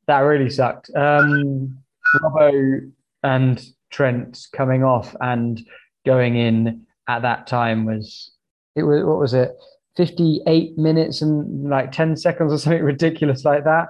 That 0.07 0.21
really 0.21 0.49
sucked. 0.49 0.91
Um, 0.97 1.79
Robbo 2.23 2.91
and 3.23 3.63
Trent 3.91 4.47
coming 4.55 4.85
off 4.85 5.15
and 5.21 5.61
going 6.07 6.37
in 6.37 6.87
at 7.09 7.23
that 7.23 7.47
time 7.47 7.85
was 7.85 8.33
it 8.77 8.83
was 8.83 9.05
what 9.05 9.19
was 9.19 9.35
it 9.35 9.51
58 9.97 10.79
minutes 10.79 11.21
and 11.23 11.69
like 11.69 11.93
10 11.93 12.17
seconds 12.17 12.53
or 12.53 12.59
something 12.65 12.83
ridiculous 12.83 13.45
like 13.45 13.65
that 13.65 13.89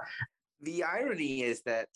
The 0.61 0.83
irony 0.83 1.43
is 1.43 1.61
that 1.63 1.87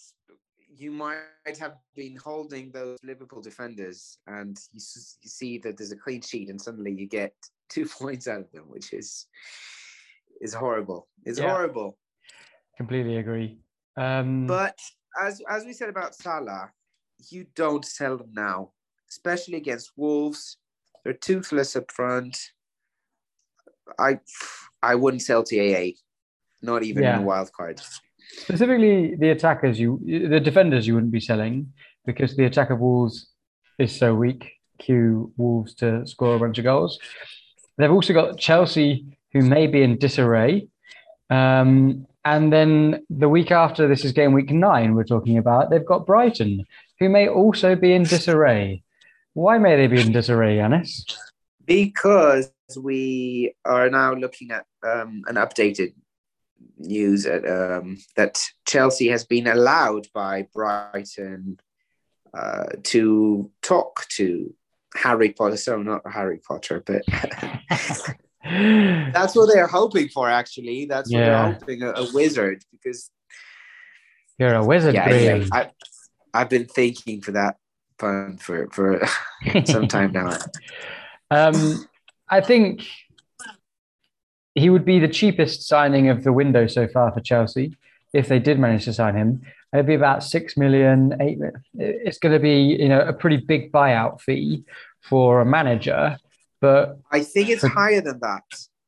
you 0.76 0.92
might 0.92 1.18
have 1.60 1.76
been 1.96 2.16
holding 2.16 2.70
those 2.72 3.00
Liverpool 3.04 3.42
defenders, 3.42 4.20
and 4.28 4.56
you, 4.72 4.78
s- 4.78 5.18
you 5.24 5.30
see 5.30 5.58
that 5.60 5.76
there's 5.76 5.92
a 5.92 5.96
clean 5.96 6.22
sheet, 6.22 6.50
and 6.52 6.62
suddenly 6.62 6.92
you 6.92 7.08
get 7.08 7.34
two 7.70 7.88
points 7.88 8.28
out 8.28 8.42
of 8.42 8.52
them, 8.52 8.66
which 8.68 8.94
is 8.94 9.26
is 10.40 10.54
horrible. 10.54 11.08
It's 11.26 11.40
Yeah. 11.40 11.50
horrible. 11.52 11.98
completely 12.78 13.18
agree 13.18 13.58
um 13.98 14.46
But 14.46 14.78
as 15.20 15.42
as 15.50 15.66
we 15.66 15.74
said 15.74 15.90
about 15.90 16.14
Salah, 16.14 16.72
you 17.32 17.48
don't 17.56 17.84
sell 17.84 18.16
them 18.18 18.32
now, 18.34 18.58
especially 19.10 19.58
against 19.58 19.92
Wolves. 19.98 20.58
They're 21.08 21.14
toothless 21.14 21.78
up 21.78 21.90
front. 21.90 22.38
I 23.98 24.20
I 24.84 24.96
wouldn't 24.96 25.22
sell 25.22 25.42
TAA, 25.42 25.92
not 26.62 26.84
even 26.84 27.04
Yeah. 27.04 27.16
in 27.16 27.24
a 27.24 27.26
wild 27.26 27.50
card. 27.54 27.80
specifically 28.40 29.16
the 29.16 29.30
attackers 29.30 29.80
you 29.80 30.02
the 30.30 30.42
defenders 30.42 30.86
you 30.86 30.94
wouldn't 30.96 31.14
be 31.14 31.22
selling 31.22 31.72
because 32.06 32.36
the 32.36 32.44
attack 32.44 32.70
of 32.72 32.80
Wolves 32.82 33.30
is 33.80 33.96
so 33.98 34.14
weak 34.14 34.52
cue 34.80 35.32
Wolves 35.38 35.74
to 35.76 36.06
score 36.06 36.36
a 36.36 36.40
bunch 36.40 36.58
of 36.58 36.66
goals 36.66 37.00
they've 37.78 37.90
also 37.98 38.14
got 38.14 38.38
Chelsea 38.38 39.06
who 39.32 39.42
may 39.44 39.66
be 39.66 39.82
in 39.82 39.98
disarray 39.98 40.68
um, 41.30 42.06
and 42.26 42.52
then 42.52 43.06
the 43.10 43.30
week 43.30 43.50
after 43.50 43.88
this 43.88 44.04
is 44.04 44.12
game 44.12 44.34
week 44.34 44.52
nine 44.52 44.94
we're 44.94 45.06
talking 45.16 45.38
about 45.38 45.70
they've 45.70 45.86
got 45.94 46.06
Brighton 46.06 46.66
who 47.00 47.08
may 47.08 47.30
also 47.30 47.76
be 47.76 47.94
in 47.94 48.04
disarray. 48.04 48.84
Why 49.38 49.60
may 49.60 49.76
they 49.76 49.86
be 49.86 50.02
in 50.02 50.12
disarray, 50.12 50.58
Yanis? 50.58 51.16
Because 51.64 52.52
we 52.76 53.54
are 53.64 53.88
now 53.88 54.16
looking 54.16 54.50
at 54.50 54.66
um, 54.82 55.22
an 55.28 55.36
updated 55.36 55.94
news 56.80 57.28
at, 57.28 57.48
um, 57.48 58.00
that 58.16 58.42
Chelsea 58.66 59.10
has 59.10 59.26
been 59.26 59.46
allowed 59.46 60.08
by 60.12 60.48
Brighton 60.56 61.60
uh, 62.36 62.66
to 62.86 63.52
talk 63.62 64.08
to 64.14 64.56
Harry 64.96 65.34
Potter. 65.34 65.58
So 65.58 65.84
not 65.84 66.02
Harry 66.12 66.40
Potter, 66.40 66.84
but 66.84 67.04
that's 68.44 69.36
what 69.36 69.54
they're 69.54 69.68
hoping 69.68 70.08
for. 70.10 70.28
Actually, 70.28 70.86
that's 70.86 71.14
what 71.14 71.20
Yeah. 71.20 71.26
they're 71.30 71.54
hoping 71.54 71.84
a, 71.84 72.08
wizard 72.12 72.64
because 72.72 73.12
You're 74.40 74.56
a 74.56 74.66
wizard, 74.66 74.96
yeah, 74.96 75.46
I, 75.52 75.70
I've 76.34 76.50
been 76.50 76.66
thinking 76.66 77.22
for 77.22 77.34
that 77.34 77.58
pun 77.98 78.38
for 78.38 78.68
for 78.72 79.02
some 79.66 79.88
time 79.88 80.12
now. 80.12 80.38
Um, 81.30 81.86
I 82.30 82.40
think 82.40 82.88
he 84.56 84.70
would 84.70 84.86
be 84.86 85.00
the 85.00 85.10
cheapest 85.10 85.68
signing 85.68 86.08
of 86.10 86.24
the 86.24 86.32
window 86.32 86.68
so 86.68 86.88
far 86.88 87.12
for 87.12 87.20
Chelsea 87.20 87.76
if 88.14 88.30
they 88.30 88.40
did 88.40 88.60
manage 88.60 88.86
to 88.86 88.94
sign 88.94 89.16
him. 89.16 89.42
It'd 89.74 89.86
be 89.86 89.94
about 89.96 90.24
six 90.24 90.56
million, 90.56 91.18
eight. 91.22 91.38
mi- 91.40 91.50
It's 91.78 92.18
going 92.18 92.32
to 92.34 92.40
be 92.40 92.60
you 92.80 92.88
know 92.88 93.02
a 93.02 93.12
pretty 93.12 93.38
big 93.38 93.74
buyout 93.74 94.22
fee 94.22 94.64
for 95.02 95.42
a 95.42 95.46
manager, 95.46 96.18
but 96.62 96.98
I 97.12 97.20
think 97.24 97.50
it's 97.50 97.62
But- 97.64 97.72
higher 97.72 98.00
than 98.02 98.20
that. 98.22 98.44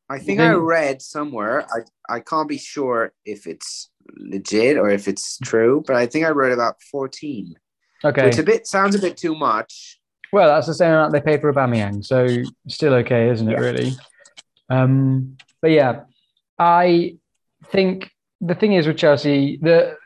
I 0.10 0.16
think 0.18 0.40
think- 0.40 0.42
I 0.42 0.54
read 0.54 1.02
somewhere. 1.02 1.68
I 1.76 1.80
I 2.16 2.20
can't 2.22 2.48
be 2.48 2.58
sure 2.58 3.12
if 3.26 3.46
it's 3.46 3.92
legit 4.18 4.78
or 4.78 4.90
if 4.90 5.08
it's 5.10 5.38
true, 5.40 5.84
but 5.86 5.96
I 5.98 6.06
think 6.08 6.26
I 6.26 6.30
read 6.30 6.54
about 6.54 6.82
fourteen, 6.82 7.56
okay. 8.04 8.26
which 8.26 8.38
a 8.38 8.44
bit 8.44 8.68
sounds 8.68 8.96
a 8.96 9.00
bit 9.00 9.18
too 9.18 9.36
much. 9.36 10.00
Well, 10.32 10.48
that's 10.48 10.68
the 10.68 10.74
same 10.74 10.92
amount 10.92 11.14
they 11.14 11.22
pay 11.22 11.38
for 11.38 11.52
Aubameyang, 11.52 12.06
so 12.06 12.28
still 12.68 12.94
okay, 12.96 13.30
isn't 13.30 13.50
it? 13.50 13.54
Yeah. 13.54 13.60
Really. 13.60 13.92
Um, 14.70 15.38
but 15.62 15.72
yeah, 15.72 16.02
I 16.60 17.18
think 17.72 18.12
the 18.42 18.56
thing 18.56 18.74
is 18.74 18.86
with 18.86 18.98
Chelsea, 18.98 19.58
the 19.62 19.98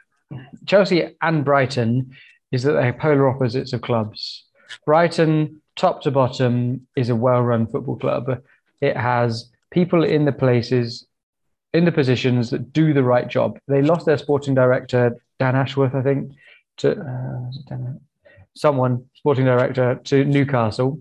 Chelsea 0.66 1.16
and 1.22 1.44
Brighton 1.44 2.12
is 2.52 2.64
that 2.64 2.74
they're 2.74 2.94
polar 2.94 3.28
opposites 3.30 3.74
of 3.74 3.82
clubs. 3.82 4.46
Brighton, 4.86 5.62
top 5.76 6.02
to 6.04 6.12
bottom, 6.12 6.88
is 6.96 7.10
a 7.10 7.16
well-run 7.16 7.68
football 7.68 7.98
club. 7.98 8.42
It 8.82 8.96
has 8.96 9.52
people 9.72 10.04
in 10.04 10.26
the 10.26 10.32
places, 10.32 11.06
in 11.74 11.86
the 11.86 11.92
positions 11.92 12.50
that 12.52 12.72
do 12.72 12.94
the 12.94 13.04
right 13.04 13.28
job. 13.28 13.60
They 13.68 13.82
lost 13.82 14.06
their 14.06 14.18
sporting 14.18 14.56
director, 14.56 15.18
Dan 15.40 15.56
Ashworth, 15.56 15.96
I 15.96 16.02
think, 16.02 16.32
to 16.78 17.00
uh, 17.00 17.76
someone, 18.56 19.06
sporting 19.14 19.46
director, 19.46 19.96
to 20.04 20.26
Newcastle, 20.26 21.00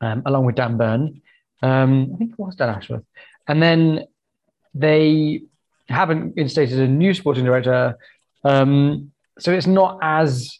um, 0.00 0.22
along 0.26 0.44
with 0.44 0.54
Dan 0.54 0.76
Burn. 0.76 1.20
Um, 1.62 2.10
I 2.14 2.16
think 2.18 2.32
it 2.32 2.38
was 2.38 2.56
Dan 2.56 2.70
Ashworth. 2.70 3.04
And 3.46 3.62
then 3.62 4.04
they 4.74 5.42
haven't 5.88 6.36
instated 6.36 6.80
a 6.80 6.88
new 6.88 7.14
sporting 7.14 7.44
director. 7.44 7.96
Um, 8.42 9.12
so 9.38 9.52
it's 9.52 9.66
not 9.66 9.98
as 10.02 10.58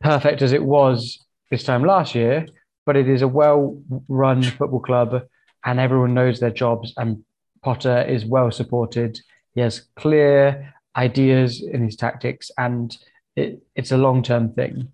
perfect 0.00 0.42
as 0.42 0.52
it 0.52 0.62
was 0.62 1.18
this 1.50 1.64
time 1.64 1.84
last 1.84 2.14
year, 2.14 2.46
but 2.84 2.96
it 2.96 3.08
is 3.08 3.22
a 3.22 3.28
well 3.28 3.80
run 4.08 4.42
football 4.42 4.80
club 4.80 5.22
and 5.64 5.80
everyone 5.80 6.14
knows 6.14 6.40
their 6.40 6.50
jobs. 6.50 6.92
And 6.96 7.24
Potter 7.62 8.02
is 8.02 8.24
well 8.24 8.50
supported. 8.50 9.20
He 9.54 9.60
has 9.60 9.86
clear 9.96 10.74
ideas 10.96 11.62
in 11.62 11.84
his 11.84 11.96
tactics 11.96 12.50
and 12.56 12.96
it, 13.36 13.62
it's 13.74 13.92
a 13.92 13.96
long 13.96 14.22
term 14.22 14.52
thing. 14.52 14.92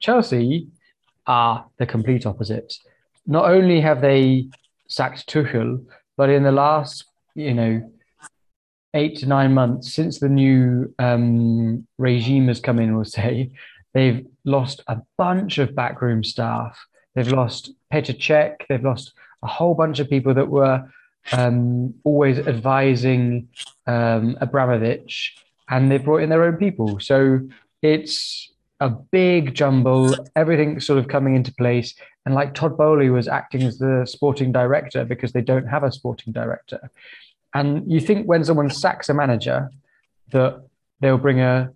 Chelsea 0.00 0.68
are 1.26 1.66
the 1.78 1.86
complete 1.86 2.26
opposite. 2.26 2.74
Not 3.26 3.50
only 3.50 3.80
have 3.80 4.00
they 4.00 4.48
sacked 4.88 5.28
Tuchel, 5.28 5.84
but 6.16 6.30
in 6.30 6.42
the 6.42 6.52
last, 6.52 7.04
you 7.34 7.54
know, 7.54 7.92
eight 8.94 9.18
to 9.18 9.26
nine 9.26 9.54
months 9.54 9.92
since 9.94 10.18
the 10.18 10.28
new 10.28 10.92
um, 10.98 11.86
regime 11.98 12.48
has 12.48 12.60
come 12.60 12.78
in, 12.78 12.94
we'll 12.94 13.04
say, 13.04 13.52
they've 13.94 14.26
lost 14.44 14.82
a 14.86 14.98
bunch 15.16 15.58
of 15.58 15.74
backroom 15.74 16.24
staff. 16.24 16.78
They've 17.14 17.32
lost 17.32 17.72
Petr 17.92 18.16
Cech. 18.18 18.56
They've 18.68 18.84
lost 18.84 19.12
a 19.42 19.46
whole 19.46 19.74
bunch 19.74 19.98
of 19.98 20.10
people 20.10 20.34
that 20.34 20.48
were 20.48 20.90
um, 21.30 21.94
always 22.04 22.38
advising 22.38 23.48
um, 23.86 24.36
Abramovich, 24.40 25.36
and 25.68 25.90
they've 25.90 26.04
brought 26.04 26.22
in 26.22 26.28
their 26.30 26.44
own 26.44 26.56
people. 26.56 26.98
So 27.00 27.40
it's 27.82 28.50
a 28.80 28.90
big 28.90 29.54
jumble, 29.54 30.16
everything 30.34 30.80
sort 30.80 30.98
of 30.98 31.06
coming 31.08 31.36
into 31.36 31.52
place. 31.54 31.94
And 32.26 32.34
like 32.34 32.54
Todd 32.54 32.76
Boehly 32.76 33.10
was 33.10 33.28
acting 33.28 33.62
as 33.62 33.78
the 33.78 34.04
sporting 34.06 34.52
director 34.52 35.04
because 35.04 35.32
they 35.32 35.40
don't 35.40 35.66
have 35.66 35.84
a 35.84 35.92
sporting 35.92 36.32
director. 36.32 36.90
And 37.54 37.90
you 37.90 38.00
think 38.00 38.26
when 38.26 38.44
someone 38.44 38.70
sacks 38.70 39.08
a 39.08 39.14
manager 39.14 39.70
that 40.30 40.62
they'll 41.00 41.18
bring 41.18 41.40
a 41.40 41.72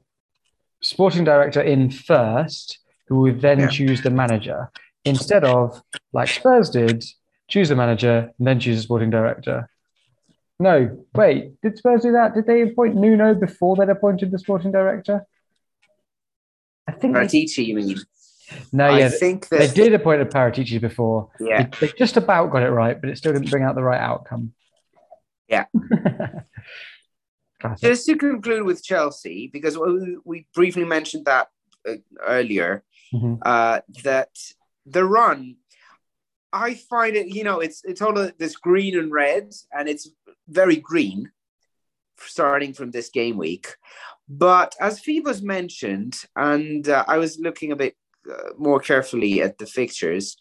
sporting 0.80 1.24
director 1.24 1.60
in 1.60 1.90
first, 1.90 2.78
who 3.06 3.20
will 3.20 3.34
then 3.34 3.60
Yeah. 3.60 3.68
choose 3.68 4.02
the 4.02 4.10
manager, 4.10 4.70
instead 5.04 5.44
of 5.44 5.80
like 6.12 6.28
Spurs 6.28 6.70
did, 6.70 7.04
choose 7.48 7.68
the 7.68 7.76
manager 7.76 8.32
and 8.38 8.46
then 8.46 8.60
choose 8.60 8.78
a 8.78 8.82
sporting 8.82 9.10
director. 9.10 9.68
No, 10.58 11.04
wait, 11.14 11.60
did 11.60 11.76
Spurs 11.76 12.02
do 12.02 12.12
that? 12.12 12.34
Did 12.34 12.46
they 12.46 12.62
appoint 12.62 12.94
Nuno 12.96 13.34
before 13.34 13.76
they'd 13.76 13.88
appointed 13.90 14.30
the 14.30 14.38
sporting 14.38 14.72
director? 14.72 15.26
I 16.88 16.92
think 16.92 17.14
they, 17.14 17.20
Paratici, 17.20 17.66
you 17.66 17.74
mean? 17.74 17.96
no, 18.72 18.86
I 18.86 18.98
yeah, 19.00 19.08
think 19.10 19.48
that 19.48 19.58
they 19.58 19.66
did 19.68 19.92
appoint 19.92 20.22
a 20.22 20.24
Paratici 20.24 20.80
before. 20.80 21.28
Yeah, 21.40 21.66
They, 21.80 21.88
they 21.88 21.92
just 21.98 22.16
about 22.16 22.50
got 22.52 22.62
it 22.62 22.70
right, 22.70 22.98
but 22.98 23.10
it 23.10 23.18
still 23.18 23.32
didn't 23.34 23.50
bring 23.50 23.64
out 23.64 23.74
the 23.74 23.82
right 23.82 24.00
outcome. 24.00 24.52
Yeah. 25.48 25.66
Classic. 27.60 27.88
just 27.88 28.06
to 28.06 28.16
conclude 28.16 28.64
with 28.64 28.84
Chelsea, 28.84 29.48
because 29.52 29.78
we, 29.78 30.18
we 30.24 30.46
briefly 30.54 30.84
mentioned 30.84 31.24
that 31.26 31.48
uh, 31.88 31.94
earlier, 32.26 32.82
Mhm. 33.14 33.38
uh, 33.42 33.80
that 34.04 34.30
the 34.84 35.04
run, 35.04 35.56
I 36.52 36.74
find 36.74 37.16
it, 37.16 37.28
you 37.28 37.44
know, 37.44 37.60
it's 37.60 37.82
it's 37.84 38.00
all 38.02 38.14
this 38.38 38.56
green 38.56 38.98
and 38.98 39.12
red, 39.12 39.52
and 39.72 39.88
it's 39.88 40.08
very 40.48 40.76
green 40.76 41.30
starting 42.18 42.72
from 42.72 42.90
this 42.90 43.10
game 43.10 43.36
week. 43.36 43.74
But 44.28 44.74
as 44.80 45.00
Phoebus 45.00 45.42
mentioned, 45.42 46.24
and 46.34 46.88
uh, 46.88 47.04
I 47.06 47.18
was 47.18 47.38
looking 47.38 47.72
a 47.72 47.76
bit 47.76 47.94
uh, 48.30 48.50
more 48.58 48.80
carefully 48.80 49.42
at 49.42 49.58
the 49.58 49.66
fixtures, 49.66 50.36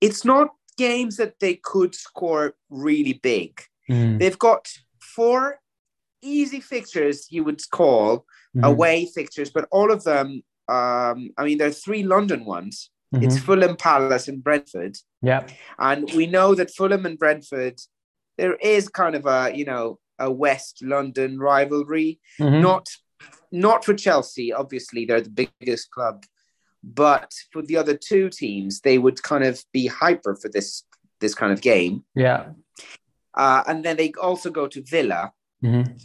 it's 0.00 0.24
not 0.24 0.48
games 0.76 1.16
that 1.16 1.38
they 1.40 1.54
could 1.54 1.94
score 1.94 2.54
really 2.70 3.14
big. 3.14 3.60
Mm, 3.90 4.18
They've 4.18 4.38
got 4.38 4.68
four 5.00 5.60
easy 6.22 6.60
fixtures 6.60 7.26
you 7.30 7.44
would 7.44 7.60
call 7.70 8.24
mhm, 8.56 8.64
away 8.64 9.06
fixtures, 9.06 9.50
but 9.50 9.68
all 9.70 9.90
of 9.92 10.04
them, 10.04 10.42
um, 10.68 11.30
I 11.36 11.44
mean, 11.44 11.58
there 11.58 11.68
are 11.68 11.72
three 11.72 12.02
London 12.02 12.44
ones. 12.44 12.90
Mhm. 13.12 13.22
It's 13.24 13.38
Fulham, 13.38 13.76
Palace, 13.76 14.28
and 14.28 14.42
Brentford. 14.42 14.96
Yeah. 15.22 15.46
And 15.78 16.10
we 16.14 16.26
know 16.26 16.54
that 16.54 16.70
Fulham 16.74 17.06
and 17.06 17.18
Brentford, 17.18 17.78
there 18.38 18.54
is 18.54 18.88
kind 18.88 19.14
of 19.14 19.26
a, 19.26 19.52
you 19.54 19.64
know, 19.64 19.98
a 20.18 20.30
West 20.30 20.82
London 20.82 21.38
rivalry. 21.38 22.20
mhm. 22.40 22.60
Not 22.62 22.88
not 23.54 23.84
for 23.84 23.92
Chelsea, 23.94 24.52
obviously, 24.52 25.04
they're 25.04 25.20
the 25.20 25.48
biggest 25.60 25.90
club. 25.90 26.24
But 26.82 27.32
for 27.52 27.62
the 27.62 27.76
other 27.76 27.96
two 27.96 28.28
teams, 28.30 28.80
they 28.80 28.98
would 28.98 29.22
kind 29.22 29.44
of 29.44 29.62
be 29.72 29.86
hyper 29.86 30.34
for 30.34 30.48
this 30.48 30.84
this 31.20 31.34
kind 31.34 31.52
of 31.52 31.60
game. 31.60 32.04
Yeah. 32.14 32.46
Uh, 33.34 33.62
and 33.68 33.84
then 33.84 33.96
they 33.96 34.12
also 34.20 34.50
go 34.50 34.66
to 34.66 34.82
Villa, 34.82 35.32
mhm. 35.62 36.00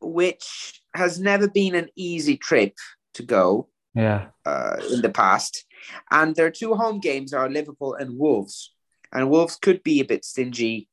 which 0.00 0.80
has 0.94 1.18
never 1.18 1.48
been 1.48 1.74
an 1.74 1.88
easy 1.96 2.36
trip 2.36 2.74
to 3.14 3.22
go 3.22 3.68
Yeah. 3.94 4.26
uh, 4.44 4.76
in 4.92 5.00
the 5.02 5.08
past. 5.10 5.64
And 6.10 6.34
their 6.34 6.50
two 6.50 6.74
home 6.74 7.00
games 7.00 7.32
are 7.32 7.48
Liverpool 7.48 7.94
and 7.94 8.18
Wolves. 8.18 8.72
And 9.12 9.30
Wolves 9.30 9.56
could 9.56 9.82
be 9.82 10.00
a 10.00 10.04
bit 10.04 10.24
stingy. 10.24 10.88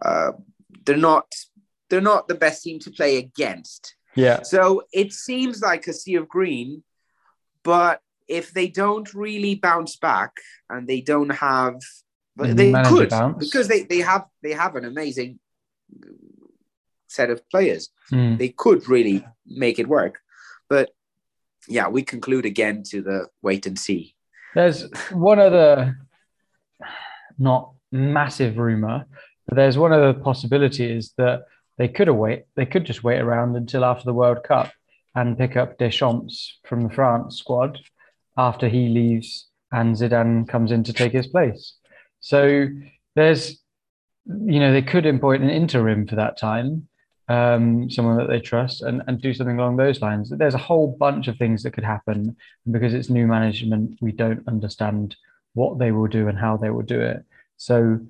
Uh, 0.00 0.32
they're 0.84 0.96
not 0.96 1.26
they're 1.88 2.00
not 2.00 2.28
the 2.28 2.34
best 2.36 2.62
team 2.62 2.78
to 2.80 2.90
play 2.90 3.16
against. 3.16 3.96
Yeah. 4.14 4.42
So 4.42 4.84
it 4.92 5.12
seems 5.12 5.60
like 5.60 5.86
a 5.86 5.92
sea 5.92 6.14
of 6.14 6.28
green, 6.28 6.82
but 7.64 8.00
if 8.28 8.52
they 8.52 8.68
don't 8.68 9.12
really 9.12 9.56
bounce 9.56 9.96
back 9.96 10.32
and 10.68 10.86
they 10.88 11.00
don't 11.00 11.30
have 11.30 11.80
but 12.36 12.56
they 12.56 12.72
could 12.84 13.12
because 13.38 13.66
they, 13.68 13.82
they 13.82 13.98
have 13.98 14.24
they 14.42 14.52
have 14.52 14.76
an 14.76 14.84
amazing 14.84 15.38
set 17.08 17.28
of 17.28 17.46
players 17.50 17.90
Mm. 18.12 18.38
they 18.38 18.48
could 18.48 18.88
really 18.88 19.24
make 19.46 19.78
it 19.78 19.86
work. 19.86 20.18
But 20.68 20.90
yeah, 21.68 21.88
we 21.88 22.02
conclude 22.02 22.44
again 22.44 22.82
to 22.90 23.02
the 23.02 23.28
wait 23.42 23.66
and 23.66 23.78
see. 23.78 24.16
There's 24.54 24.88
one 25.12 25.38
other, 25.38 25.98
not 27.38 27.72
massive 27.92 28.58
rumor, 28.58 29.06
but 29.46 29.56
there's 29.56 29.78
one 29.78 29.92
other 29.92 30.12
possibility 30.12 30.90
is 30.90 31.12
that 31.18 31.44
they 31.78 31.88
could 31.88 32.08
wait. 32.10 32.44
They 32.56 32.66
could 32.66 32.84
just 32.84 33.02
wait 33.02 33.20
around 33.20 33.56
until 33.56 33.84
after 33.84 34.04
the 34.04 34.14
World 34.14 34.44
Cup 34.44 34.72
and 35.14 35.38
pick 35.38 35.56
up 35.56 35.78
Deschamps 35.78 36.58
from 36.64 36.82
the 36.82 36.94
France 36.94 37.38
squad 37.38 37.80
after 38.36 38.68
he 38.68 38.88
leaves 38.88 39.48
and 39.72 39.94
Zidane 39.96 40.48
comes 40.48 40.72
in 40.72 40.84
to 40.84 40.92
take 40.92 41.12
his 41.12 41.26
place. 41.26 41.76
So 42.20 42.66
there's, 43.16 43.58
you 44.26 44.60
know, 44.60 44.72
they 44.72 44.82
could 44.82 45.06
appoint 45.06 45.42
an 45.42 45.50
interim 45.50 46.06
for 46.06 46.16
that 46.16 46.38
time, 46.38 46.88
um, 47.30 47.88
someone 47.88 48.16
that 48.16 48.28
they 48.28 48.40
trust, 48.40 48.82
and, 48.82 49.02
and 49.06 49.20
do 49.20 49.32
something 49.32 49.56
along 49.56 49.76
those 49.76 50.02
lines. 50.02 50.30
There's 50.30 50.54
a 50.54 50.58
whole 50.58 50.96
bunch 50.98 51.28
of 51.28 51.36
things 51.36 51.62
that 51.62 51.70
could 51.70 51.84
happen. 51.84 52.36
And 52.64 52.72
because 52.72 52.92
it's 52.92 53.08
new 53.08 53.28
management, 53.28 53.98
we 54.00 54.10
don't 54.10 54.46
understand 54.48 55.14
what 55.54 55.78
they 55.78 55.92
will 55.92 56.08
do 56.08 56.26
and 56.26 56.36
how 56.36 56.56
they 56.56 56.70
will 56.70 56.82
do 56.82 57.00
it. 57.00 57.24
So 57.56 58.00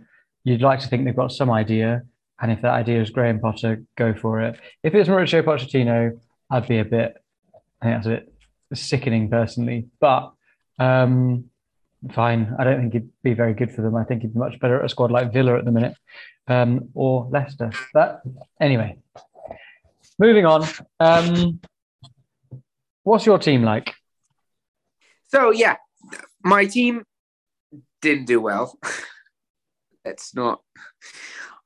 you'd 0.45 0.63
like 0.63 0.81
to 0.81 0.89
think 0.89 1.05
they've 1.05 1.15
got 1.15 1.33
some 1.33 1.51
idea. 1.51 2.03
And 2.41 2.51
if 2.51 2.63
that 2.63 2.73
idea 2.73 3.03
is 3.03 3.11
Graham 3.11 3.41
Potter, 3.41 3.83
go 3.97 4.15
for 4.15 4.41
it. 4.41 4.59
If 4.83 4.95
it's 4.95 5.11
Mauricio 5.11 5.43
Pochettino, 5.43 6.19
I'd 6.51 6.67
be 6.67 6.79
a 6.79 6.85
bit, 6.87 7.23
I 7.83 7.85
think 7.85 7.97
that's 7.97 8.07
a 8.07 8.11
bit 8.11 8.33
sickening 8.73 9.29
personally. 9.29 9.89
But 10.01 10.33
um, 10.79 11.50
fine. 12.13 12.55
I 12.59 12.65
don't 12.65 12.81
think 12.81 12.93
he'd 12.93 13.11
be 13.23 13.35
very 13.35 13.55
good 13.55 13.71
for 13.71 13.83
them. 13.83 13.97
I 13.97 14.05
think 14.05 14.23
he'd 14.23 14.33
be 14.33 14.39
much 14.39 14.59
better 14.61 14.79
at 14.79 14.85
a 14.85 14.89
squad 14.89 15.11
like 15.11 15.33
Villa 15.33 15.59
at 15.59 15.65
the 15.65 15.71
minute 15.71 15.97
um, 16.49 16.89
or 16.95 17.29
Leicester. 17.31 17.71
But 17.93 18.23
anyway, 18.61 18.99
moving 20.19 20.47
on. 20.47 20.67
Um, 20.99 21.61
what's 23.03 23.27
your 23.27 23.39
team 23.39 23.63
like? 23.63 23.95
So 25.29 25.51
yeah, 25.51 25.77
my 26.43 26.67
team 26.67 27.05
didn't 28.01 28.27
do 28.27 28.41
well. 28.41 28.79
Let's 30.05 30.35
not 30.35 30.63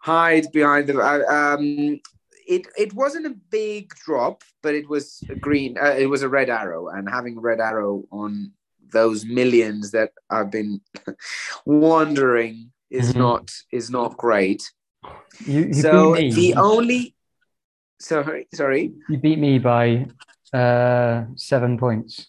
hide 0.01 0.51
behind 0.53 0.89
the. 0.89 1.01
Um, 1.01 2.01
it 2.47 2.67
it 2.77 2.93
wasn't 2.93 3.27
a 3.27 3.37
big 3.51 3.95
drop, 4.05 4.43
but 4.63 4.75
it 4.75 4.89
was 4.89 5.23
a 5.31 5.35
green. 5.35 5.79
Uh, 5.79 5.95
it 5.97 6.07
was 6.07 6.23
a 6.23 6.29
red 6.29 6.51
arrow, 6.51 6.89
and 6.89 7.09
having 7.09 7.39
a 7.39 7.41
red 7.41 7.61
arrow 7.61 8.05
on 8.11 8.53
those 8.93 9.25
millions 9.25 9.91
that 9.93 10.11
I've 10.31 10.51
been 10.51 10.81
wandering 11.67 12.71
is 12.91 13.11
mm-hmm. 13.11 13.19
not 13.19 13.51
is 13.73 13.91
not 13.91 14.17
great. 14.17 14.63
You, 15.47 15.67
you 15.67 15.75
so 15.75 16.15
the 16.15 16.55
only 16.57 17.15
sorry 18.01 18.47
sorry 18.55 18.93
you 19.09 19.19
beat 19.19 19.39
me 19.39 19.59
by 19.59 20.07
uh 20.53 21.25
seven 21.37 21.79
points. 21.79 22.29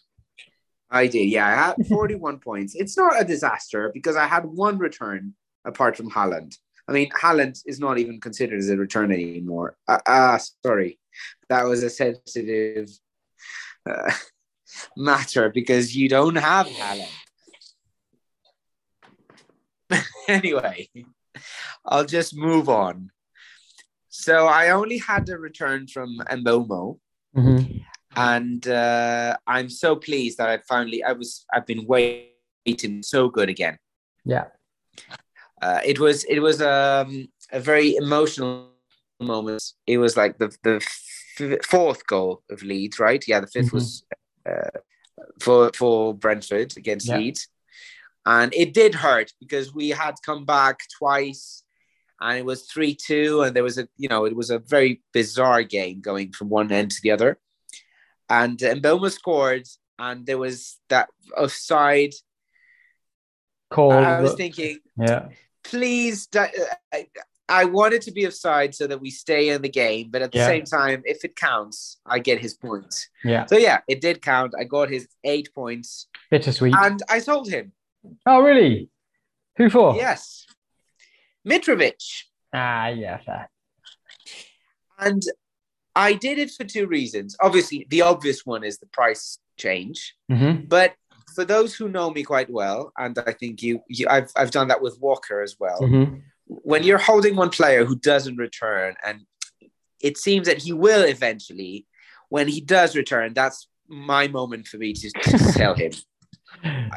I 0.89 1.07
did, 1.07 1.25
yeah. 1.25 1.47
I 1.47 1.55
had 1.55 1.87
41 1.87 2.39
points. 2.49 2.73
It's 2.73 2.95
not 2.95 3.19
a 3.19 3.25
disaster 3.25 3.91
because 3.93 4.15
I 4.15 4.27
had 4.27 4.45
one 4.45 4.77
return 4.77 5.33
apart 5.65 5.97
from 5.97 6.09
Haaland. 6.09 6.55
I 6.87 6.93
mean, 6.93 7.09
Haaland 7.09 7.61
is 7.65 7.79
not 7.79 7.97
even 7.97 8.21
considered 8.21 8.59
as 8.59 8.69
a 8.69 8.77
return 8.77 9.11
anymore. 9.11 9.75
Ah, 9.87 9.99
uh, 10.05 10.11
uh, 10.11 10.39
sorry. 10.63 10.99
That 11.49 11.65
was 11.65 11.83
a 11.83 11.89
sensitive 11.89 12.89
uh, 13.89 14.11
matter 14.97 15.49
because 15.49 15.95
you 15.95 16.09
don't 16.09 16.35
have 16.35 16.67
Haaland. 16.67 17.09
anyway, 20.27 20.89
I'll 21.85 22.05
just 22.05 22.35
move 22.35 22.69
on. 22.69 23.11
So 24.09 24.47
I 24.47 24.69
only 24.69 24.97
had 24.97 25.29
a 25.29 25.37
return 25.37 25.87
from 25.87 26.17
Mbeumo. 26.19 26.99
Mm-hmm. 27.35 27.77
And 28.15 28.65
uh, 28.67 29.35
I'm 29.45 29.69
so 29.69 29.97
pleased 29.97 30.37
that 30.37 30.49
I 30.49 30.57
finally 30.59 31.03
I 31.03 31.11
was 31.11 31.45
I've 31.53 31.65
been 31.65 31.85
waiting 31.85 33.03
so 33.03 33.27
good 33.29 33.49
again. 33.49 33.77
Yeah. 34.23 34.45
Uh, 35.61 35.81
it 35.83 35.99
was 35.99 36.23
it 36.25 36.39
was 36.39 36.61
um, 36.61 37.27
a 37.51 37.59
very 37.59 37.95
emotional 37.97 38.69
moment. 39.19 39.63
It 39.85 39.97
was 39.97 40.15
like 40.15 40.37
the 40.37 40.55
the 40.63 40.81
f- 40.81 41.65
fourth 41.65 42.07
goal 42.07 42.41
of 42.49 42.63
Leeds, 42.63 42.99
right? 42.99 43.23
Yeah, 43.27 43.41
the 43.41 43.47
5th 43.47 43.65
mm-hmm. 43.65 43.75
was 43.75 44.05
uh, 44.49 44.79
for 45.39 45.71
for 45.73 46.13
Brentford 46.13 46.75
against 46.77 47.07
yeah. 47.07 47.17
Leeds, 47.17 47.47
and 48.25 48.53
it 48.53 48.73
did 48.73 48.95
hurt 48.95 49.31
because 49.39 49.73
we 49.73 49.89
had 49.89 50.15
come 50.25 50.45
back 50.45 50.79
twice, 50.97 51.63
and 52.19 52.37
it 52.37 52.45
was 52.45 52.65
three 52.65 52.95
two, 52.95 53.41
and 53.41 53.55
there 53.55 53.63
was 53.63 53.77
a 53.77 53.87
you 53.97 54.09
know 54.09 54.25
it 54.25 54.35
was 54.35 54.49
a 54.49 54.59
very 54.59 55.01
bizarre 55.13 55.63
game 55.63 56.01
going 56.01 56.31
from 56.31 56.49
one 56.49 56.71
end 56.71 56.91
to 56.91 57.01
the 57.01 57.11
other, 57.11 57.37
and 58.29 58.61
and 58.61 58.81
Mbeumo 58.81 59.11
scored, 59.11 59.67
and 59.99 60.25
there 60.25 60.37
was 60.37 60.79
that 60.89 61.09
offside. 61.37 62.13
Call. 63.69 63.91
I 63.91 64.21
was 64.21 64.35
thinking, 64.35 64.79
yeah, 64.97 65.29
please. 65.63 66.27
Uh, 66.35 66.47
I 67.47 67.65
wanted 67.65 68.01
to 68.03 68.11
be 68.11 68.25
offside 68.25 68.73
so 68.73 68.87
that 68.87 68.99
we 68.99 69.11
stay 69.11 69.49
in 69.49 69.61
the 69.61 69.69
game, 69.69 70.09
but 70.09 70.21
at 70.21 70.31
the 70.31 70.39
yeah. 70.39 70.47
same 70.47 70.63
time, 70.63 71.03
if 71.05 71.23
it 71.23 71.35
counts, 71.35 71.97
I 72.05 72.19
get 72.19 72.39
his 72.39 72.55
points. 72.55 73.09
Yeah. 73.23 73.45
So 73.45 73.57
yeah, 73.57 73.81
it 73.87 74.01
did 74.01 74.21
count. 74.21 74.53
I 74.59 74.63
got 74.63 74.89
his 74.89 75.07
eight 75.23 75.49
points. 75.53 76.07
Bittersweet. 76.31 76.73
And 76.75 77.01
I 77.09 77.19
sold 77.19 77.49
him. 77.49 77.71
Oh 78.25 78.41
really? 78.41 78.89
Who 79.57 79.69
for? 79.69 79.95
Yes. 79.95 80.45
Mitrovic. 81.47 82.23
Ah, 82.53 82.87
yeah, 82.87 83.19
fair. 83.19 83.49
And 84.97 85.21
I 85.95 86.13
did 86.13 86.39
it 86.39 86.51
for 86.51 86.63
two 86.63 86.87
reasons. 86.87 87.37
Obviously, 87.41 87.85
the 87.89 88.01
obvious 88.01 88.45
one 88.45 88.63
is 88.63 88.79
the 88.79 88.87
price 88.87 89.39
change. 89.57 90.15
Mm-hmm. 90.31 90.65
But 90.67 90.95
for 91.35 91.45
those 91.45 91.75
who 91.75 91.89
know 91.89 92.09
me 92.09 92.23
quite 92.23 92.49
well, 92.49 92.91
and 92.97 93.17
I 93.19 93.33
think 93.33 93.61
you, 93.61 93.81
you 93.87 94.07
I've, 94.09 94.31
I've 94.35 94.51
done 94.51 94.69
that 94.69 94.81
with 94.81 94.99
Walker 94.99 95.41
as 95.41 95.57
well. 95.59 95.81
Mm-hmm 95.81 96.19
when 96.47 96.83
you're 96.83 96.97
holding 96.97 97.35
one 97.35 97.49
player 97.49 97.85
who 97.85 97.95
doesn't 97.95 98.37
return, 98.37 98.95
and 99.03 99.21
it 100.01 100.17
seems 100.17 100.47
that 100.47 100.61
he 100.61 100.73
will 100.73 101.03
eventually, 101.03 101.85
when 102.29 102.47
he 102.47 102.61
does 102.61 102.95
return, 102.95 103.33
that's 103.33 103.67
my 103.87 104.27
moment 104.27 104.67
for 104.67 104.77
me 104.77 104.93
to, 104.93 105.09
to 105.09 105.39
sell 105.53 105.73
him. 105.73 105.91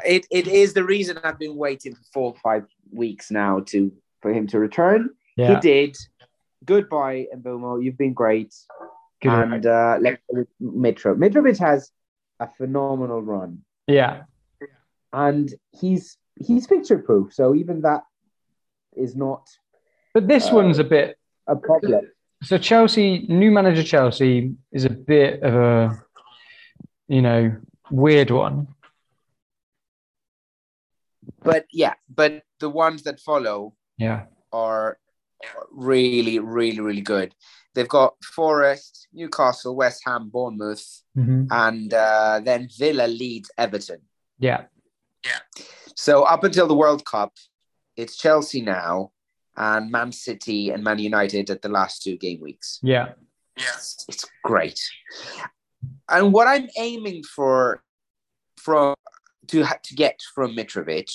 It, 0.04 0.26
it 0.30 0.46
is 0.46 0.74
the 0.74 0.84
reason 0.84 1.18
I've 1.24 1.38
been 1.38 1.56
waiting 1.56 1.94
for 1.94 2.02
four 2.12 2.32
or 2.32 2.36
five 2.42 2.66
weeks 2.92 3.30
now 3.30 3.60
to 3.66 3.92
for 4.20 4.32
him 4.32 4.46
to 4.48 4.58
return. 4.58 5.10
Yeah. 5.36 5.54
He 5.54 5.60
did. 5.60 5.96
Goodbye, 6.64 7.26
Mbeumo. 7.36 7.82
You've 7.82 7.98
been 7.98 8.14
great. 8.14 8.54
Good 9.20 9.32
and 9.32 9.66
uh, 9.66 9.98
let's 10.00 10.22
Mitro. 10.62 11.16
Mitrovic 11.16 11.58
has 11.58 11.90
a 12.40 12.48
phenomenal 12.56 13.22
run. 13.22 13.62
Yeah. 13.86 14.22
And 15.12 15.52
he's 15.72 16.16
he's 16.40 16.66
picture 16.66 16.98
proof. 16.98 17.32
So 17.32 17.54
even 17.54 17.82
that 17.82 18.02
is 18.96 19.16
not. 19.16 19.48
But 20.14 20.28
this 20.28 20.50
uh, 20.50 20.54
one's 20.54 20.78
a 20.78 20.84
bit 20.84 21.18
a 21.46 21.56
problem. 21.56 22.10
So 22.42 22.58
Chelsea, 22.58 23.26
new 23.28 23.50
manager 23.50 23.82
Chelsea 23.82 24.54
is 24.70 24.84
a 24.84 24.90
bit 24.90 25.42
of 25.42 25.54
a, 25.54 26.04
you 27.08 27.20
know, 27.20 27.56
weird 27.90 28.30
one. 28.30 28.68
But 31.42 31.66
yeah, 31.72 31.94
but 32.14 32.42
the 32.60 32.68
ones 32.68 33.02
that 33.04 33.20
follow, 33.20 33.74
yeah, 33.96 34.26
are 34.52 34.98
really, 35.70 36.38
really, 36.38 36.80
really 36.80 37.00
good. 37.00 37.34
They've 37.74 37.88
got 37.88 38.14
Forest, 38.24 39.08
Newcastle, 39.12 39.76
West 39.76 40.02
Ham, 40.04 40.30
Bournemouth, 40.30 41.02
mm-hmm. 41.16 41.44
and 41.50 41.92
uh, 41.94 42.40
then 42.42 42.68
Villa, 42.76 43.06
Leeds, 43.06 43.50
Everton. 43.58 44.00
Yeah, 44.38 44.64
yeah. 45.24 45.64
So 45.94 46.22
up 46.22 46.44
until 46.44 46.66
the 46.66 46.74
World 46.74 47.04
Cup, 47.04 47.32
it's 47.98 48.16
Chelsea 48.16 48.62
now 48.62 49.10
and 49.56 49.90
Man 49.90 50.12
City 50.12 50.70
and 50.70 50.84
Man 50.84 51.00
United 51.00 51.50
at 51.50 51.60
the 51.60 51.68
last 51.68 52.02
two 52.02 52.16
game 52.16 52.40
weeks. 52.40 52.78
Yeah. 52.80 53.12
Yes. 53.58 54.04
It's 54.08 54.24
great. 54.44 54.80
And 56.08 56.32
what 56.32 56.46
I'm 56.46 56.68
aiming 56.78 57.24
for 57.24 57.82
from 58.56 58.94
to 59.48 59.64
to 59.64 59.94
get 59.94 60.20
from 60.34 60.56
Mitrovic 60.56 61.10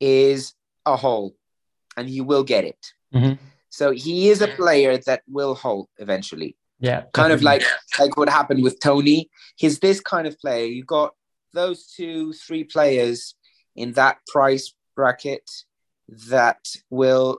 is 0.00 0.54
a 0.86 0.96
hole, 0.96 1.36
and 1.96 2.08
you 2.08 2.24
will 2.24 2.44
get 2.44 2.64
it. 2.64 2.86
Mm-hmm. 3.14 3.34
So 3.68 3.90
he 3.90 4.30
is 4.30 4.40
a 4.40 4.48
player 4.48 4.98
that 5.06 5.22
will 5.28 5.54
hold 5.54 5.88
eventually. 5.98 6.56
Yeah. 6.80 7.04
Kind 7.12 7.32
of 7.32 7.42
like 7.42 7.62
like 7.98 8.16
what 8.16 8.30
happened 8.30 8.62
with 8.62 8.80
Toney. 8.80 9.28
He's 9.56 9.78
this 9.80 10.00
kind 10.00 10.26
of 10.26 10.38
player. 10.38 10.64
You've 10.64 10.86
got 10.86 11.14
those 11.52 11.86
two, 11.86 12.32
three 12.32 12.64
players 12.64 13.34
in 13.74 13.92
that 13.92 14.18
price 14.26 14.74
bracket 14.94 15.48
that 16.08 16.68
will 16.90 17.38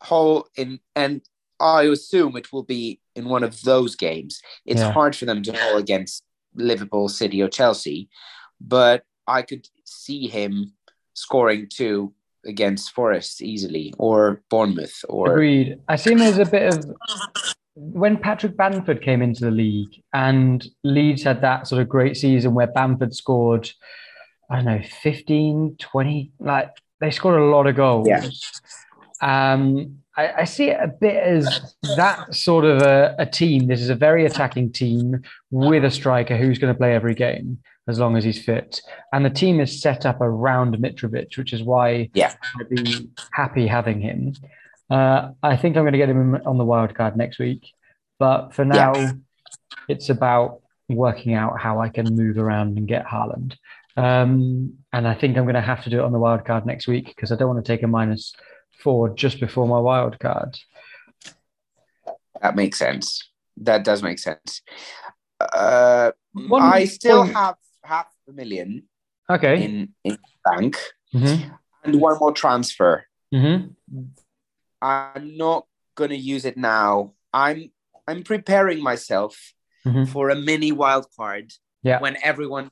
hold 0.00 0.48
in, 0.56 0.80
and 0.96 1.22
I 1.60 1.84
assume 1.84 2.36
it 2.36 2.52
will 2.52 2.64
be 2.64 3.00
in 3.14 3.26
one 3.28 3.44
of 3.44 3.60
those 3.62 3.94
games. 3.94 4.40
It's 4.66 4.80
yeah. 4.80 4.92
hard 4.92 5.14
for 5.14 5.26
them 5.26 5.42
to 5.42 5.52
hold 5.52 5.80
against 5.80 6.24
Liverpool, 6.54 7.08
City, 7.08 7.42
or 7.42 7.48
Chelsea, 7.48 8.08
but 8.60 9.04
I 9.26 9.42
could 9.42 9.68
see 9.84 10.26
him 10.26 10.72
scoring 11.14 11.68
two 11.68 12.12
against 12.44 12.92
Forest 12.92 13.40
easily, 13.42 13.94
or 13.98 14.42
Bournemouth, 14.50 15.04
or 15.08 15.30
agreed. 15.30 15.78
I 15.88 15.96
see 15.96 16.12
him 16.12 16.22
as 16.22 16.38
a 16.38 16.44
bit 16.44 16.74
of 16.74 16.84
when 17.74 18.18
Patrick 18.18 18.56
Bamford 18.56 19.02
came 19.02 19.22
into 19.22 19.44
the 19.44 19.50
league 19.50 20.02
and 20.12 20.66
Leeds 20.84 21.22
had 21.22 21.40
that 21.40 21.66
sort 21.66 21.80
of 21.80 21.88
great 21.88 22.16
season 22.16 22.54
where 22.54 22.66
Bamford 22.66 23.14
scored, 23.14 23.70
I 24.50 24.56
don't 24.56 24.64
know, 24.66 24.82
15, 25.02 25.76
20, 25.78 26.32
like 26.38 26.70
they 27.02 27.10
scored 27.10 27.38
a 27.40 27.44
lot 27.44 27.66
of 27.66 27.74
goals. 27.74 28.08
Yeah. 28.08 28.22
Um, 29.20 29.98
I, 30.16 30.32
I 30.38 30.44
see 30.44 30.70
it 30.70 30.78
a 30.80 30.86
bit 30.86 31.16
as 31.16 31.74
that 31.96 32.34
sort 32.34 32.64
of 32.64 32.80
a, 32.82 33.14
a 33.18 33.26
team. 33.26 33.66
This 33.66 33.80
is 33.80 33.90
a 33.90 33.94
very 33.94 34.24
attacking 34.24 34.72
team 34.72 35.22
with 35.50 35.84
a 35.84 35.90
striker 35.90 36.36
who's 36.36 36.58
going 36.58 36.72
to 36.72 36.78
play 36.78 36.94
every 36.94 37.14
game 37.14 37.58
as 37.88 37.98
long 37.98 38.16
as 38.16 38.22
he's 38.22 38.42
fit. 38.42 38.80
And 39.12 39.24
the 39.24 39.30
team 39.30 39.58
is 39.58 39.82
set 39.82 40.06
up 40.06 40.20
around 40.20 40.76
Mitrovic, 40.76 41.36
which 41.36 41.52
is 41.52 41.62
why 41.62 42.08
Yeah. 42.14 42.34
I'd 42.60 42.68
be 42.68 43.10
happy 43.32 43.66
having 43.66 44.00
him. 44.00 44.34
Uh, 44.88 45.30
I 45.42 45.56
think 45.56 45.76
I'm 45.76 45.82
going 45.82 45.92
to 45.92 45.98
get 45.98 46.08
him 46.08 46.36
on 46.46 46.58
the 46.58 46.64
wild 46.64 46.94
card 46.94 47.16
next 47.16 47.40
week. 47.40 47.66
But 48.20 48.54
for 48.54 48.64
now, 48.64 48.92
it's 49.88 50.08
about 50.08 50.60
working 50.88 51.34
out 51.34 51.58
how 51.58 51.80
I 51.80 51.88
can 51.88 52.14
move 52.14 52.38
around 52.38 52.78
and 52.78 52.86
get 52.86 53.06
Haaland. 53.06 53.56
Um, 53.96 54.78
and 54.92 55.06
I 55.06 55.14
think 55.14 55.36
I'm 55.36 55.44
going 55.44 55.54
to 55.54 55.60
have 55.60 55.84
to 55.84 55.90
do 55.90 55.98
it 56.00 56.04
on 56.04 56.12
the 56.12 56.18
wild 56.18 56.44
card 56.44 56.64
next 56.66 56.86
week 56.88 57.06
because 57.08 57.30
I 57.30 57.36
don't 57.36 57.48
want 57.52 57.64
to 57.64 57.72
take 57.72 57.82
a 57.82 57.86
minus 57.86 58.32
four 58.82 59.10
just 59.10 59.38
before 59.40 59.66
my 59.68 59.78
wild 59.78 60.18
card. 60.18 60.58
That 62.40 62.56
makes 62.56 62.78
sense. 62.78 63.30
That 63.58 63.84
does 63.84 64.02
make 64.02 64.18
sense. 64.18 64.62
Uh, 65.40 66.12
One 66.32 66.62
I 66.62 66.84
still 66.86 67.22
point- 67.24 67.36
have 67.36 67.56
half 67.84 68.06
a 68.28 68.32
million 68.32 68.84
Okay. 69.28 69.64
in 69.64 69.94
in 70.04 70.18
bank 70.44 70.76
hmm 71.12 71.36
and 71.84 72.00
one 72.00 72.16
more 72.18 72.32
transfer. 72.32 73.04
hmm 73.32 73.56
I'm 74.80 75.36
not 75.36 75.66
gonna 75.94 76.14
use 76.14 76.44
it 76.44 76.56
now. 76.56 77.12
I'm 77.32 77.70
I'm 78.08 78.22
preparing 78.22 78.82
myself 78.82 79.52
Mhm. 79.86 80.08
for 80.08 80.30
a 80.30 80.34
mini 80.36 80.72
wild 80.72 81.06
card 81.16 81.52
Yeah. 81.82 82.00
when 82.00 82.16
everyone 82.22 82.70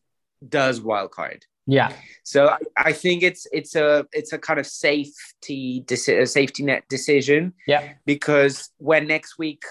does 0.48 0.80
wild 0.80 1.10
card. 1.10 1.44
Yeah. 1.66 1.92
So 2.24 2.48
I, 2.48 2.58
I 2.76 2.92
think 2.92 3.22
it's 3.22 3.46
it's 3.52 3.76
a 3.76 4.06
it's 4.12 4.32
a 4.32 4.38
kind 4.38 4.58
of 4.58 4.66
safety 4.66 5.82
deci- 5.86 6.20
a 6.20 6.26
safety 6.26 6.62
net 6.64 6.84
decision 6.88 7.52
Yeah. 7.66 7.92
because 8.06 8.70
when 8.78 9.06
next 9.06 9.38
week 9.38 9.62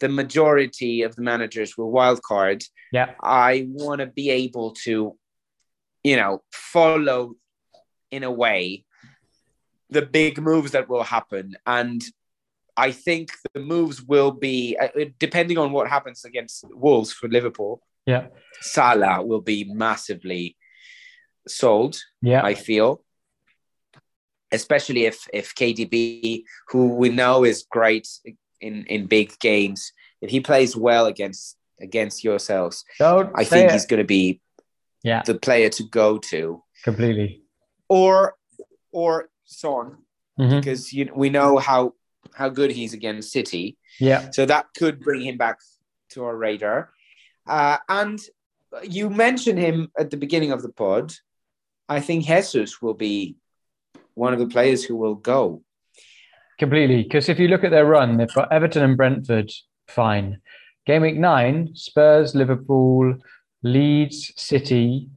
the 0.00 0.08
majority 0.08 1.02
of 1.02 1.16
the 1.16 1.22
managers 1.22 1.76
will 1.76 1.90
wild 1.90 2.22
card, 2.22 2.62
Yeah. 2.92 3.12
I 3.22 3.66
want 3.68 4.00
to 4.00 4.06
be 4.06 4.30
able 4.30 4.72
to, 4.84 5.16
you 6.04 6.16
know, 6.16 6.42
follow 6.52 7.34
in 8.10 8.22
a 8.22 8.30
way 8.30 8.84
the 9.90 10.02
big 10.02 10.40
moves 10.40 10.70
that 10.72 10.88
will 10.88 11.02
happen. 11.02 11.56
And 11.66 12.02
I 12.76 12.92
think 12.92 13.32
the 13.52 13.60
moves 13.60 14.00
will 14.02 14.30
be, 14.30 14.76
uh, 14.80 14.88
depending 15.18 15.58
on 15.58 15.72
what 15.72 15.88
happens 15.88 16.24
against 16.24 16.64
Wolves 16.70 17.12
for 17.12 17.28
Liverpool, 17.28 17.82
Yeah. 18.06 18.26
Salah 18.60 19.24
will 19.24 19.40
be 19.40 19.64
massively 19.64 20.56
sold, 21.48 21.98
Yeah. 22.22 22.42
I 22.44 22.54
feel. 22.54 23.04
Especially 24.52 25.04
if 25.06 25.28
if 25.32 25.54
KDB, 25.54 26.42
who 26.68 26.94
we 26.96 27.08
know 27.08 27.44
is 27.44 27.64
great 27.70 28.08
in 28.60 28.84
in 28.86 29.06
big 29.06 29.38
games, 29.38 29.92
if 30.20 30.30
he 30.30 30.40
plays 30.40 30.76
well 30.76 31.06
against 31.06 31.56
against 31.80 32.24
yourselves, 32.24 32.84
Don't 32.98 33.30
I 33.34 33.44
think 33.44 33.66
it. 33.70 33.72
he's 33.72 33.86
going 33.86 34.02
to 34.02 34.06
be 34.06 34.40
Yeah. 35.02 35.22
the 35.24 35.38
player 35.38 35.68
to 35.70 35.84
go 35.84 36.18
to, 36.30 36.62
completely. 36.84 37.42
or 37.88 38.34
or 38.92 39.30
Son, 39.44 39.98
Mhm. 40.38 40.60
because 40.60 40.92
you 40.92 41.10
we 41.14 41.30
know 41.30 41.58
how 41.58 41.94
how 42.34 42.48
good 42.48 42.70
he's 42.72 42.92
against 42.92 43.30
City, 43.32 43.76
Yeah. 44.00 44.30
so 44.30 44.46
that 44.46 44.66
could 44.78 45.00
bring 45.00 45.22
him 45.22 45.36
back 45.36 45.58
to 46.10 46.24
our 46.24 46.36
radar. 46.36 46.92
Uh, 47.50 47.78
and 47.88 48.20
you 48.84 49.10
mentioned 49.10 49.58
him 49.58 49.90
at 49.98 50.10
the 50.10 50.16
beginning 50.16 50.52
of 50.52 50.62
the 50.62 50.68
pod. 50.68 51.12
I 51.88 51.98
think 52.00 52.24
Jesus 52.24 52.80
will 52.80 52.94
be 52.94 53.34
one 54.14 54.32
of 54.32 54.38
the 54.38 54.46
players 54.46 54.84
who 54.84 54.94
will 54.94 55.16
go. 55.16 55.62
Completely. 56.58 57.02
Because 57.02 57.28
if 57.28 57.40
you 57.40 57.48
look 57.48 57.64
at 57.64 57.72
their 57.72 57.86
run, 57.86 58.16
they've 58.16 58.32
got 58.32 58.52
Everton 58.52 58.84
and 58.84 58.96
Brentford, 58.96 59.50
fine. 59.88 60.40
Game 60.86 61.02
week 61.02 61.16
nine, 61.16 61.70
Spurs, 61.74 62.34
Liverpool, 62.36 63.16
Leeds, 63.64 64.32
City. 64.36 65.08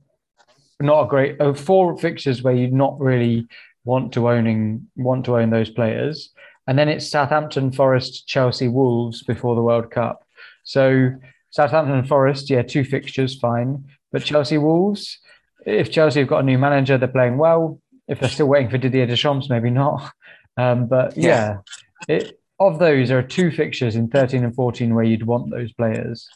Not 0.81 1.05
a 1.05 1.07
great 1.07 1.37
oh, 1.39 1.53
four 1.53 1.97
fixtures 1.97 2.41
where 2.41 2.55
you'd 2.55 2.73
not 2.73 2.99
really 2.99 3.47
want 3.85 4.11
to 4.13 4.27
owning 4.27 4.87
want 4.95 5.25
to 5.25 5.37
own 5.37 5.51
those 5.51 5.69
players. 5.69 6.31
And 6.65 6.79
then 6.79 6.89
it's 6.89 7.07
Southampton, 7.07 7.71
Forest, 7.71 8.27
Chelsea, 8.27 8.67
Wolves 8.67 9.21
before 9.21 9.55
the 9.55 9.61
World 9.61 9.91
Cup. 9.91 10.25
So 10.63 11.11
Southampton 11.53 11.95
and 11.99 12.07
Forest, 12.07 12.49
yeah, 12.49 12.63
two 12.63 12.83
fixtures, 12.83 13.37
fine. 13.37 13.85
But 14.11 14.23
Chelsea, 14.23 14.57
Wolves, 14.57 15.19
if 15.67 15.91
Chelsea 15.91 16.19
have 16.21 16.27
got 16.27 16.39
a 16.39 16.43
new 16.43 16.57
manager, 16.57 16.97
they're 16.97 17.07
playing 17.07 17.37
well. 17.37 17.79
If 18.07 18.19
they're 18.19 18.27
still 18.27 18.47
waiting 18.47 18.71
for 18.71 18.79
Didier 18.79 19.05
Deschamps, 19.05 19.51
maybe 19.51 19.69
not. 19.69 20.11
Um, 20.57 20.87
but 20.87 21.15
yeah, 21.15 21.59
it, 22.07 22.39
of 22.59 22.79
those, 22.79 23.09
there 23.09 23.19
are 23.19 23.23
two 23.23 23.51
fixtures 23.51 23.95
in 23.95 24.09
13 24.09 24.43
and 24.43 24.55
14 24.55 24.95
where 24.95 25.03
you'd 25.03 25.27
want 25.27 25.51
those 25.51 25.71
players. 25.73 26.27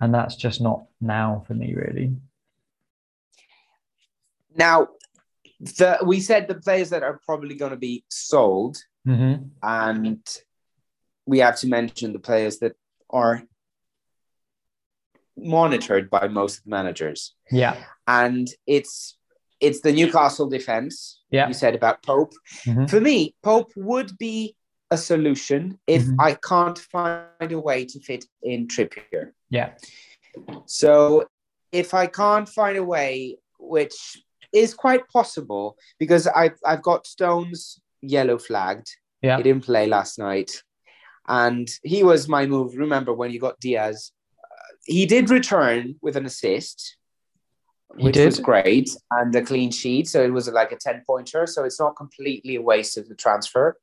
And 0.00 0.14
that's 0.14 0.36
just 0.36 0.62
not 0.62 0.84
now 1.02 1.44
for 1.46 1.52
me, 1.52 1.74
really. 1.74 2.16
Now, 4.56 4.88
the, 5.60 5.98
we 6.02 6.20
said 6.20 6.48
the 6.48 6.54
players 6.54 6.88
that 6.90 7.02
are 7.02 7.20
probably 7.26 7.56
going 7.56 7.72
to 7.72 7.78
be 7.78 8.04
sold, 8.08 8.78
hmm 9.04 9.34
and 9.62 10.26
we 11.26 11.40
have 11.40 11.56
to 11.56 11.68
mention 11.68 12.12
the 12.12 12.18
players 12.18 12.58
that 12.60 12.74
are 13.10 13.42
monitored 15.36 16.10
by 16.10 16.28
most 16.28 16.58
of 16.58 16.64
the 16.64 16.70
managers. 16.70 17.34
Yeah. 17.50 17.76
and 18.08 18.48
it's 18.66 19.16
it's 19.60 19.80
the 19.80 19.92
Newcastle 19.92 20.48
defense. 20.48 21.20
Yeah. 21.30 21.46
you 21.48 21.54
said 21.54 21.74
about 21.76 22.02
Pope. 22.02 22.32
Mhm. 22.66 22.90
For 22.90 23.00
me, 23.00 23.34
Pope 23.42 23.70
would 23.76 24.18
be 24.18 24.56
a 24.90 24.98
solution 24.98 25.78
if 25.86 26.02
Mhm. 26.02 26.16
I 26.20 26.34
can't 26.34 26.78
find 26.78 27.52
a 27.52 27.60
way 27.60 27.84
to 27.86 28.00
fit 28.00 28.24
in 28.42 28.66
Trippier. 28.66 29.32
Yeah. 29.50 29.70
So 30.66 31.26
if 31.70 31.94
I 31.94 32.06
can't 32.06 32.48
find 32.48 32.76
a 32.76 32.84
way, 32.84 33.38
which 33.58 34.22
is 34.52 34.74
quite 34.74 35.08
possible, 35.08 35.76
because 35.98 36.26
I've 36.26 36.58
I've 36.66 36.82
got 36.82 37.06
Stones 37.06 37.80
yellow 38.02 38.38
flagged. 38.38 38.88
Yeah. 39.22 39.36
He 39.36 39.42
didn't 39.44 39.64
play 39.64 39.86
last 39.86 40.18
night, 40.18 40.50
and 41.28 41.68
he 41.84 42.02
was 42.02 42.28
my 42.28 42.46
move. 42.46 42.76
Remember 42.76 43.12
when 43.14 43.30
you 43.30 43.38
got 43.40 43.60
Diaz? 43.60 44.12
He 44.84 45.06
did 45.06 45.30
return 45.30 45.96
with 46.02 46.16
an 46.16 46.26
assist, 46.26 46.96
He 47.96 48.04
which 48.04 48.14
did? 48.14 48.26
was 48.26 48.40
great, 48.40 48.90
and 49.10 49.34
a 49.36 49.42
clean 49.42 49.70
sheet. 49.70 50.08
So 50.08 50.22
it 50.22 50.32
was 50.32 50.48
like 50.48 50.72
a 50.72 50.76
ten 50.76 51.02
pointer. 51.06 51.46
So 51.46 51.64
it's 51.64 51.78
not 51.80 51.96
completely 51.96 52.56
a 52.56 52.62
waste 52.62 52.96
of 52.98 53.08
the 53.08 53.14
transfer. 53.14 53.78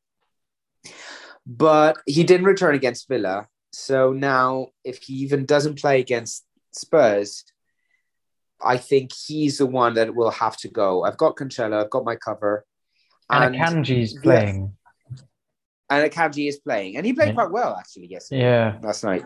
But 1.46 1.98
he 2.06 2.24
didn't 2.24 2.46
return 2.46 2.76
against 2.76 3.08
Villa. 3.08 3.48
So 3.72 4.14
now, 4.14 4.68
if 4.84 5.04
he 5.04 5.14
even 5.16 5.46
doesn't 5.46 5.80
play 5.80 6.00
against 6.00 6.46
Spurs, 6.74 7.44
I 8.62 8.78
think 8.78 9.12
he's 9.14 9.60
the 9.60 9.66
one 9.66 9.94
that 9.94 10.14
will 10.14 10.32
have 10.32 10.58
to 10.58 10.68
go. 10.68 11.04
I've 11.04 11.18
got 11.18 11.36
Cancelo, 11.38 11.82
I've 11.84 11.90
got 11.90 12.04
my 12.04 12.16
cover, 12.16 12.66
And, 13.30 13.56
Akanji's 13.56 14.14
yeah. 14.16 14.22
playing. 14.22 14.76
and 15.90 16.12
Akanji 16.12 16.48
is 16.50 16.60
playing, 16.60 16.98
and 16.98 17.06
he 17.06 17.14
played 17.14 17.30
Yeah. 17.30 17.34
quite 17.36 17.52
well 17.52 17.76
actually 17.80 18.08
yesterday, 18.08 18.42
Yeah. 18.42 18.80
last 18.84 19.04
night. 19.04 19.26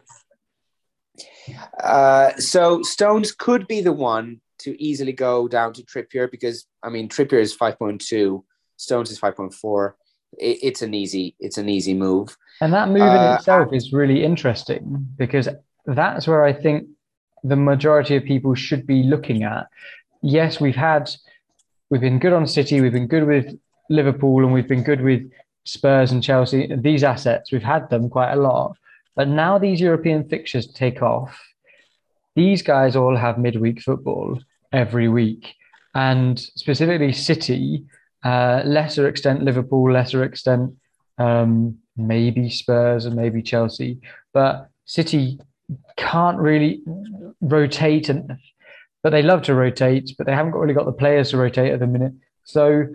Uh, 1.84 2.36
so 2.38 2.82
Stones 2.82 3.32
could 3.32 3.68
be 3.68 3.82
the 3.82 3.94
one 3.94 4.42
to 4.60 4.82
easily 4.82 5.12
go 5.12 5.48
down 5.48 5.74
to 5.74 5.84
Trippier 5.84 6.30
because 6.30 6.66
I 6.82 6.90
mean 6.90 7.10
Trippier 7.10 7.42
is 7.42 7.54
five 7.54 7.78
point 7.78 8.02
two, 8.02 8.46
Stones 8.78 9.12
is 9.12 9.20
five 9.20 9.36
point 9.36 9.54
four. 9.54 9.96
It, 10.38 10.60
it's 10.64 10.82
an 10.82 10.94
easy, 10.94 11.36
it's 11.40 11.58
an 11.58 11.70
easy 11.70 11.94
move. 11.94 12.36
And 12.62 12.74
that 12.74 12.88
move 12.88 13.02
in 13.02 13.08
Uh, 13.08 13.36
itself 13.38 13.74
is 13.74 13.94
really 13.94 14.24
interesting 14.24 15.08
because 15.18 15.50
that's 15.86 16.28
where 16.28 16.44
I 16.44 16.54
think 16.54 16.88
the 17.44 17.56
majority 17.58 18.16
of 18.16 18.24
people 18.24 18.56
should 18.56 18.88
be 18.88 19.04
looking 19.04 19.44
at. 19.44 19.68
Yes, 20.22 20.62
we've 20.62 20.76
had, 20.76 21.12
we've 21.90 22.02
been 22.02 22.20
good 22.20 22.32
on 22.34 22.48
City, 22.48 22.80
we've 22.80 22.94
been 22.94 23.08
good 23.08 23.28
with 23.28 23.60
Liverpool, 23.90 24.44
and 24.44 24.54
we've 24.54 24.68
been 24.68 24.84
good 24.84 25.02
with 25.02 25.30
Spurs 25.66 26.12
and 26.14 26.24
Chelsea. 26.24 26.74
These 26.74 27.04
assets, 27.04 27.52
we've 27.52 27.62
had 27.62 27.90
them 27.90 28.10
quite 28.10 28.32
a 28.32 28.38
lot. 28.38 28.78
But 29.16 29.28
now 29.28 29.58
these 29.58 29.80
European 29.80 30.28
fixtures 30.28 30.68
take 30.68 31.02
off. 31.02 31.40
These 32.36 32.64
guys 32.64 32.96
all 32.96 33.16
have 33.16 33.38
midweek 33.38 33.82
football 33.82 34.40
every 34.72 35.08
week. 35.08 35.56
And 35.94 36.40
specifically, 36.40 37.14
City, 37.14 37.86
uh, 38.24 38.64
lesser 38.66 39.08
extent 39.08 39.44
Liverpool, 39.44 39.92
lesser 39.92 40.24
extent 40.24 40.74
um, 41.18 41.78
maybe 41.96 42.50
Spurs 42.50 43.06
and 43.06 43.16
maybe 43.16 43.42
Chelsea, 43.42 44.00
but 44.34 44.70
City 44.86 45.40
can't 45.96 46.38
really 46.38 46.82
rotate, 47.42 48.10
and 48.10 48.38
but 49.02 49.12
they 49.12 49.22
love 49.22 49.44
to 49.44 49.56
rotate, 49.56 50.12
but 50.18 50.26
they 50.26 50.34
haven't 50.34 50.54
really 50.54 50.74
got 50.74 50.86
the 50.86 50.92
players 50.92 51.30
to 51.32 51.38
rotate 51.38 51.72
at 51.72 51.80
the 51.80 51.88
minute. 51.88 52.14
So 52.46 52.88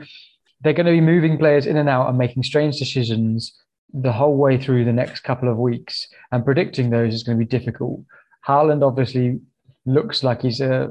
they're 0.60 0.72
going 0.72 0.86
to 0.86 0.92
be 0.92 1.00
moving 1.00 1.38
players 1.38 1.66
in 1.66 1.76
and 1.76 1.88
out 1.88 2.08
and 2.08 2.18
making 2.18 2.42
strange 2.42 2.78
decisions 2.78 3.52
the 3.92 4.12
whole 4.12 4.36
way 4.36 4.58
through 4.58 4.84
the 4.84 4.92
next 4.92 5.20
couple 5.20 5.50
of 5.50 5.56
weeks, 5.56 6.08
and 6.32 6.44
predicting 6.44 6.90
those 6.90 7.14
is 7.14 7.22
going 7.22 7.38
to 7.38 7.44
be 7.44 7.48
difficult. 7.48 8.00
Haaland 8.46 8.86
obviously 8.86 9.40
looks 9.86 10.22
like 10.22 10.42
he's 10.42 10.60
a 10.60 10.90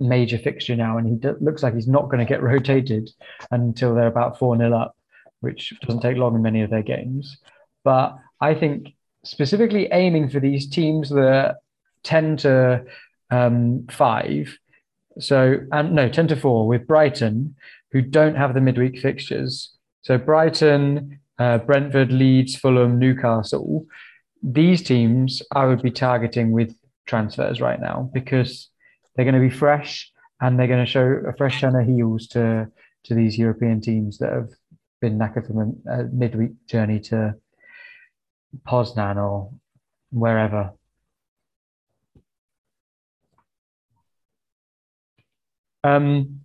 major 0.00 0.38
fixture 0.38 0.76
now, 0.76 0.98
and 0.98 1.06
he 1.08 1.14
d- 1.14 1.38
looks 1.40 1.62
like 1.62 1.74
he's 1.74 1.88
not 1.88 2.10
going 2.10 2.18
to 2.18 2.24
get 2.24 2.42
rotated 2.52 3.10
until 3.50 3.94
they're 3.94 4.06
about 4.06 4.38
4 4.38 4.56
0 4.56 4.76
up. 4.76 4.96
which 5.40 5.72
doesn't 5.80 6.00
take 6.00 6.16
long 6.16 6.34
in 6.34 6.42
many 6.42 6.62
of 6.62 6.70
their 6.70 6.82
games. 6.82 7.38
But 7.84 8.16
I 8.40 8.54
think 8.54 8.94
specifically 9.24 9.88
aiming 9.92 10.30
for 10.30 10.40
these 10.40 10.68
teams 10.68 11.08
that 11.10 11.20
are 11.20 11.54
10 12.04 12.36
to 12.38 12.84
um, 13.30 13.86
5. 13.90 14.58
So, 15.18 15.58
and 15.72 15.94
no, 15.94 16.08
10 16.08 16.28
to 16.28 16.36
4 16.36 16.66
with 16.66 16.86
Brighton, 16.86 17.56
who 17.92 18.02
don't 18.02 18.36
have 18.36 18.54
the 18.54 18.60
midweek 18.60 18.98
fixtures. 18.98 19.72
So, 20.02 20.18
Brighton, 20.18 21.20
uh, 21.38 21.58
Brentford, 21.58 22.12
Leeds, 22.12 22.56
Fulham, 22.56 22.98
Newcastle, 22.98 23.86
these 24.42 24.82
teams 24.82 25.42
I 25.52 25.66
would 25.66 25.82
be 25.82 25.90
targeting 25.90 26.52
with 26.52 26.74
transfers 27.06 27.60
right 27.60 27.80
now 27.80 28.10
because 28.12 28.70
they're 29.14 29.24
going 29.24 29.34
to 29.34 29.40
be 29.40 29.50
fresh 29.50 30.10
and 30.40 30.58
they're 30.58 30.66
going 30.66 30.84
to 30.84 30.90
show 30.90 31.22
a 31.26 31.32
fresh 31.36 31.60
turn 31.60 31.76
of 31.76 31.86
heels 31.86 32.26
to 32.28 32.68
to 33.04 33.14
these 33.14 33.38
European 33.38 33.80
teams 33.80 34.18
that 34.18 34.32
have 34.32 34.50
been 35.00 35.18
knackered 35.18 35.46
from 35.46 35.82
a, 35.86 35.92
a 35.92 36.04
midweek 36.04 36.52
journey 36.66 36.98
to 36.98 37.34
Poznan 38.66 39.16
or 39.16 39.52
wherever. 40.10 40.72
Um, 45.84 46.40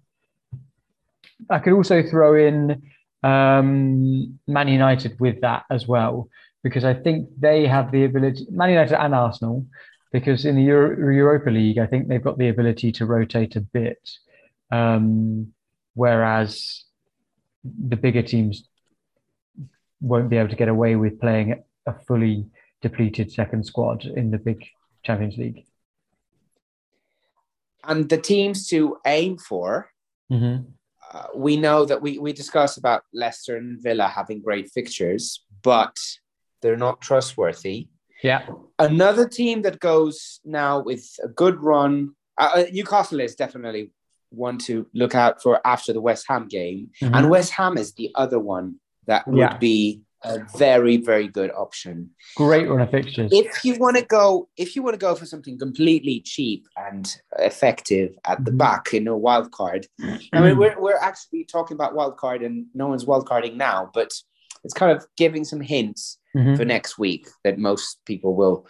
I 1.49 1.57
could 1.57 1.73
also 1.73 2.03
throw 2.03 2.35
in 2.35 2.90
um, 3.23 4.39
Man 4.47 4.67
United 4.67 5.19
with 5.19 5.41
that 5.41 5.65
as 5.69 5.87
well, 5.87 6.29
because 6.63 6.83
I 6.83 6.93
think 6.93 7.29
they 7.39 7.67
have 7.67 7.91
the 7.91 8.05
ability, 8.05 8.47
Man 8.49 8.69
United 8.69 8.99
and 8.99 9.15
Arsenal, 9.15 9.65
because 10.11 10.45
in 10.45 10.55
the 10.55 10.63
Euro- 10.63 10.97
Europa 11.13 11.49
League, 11.49 11.77
I 11.77 11.87
think 11.87 12.07
they've 12.07 12.23
got 12.23 12.37
the 12.37 12.49
ability 12.49 12.91
to 12.93 13.05
rotate 13.05 13.55
a 13.55 13.61
bit. 13.61 14.09
Um, 14.71 15.53
whereas 15.93 16.85
the 17.63 17.97
bigger 17.97 18.21
teams 18.21 18.67
won't 19.99 20.29
be 20.29 20.37
able 20.37 20.49
to 20.49 20.55
get 20.55 20.69
away 20.69 20.95
with 20.95 21.19
playing 21.19 21.63
a 21.85 21.93
fully 22.07 22.47
depleted 22.81 23.31
second 23.31 23.65
squad 23.65 24.05
in 24.05 24.31
the 24.31 24.37
big 24.37 24.65
Champions 25.03 25.37
League. 25.37 25.65
And 27.83 28.09
the 28.09 28.17
teams 28.17 28.67
to 28.69 28.97
aim 29.05 29.37
for, 29.37 29.91
Mm-hmm. 30.31 30.63
Uh, 31.13 31.27
we 31.35 31.57
know 31.57 31.85
that 31.85 32.01
we, 32.01 32.17
we 32.19 32.33
discussed 32.33 32.77
about 32.77 33.03
Leicester 33.13 33.57
and 33.57 33.81
Villa 33.81 34.07
having 34.07 34.41
great 34.41 34.69
fixtures, 34.71 35.43
but 35.61 35.97
they're 36.61 36.77
not 36.77 37.01
trustworthy. 37.01 37.87
Yeah. 38.23 38.47
Another 38.79 39.27
team 39.27 39.63
that 39.63 39.79
goes 39.79 40.39
now 40.45 40.79
with 40.79 41.05
a 41.23 41.27
good 41.27 41.61
run, 41.61 42.11
uh, 42.37 42.51
uh, 42.55 42.63
Newcastle 42.71 43.19
is 43.19 43.35
definitely 43.35 43.91
one 44.29 44.57
to 44.59 44.87
look 44.93 45.15
out 45.15 45.41
for 45.41 45.59
after 45.65 45.91
the 45.91 46.01
West 46.01 46.25
Ham 46.29 46.47
game. 46.47 46.91
Mhm. 47.01 47.15
And 47.15 47.29
West 47.29 47.51
Ham 47.53 47.77
is 47.77 47.93
the 47.93 48.11
other 48.15 48.39
one 48.39 48.75
that 49.07 49.27
would 49.27 49.37
Yeah. 49.37 49.57
be 49.57 50.01
a 50.23 50.39
very, 50.57 50.97
very 50.97 51.27
good 51.27 51.51
option. 51.51 52.11
Great 52.35 52.69
run 52.69 52.81
of 52.81 52.91
fixtures. 52.91 53.31
If 53.33 53.65
you 53.65 53.75
want 53.79 53.97
to 53.97 54.05
go, 54.05 54.49
if 54.57 54.75
you 54.75 54.83
want 54.83 54.93
to 54.93 54.99
go 54.99 55.15
for 55.15 55.25
something 55.25 55.57
completely 55.57 56.21
cheap 56.21 56.67
and 56.77 57.15
effective 57.39 58.15
at 58.25 58.43
the 58.45 58.51
Mhm. 58.51 58.57
back 58.57 58.93
in 58.93 59.07
a 59.07 59.17
wild 59.17 59.51
card, 59.51 59.87
I 60.33 60.41
mean, 60.41 60.57
we're, 60.57 60.79
we're 60.79 60.97
actually 60.97 61.45
talking 61.45 61.75
about 61.75 61.95
wild 61.95 62.17
card 62.17 62.43
and 62.43 62.67
no 62.73 62.87
one's 62.87 63.05
wild 63.05 63.27
carding 63.27 63.57
now, 63.57 63.89
but 63.93 64.11
it's 64.63 64.73
kind 64.75 64.91
of 64.95 65.05
giving 65.17 65.43
some 65.43 65.61
hints 65.61 66.19
Mhm. 66.35 66.55
for 66.55 66.65
next 66.65 66.97
week 66.99 67.27
that 67.43 67.57
most 67.57 67.99
people 68.05 68.35
will. 68.35 68.67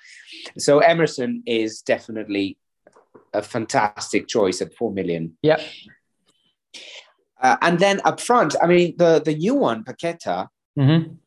So 0.58 0.80
Emerson 0.80 1.44
is 1.46 1.82
definitely 1.82 2.58
a 3.34 3.42
fantastic 3.42 4.28
choice 4.28 4.62
at 4.62 4.74
four 4.74 4.92
million. 4.94 5.38
Yep. 5.44 5.62
Uh, 7.42 7.58
and 7.62 7.80
then 7.80 8.00
up 8.06 8.20
front, 8.20 8.56
I 8.62 8.68
mean, 8.68 8.96
the 8.98 9.22
the 9.24 9.36
new 9.36 9.56
one, 9.56 9.84
Paqueta, 9.84 10.48
Mhm. 10.78 11.18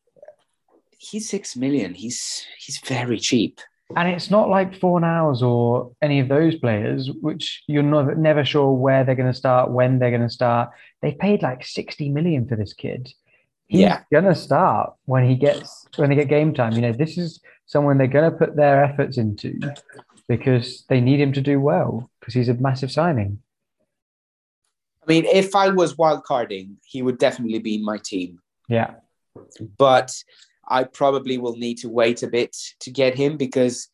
He's 1.09 1.29
six 1.29 1.55
million. 1.55 1.93
He's 1.93 2.45
he's 2.57 2.79
very 2.79 3.19
cheap. 3.19 3.59
And 3.95 4.09
it's 4.09 4.31
not 4.31 4.49
like 4.49 4.79
Fornals 4.79 5.43
or 5.43 5.91
any 6.01 6.19
of 6.19 6.27
those 6.27 6.55
players, 6.55 7.09
which 7.21 7.63
you're 7.67 7.83
never, 7.83 8.15
never 8.15 8.43
sure 8.43 8.71
where 8.73 9.03
they're 9.03 9.13
going 9.13 9.31
to 9.31 9.37
start, 9.37 9.69
when 9.69 9.99
they're 9.99 10.09
going 10.09 10.23
to 10.23 10.29
start. 10.29 10.71
They 11.03 11.11
paid 11.13 11.43
like 11.43 11.63
60 11.63 12.09
million 12.09 12.47
for 12.47 12.55
this 12.55 12.73
kid. 12.73 13.13
He's 13.67 13.81
Yeah. 13.81 14.01
going 14.11 14.23
to 14.25 14.33
start 14.33 14.95
when 15.05 15.29
he 15.29 15.35
gets, 15.35 15.85
when 15.97 16.09
they 16.09 16.15
get 16.15 16.29
game 16.29 16.51
time. 16.51 16.73
You 16.73 16.81
know, 16.81 16.93
this 16.93 17.15
is 17.15 17.41
someone 17.67 17.99
they're 17.99 18.07
going 18.07 18.31
to 18.31 18.35
put 18.35 18.55
their 18.55 18.83
efforts 18.83 19.19
into 19.19 19.59
because 20.27 20.83
they 20.89 20.99
need 20.99 21.19
him 21.19 21.33
to 21.33 21.41
do 21.41 21.59
well 21.59 22.09
because 22.19 22.33
he's 22.33 22.49
a 22.49 22.55
massive 22.55 22.91
signing. 22.91 23.39
I 25.03 25.05
mean, 25.07 25.25
if 25.25 25.55
I 25.55 25.69
was 25.69 25.95
wild 25.95 26.23
carding, 26.23 26.77
he 26.83 27.03
would 27.03 27.19
definitely 27.19 27.59
be 27.59 27.75
in 27.75 27.85
my 27.85 27.99
team. 28.03 28.39
Yeah. 28.67 28.95
But 29.77 30.11
I 30.67 30.83
probably 30.83 31.37
will 31.37 31.55
need 31.55 31.77
to 31.79 31.89
wait 31.89 32.23
a 32.23 32.27
bit 32.27 32.55
to 32.81 32.91
get 32.91 33.15
him 33.15 33.37
because 33.37 33.89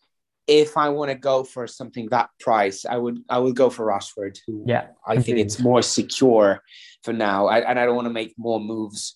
if 0.47 0.77
I 0.77 0.89
want 0.89 1.11
to 1.11 1.15
go 1.15 1.43
for 1.43 1.67
something 1.67 2.07
that 2.09 2.29
price, 2.39 2.85
I 2.85 2.97
would 2.97 3.19
I 3.29 3.39
would 3.39 3.55
go 3.55 3.69
for 3.69 3.85
Rashford, 3.85 4.37
who 4.45 4.63
Yeah. 4.67 4.87
I 5.05 5.17
think 5.17 5.37
it's 5.37 5.59
more 5.59 5.81
secure 5.81 6.61
for 7.03 7.13
now, 7.13 7.47
I, 7.47 7.59
and 7.59 7.79
I 7.79 7.85
don't 7.85 7.95
want 7.95 8.07
to 8.07 8.13
make 8.13 8.33
more 8.37 8.59
moves 8.59 9.15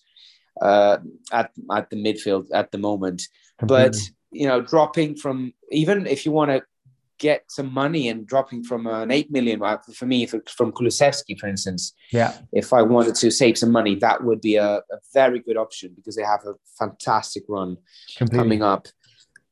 uh, 0.60 0.98
at 1.32 1.50
at 1.70 1.90
the 1.90 1.96
midfield 1.96 2.46
at 2.52 2.70
the 2.70 2.78
moment. 2.78 3.22
But 3.60 3.96
you 4.30 4.46
know, 4.46 4.60
dropping 4.60 5.16
from 5.16 5.52
even 5.70 6.06
if 6.06 6.26
you 6.26 6.32
want 6.32 6.50
to 6.50 6.62
get 7.18 7.44
some 7.48 7.72
money 7.72 8.08
and 8.08 8.26
dropping 8.26 8.62
from 8.62 8.86
an 8.86 9.10
eight 9.10 9.30
million 9.30 9.62
uh, 9.62 9.78
for 9.94 10.06
me 10.06 10.26
from 10.26 10.72
Kulusevski, 10.72 11.38
for 11.38 11.46
instance, 11.46 11.94
yeah. 12.12 12.36
if 12.52 12.72
I 12.72 12.82
wanted 12.82 13.14
to 13.16 13.30
save 13.30 13.56
some 13.58 13.72
money, 13.72 13.94
that 13.96 14.22
would 14.22 14.40
be 14.40 14.56
a, 14.56 14.76
a 14.76 14.98
very 15.14 15.40
good 15.40 15.56
option 15.56 15.92
because 15.96 16.16
they 16.16 16.22
have 16.22 16.44
a 16.44 16.54
fantastic 16.78 17.44
run 17.48 17.76
Completely. 18.16 18.38
coming 18.38 18.62
up. 18.62 18.88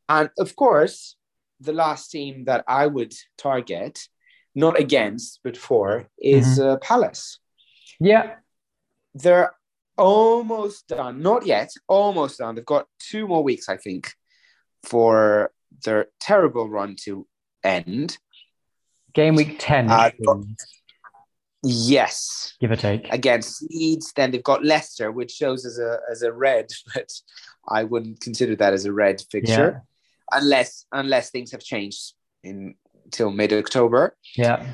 And 0.08 0.30
of 0.38 0.54
course, 0.56 1.16
the 1.60 1.72
last 1.72 2.10
team 2.10 2.44
that 2.44 2.64
I 2.68 2.86
would 2.86 3.14
target, 3.38 4.00
not 4.54 4.78
against, 4.78 5.40
but 5.42 5.56
for, 5.56 6.08
is 6.18 6.60
uh, 6.60 6.76
Palace. 6.78 7.38
Yeah. 7.98 8.34
They're 9.14 9.52
almost 9.96 10.88
done. 10.88 11.22
Not 11.22 11.46
yet, 11.46 11.70
almost 11.88 12.38
done. 12.38 12.54
They've 12.54 12.64
got 12.64 12.86
two 12.98 13.26
more 13.26 13.42
weeks, 13.42 13.68
I 13.68 13.76
think, 13.76 14.12
for 14.82 15.52
their 15.84 16.06
terrible 16.20 16.68
run 16.68 16.96
to 17.04 17.26
end. 17.64 18.18
Game 19.14 19.34
week 19.36 19.56
10, 19.58 19.90
Uh, 19.90 20.10
please, 20.22 20.56
Yes, 21.66 22.54
give 22.60 22.70
or 22.72 22.76
take. 22.76 23.10
against 23.12 23.62
Leeds. 23.70 24.12
Then 24.14 24.30
they've 24.30 24.42
got 24.42 24.64
Leicester, 24.64 25.10
which 25.10 25.30
shows 25.30 25.64
as 25.64 25.78
a 25.78 25.98
as 26.10 26.22
a 26.22 26.30
red, 26.32 26.66
but 26.94 27.10
I 27.68 27.84
wouldn't 27.84 28.20
consider 28.20 28.54
that 28.56 28.74
as 28.74 28.84
a 28.84 28.92
red 28.92 29.22
fixture 29.30 29.82
unless 30.32 30.84
unless 30.92 31.30
things 31.30 31.52
have 31.52 31.62
changed 31.62 32.12
in 32.42 32.74
till 33.10 33.30
mid 33.30 33.52
October. 33.52 34.14
Yeah. 34.36 34.66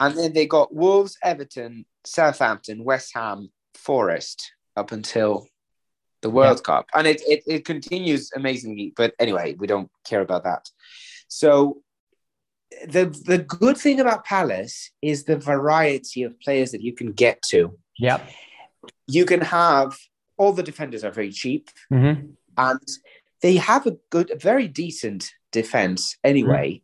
And 0.00 0.16
then 0.16 0.32
they 0.32 0.46
got 0.46 0.72
Wolves, 0.74 1.18
Everton, 1.22 1.84
Southampton, 2.04 2.84
West 2.84 3.10
Ham, 3.14 3.50
Forest 3.74 4.52
up 4.76 4.92
until 4.92 5.48
the 6.22 6.30
World 6.30 6.62
Cup. 6.62 6.86
And 6.94 7.06
it, 7.06 7.20
it, 7.26 7.42
it 7.48 7.64
continues 7.64 8.30
amazingly. 8.34 8.92
But 8.96 9.14
anyway, 9.18 9.54
we 9.58 9.66
don't 9.66 9.90
care 10.06 10.20
about 10.20 10.44
that. 10.44 10.68
So 11.26 11.82
the 12.86 13.06
the 13.24 13.38
good 13.38 13.76
thing 13.76 14.00
about 14.00 14.24
Palace 14.24 14.90
is 15.02 15.24
the 15.24 15.36
variety 15.36 16.22
of 16.22 16.38
players 16.40 16.72
that 16.72 16.82
you 16.82 16.94
can 16.94 17.12
get 17.12 17.42
to. 17.50 17.76
Yep. 17.98 18.28
You 19.06 19.24
can 19.24 19.40
have 19.40 19.96
all 20.36 20.52
the 20.52 20.62
defenders 20.62 21.02
are 21.04 21.10
very 21.10 21.32
cheap 21.32 21.70
hmm 21.88 22.12
and 22.58 22.80
they 23.40 23.56
have 23.56 23.86
a 23.86 23.96
good, 24.10 24.30
a 24.30 24.36
very 24.36 24.68
decent 24.68 25.30
defense 25.52 26.18
anyway. 26.24 26.82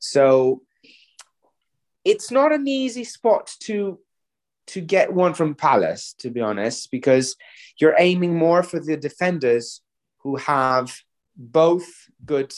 So 0.00 0.62
it's 2.04 2.30
not 2.30 2.52
an 2.52 2.66
easy 2.66 3.04
spot 3.04 3.52
to 3.60 4.00
to 4.66 4.80
get 4.80 5.12
one 5.12 5.34
from 5.34 5.54
Palace, 5.54 6.14
to 6.18 6.30
be 6.30 6.40
honest, 6.40 6.90
because 6.90 7.34
you're 7.80 7.96
aiming 7.98 8.36
more 8.36 8.62
for 8.62 8.78
the 8.78 8.96
defenders 8.96 9.80
who 10.18 10.36
have 10.36 10.96
both 11.36 11.88
good. 12.24 12.52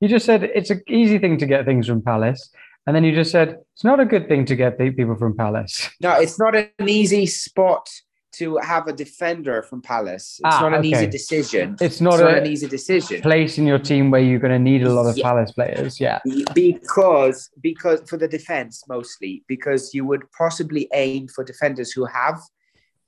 You 0.00 0.08
just 0.08 0.26
said 0.26 0.42
it's 0.44 0.70
an 0.70 0.82
easy 0.88 1.18
thing 1.18 1.38
to 1.38 1.46
get 1.46 1.64
things 1.64 1.86
from 1.86 2.02
Palace. 2.02 2.50
And 2.86 2.94
then 2.94 3.02
you 3.04 3.12
just 3.14 3.32
said 3.32 3.56
it's 3.74 3.82
not 3.84 3.98
a 4.00 4.04
good 4.04 4.28
thing 4.28 4.44
to 4.46 4.54
get 4.56 4.78
people 4.78 5.16
from 5.16 5.36
Palace. 5.36 5.88
No, 6.00 6.12
it's 6.20 6.38
not 6.38 6.54
an 6.56 6.68
easy 6.86 7.26
spot 7.26 7.88
to 8.34 8.58
have 8.58 8.86
a 8.86 8.92
defender 8.92 9.62
from 9.62 9.80
Palace. 9.80 10.38
It's 10.44 10.54
Ah, 10.56 10.60
not 10.60 10.74
an 10.74 10.80
okay. 10.80 10.90
easy 10.90 11.06
decision. 11.06 11.72
It's 11.74 11.82
It's 11.82 12.00
not, 12.02 12.20
not 12.20 12.34
a 12.34 12.36
an 12.42 12.46
easy 12.46 12.68
decision. 12.68 13.22
place 13.22 13.56
in 13.58 13.66
your 13.66 13.78
team 13.78 14.10
where 14.10 14.20
you're 14.20 14.38
going 14.38 14.52
to 14.52 14.58
need 14.58 14.82
a 14.82 14.92
lot 14.92 15.06
of 15.06 15.16
Yeah. 15.16 15.24
Palace 15.24 15.52
players. 15.52 15.98
Yeah. 15.98 16.18
because 16.54 17.48
because 17.62 17.98
for 18.10 18.16
the 18.18 18.28
defense 18.28 18.84
mostly 18.88 19.42
because 19.48 19.94
you 19.94 20.04
would 20.04 20.22
possibly 20.42 20.88
aim 20.92 21.28
for 21.34 21.42
defenders 21.44 21.90
who 21.92 22.04
have 22.04 22.38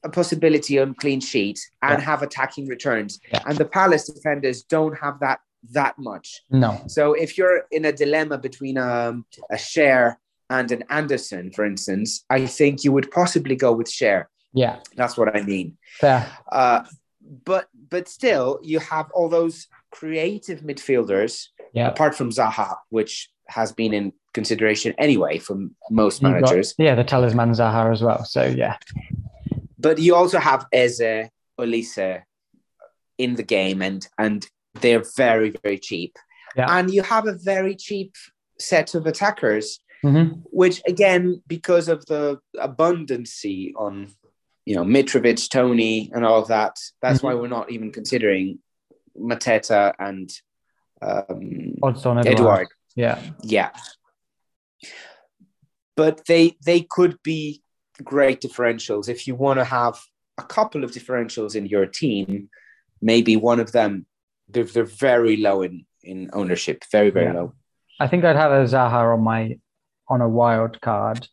a 0.05 0.09
possibility 0.09 0.79
on 0.79 0.95
clean 0.95 1.21
sheet 1.21 1.59
and 1.83 1.99
Yeah. 1.99 2.05
have 2.11 2.23
attacking 2.23 2.67
returns 2.69 3.19
Yeah. 3.33 3.43
and 3.47 3.57
the 3.59 3.65
palace 3.81 4.05
defenders 4.09 4.63
don't 4.63 4.97
have 5.05 5.17
that 5.21 5.39
that 5.73 5.95
much 5.99 6.41
No. 6.51 6.81
so 6.87 7.13
if 7.15 7.37
you're 7.37 7.65
in 7.71 7.85
a 7.85 7.93
dilemma 7.93 8.39
between 8.39 8.79
um, 8.79 9.25
a 9.51 9.59
share 9.59 10.19
and 10.51 10.71
an 10.73 10.83
Andersen 10.91 11.51
for 11.53 11.65
instance 11.65 12.25
i 12.31 12.47
think 12.47 12.85
you 12.85 12.93
would 12.93 13.11
possibly 13.11 13.57
go 13.57 13.73
with 13.73 13.91
share 13.91 14.29
Yeah, 14.55 14.77
That's 14.97 15.17
what 15.19 15.29
I 15.37 15.41
mean. 15.53 15.77
fair. 16.01 16.21
Uh, 16.61 16.81
but 17.51 17.65
but 17.93 18.09
still, 18.09 18.47
you 18.73 18.79
have 18.95 19.07
all 19.17 19.29
those 19.29 19.57
creative 19.99 20.61
midfielders, 20.69 21.33
Yeah. 21.79 21.89
apart 21.93 22.15
from 22.19 22.29
Zaha, 22.31 22.69
which 22.97 23.13
has 23.59 23.69
been 23.81 23.93
in 23.99 24.13
consideration 24.39 24.91
anyway 25.07 25.35
from 25.47 25.59
most 25.91 26.23
You've 26.23 26.33
got- 26.33 26.41
managers. 26.41 26.69
yeah, 26.79 26.95
the 27.01 27.05
talisman 27.13 27.53
Zaha 27.61 27.93
as 27.93 28.01
well. 28.03 28.25
So 28.35 28.43
yeah, 28.63 28.77
But 29.79 29.99
you 29.99 30.15
also 30.21 30.39
have 30.39 30.61
Eze, 30.73 31.29
Olise 31.61 32.23
in 33.25 33.35
the 33.37 33.43
game, 33.57 33.83
and 33.89 34.01
and 34.25 34.41
they're 34.81 35.05
very 35.17 35.51
very 35.63 35.79
cheap. 35.79 36.17
Yeah. 36.57 36.67
And 36.79 36.91
you 36.93 37.03
have 37.03 37.27
a 37.27 37.35
very 37.35 37.75
cheap 37.77 38.15
set 38.59 38.95
of 38.95 39.07
attackers, 39.07 39.81
Mhm. 40.05 40.43
which 40.45 40.81
again, 40.87 41.43
because 41.47 41.89
of 41.89 42.05
the 42.07 42.39
abundancy 42.57 43.73
on, 43.77 44.09
you 44.65 44.75
know, 44.77 44.85
Mitrovic, 44.85 45.49
Toney, 45.51 46.11
and 46.15 46.25
all 46.25 46.41
of 46.41 46.49
that, 46.49 46.77
that's 47.03 47.23
why 47.23 47.35
we're 47.35 47.49
not 47.49 47.71
even 47.71 47.93
considering 47.93 48.59
Mateta 49.17 49.93
and 49.99 50.31
um, 51.01 51.75
Edouard. 51.85 52.27
Edouard. 52.27 52.69
Yeah, 52.97 53.23
Yeah. 53.43 53.71
But 55.97 56.27
they 56.27 56.57
they 56.65 56.81
could 56.83 57.21
be 57.23 57.63
great 58.03 58.41
differentials 58.41 59.09
if 59.09 59.27
you 59.27 59.35
want 59.35 59.59
to 59.59 59.65
have 59.65 60.01
a 60.39 60.43
couple 60.45 60.85
of 60.85 60.93
differentials 60.93 61.57
in 61.57 61.67
your 61.67 61.87
team. 61.87 62.49
Maybe 63.01 63.37
one 63.37 63.61
of 63.61 63.73
them 63.73 64.07
they're, 64.49 64.65
they're 64.65 64.85
very 64.85 65.37
low 65.37 65.63
in 65.63 65.85
in 66.03 66.31
ownership, 66.33 66.85
very 66.91 67.11
very 67.11 67.27
Yeah. 67.27 67.33
low. 67.41 67.55
I 68.01 68.07
think 68.09 68.25
I'd 68.25 68.37
have 68.37 68.53
a 68.53 68.65
Zaha 68.65 69.15
on 69.15 69.23
my 69.23 69.59
on 70.09 70.21
a 70.21 70.29
wild 70.29 70.81
card 70.81 71.29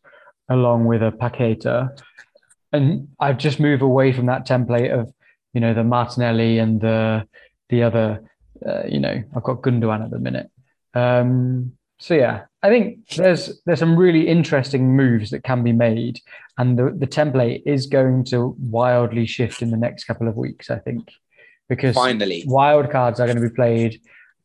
along 0.48 0.84
with 0.86 1.02
a 1.02 1.10
Paqueta, 1.12 1.96
and 2.72 3.08
I'd 3.20 3.38
just 3.40 3.58
move 3.60 3.82
away 3.82 4.12
from 4.12 4.26
that 4.26 4.46
template 4.46 4.92
of 4.92 5.12
you 5.54 5.60
know 5.60 5.74
the 5.74 5.84
Martinelli 5.84 6.58
and 6.58 6.80
the 6.80 7.26
the 7.68 7.82
other. 7.82 8.22
Uh, 8.66 8.84
you 8.88 8.98
know, 8.98 9.22
I've 9.36 9.42
got 9.42 9.60
Gundogan 9.60 10.02
at 10.04 10.10
the 10.10 10.18
minute. 10.18 10.50
Um, 10.94 11.72
so 11.98 12.14
yeah, 12.14 12.44
I 12.62 12.68
think 12.70 13.06
there's 13.14 13.60
there's 13.66 13.78
some 13.78 13.96
really 13.96 14.26
interesting 14.28 14.96
moves 14.96 15.30
that 15.30 15.44
can 15.44 15.62
be 15.62 15.72
made, 15.72 16.20
and 16.58 16.78
the 16.78 16.90
the 16.96 17.06
template 17.06 17.62
is 17.66 17.86
going 17.86 18.24
to 18.26 18.56
wildly 18.58 19.26
shift 19.26 19.60
in 19.62 19.70
the 19.70 19.76
next 19.76 20.04
couple 20.04 20.26
of 20.26 20.36
weeks. 20.36 20.70
I 20.70 20.78
think 20.78 21.10
because 21.68 21.94
Finally, 21.94 22.44
wild 22.46 22.90
cards 22.90 23.20
are 23.20 23.26
going 23.26 23.40
to 23.40 23.48
be 23.48 23.54
played 23.54 24.00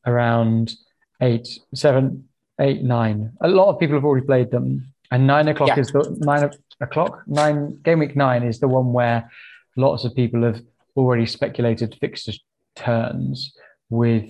around 0.06 0.74
eight, 1.22 1.48
seven, 1.74 2.28
eight, 2.60 2.82
nine. 2.84 3.32
A 3.42 3.48
lot 3.48 3.70
of 3.70 3.80
people 3.80 3.96
have 3.96 4.06
already 4.06 4.26
played 4.26 4.52
them, 4.52 4.86
and 5.12 5.28
nine 5.28 5.48
o'clock 5.48 5.70
Yeah. 5.70 5.80
is 5.80 5.92
the 5.92 6.16
nine 6.20 6.50
o'clock. 6.80 7.24
Nine 7.28 7.80
game 7.84 8.00
week 8.00 8.16
nine 8.16 8.44
is 8.44 8.60
the 8.60 8.68
one 8.68 8.92
where 8.94 9.30
lots 9.78 10.04
of 10.04 10.16
people 10.16 10.44
have 10.44 10.62
already 10.98 11.26
speculated 11.26 11.96
fixture 12.00 12.34
turns 12.76 13.54
with. 13.90 14.30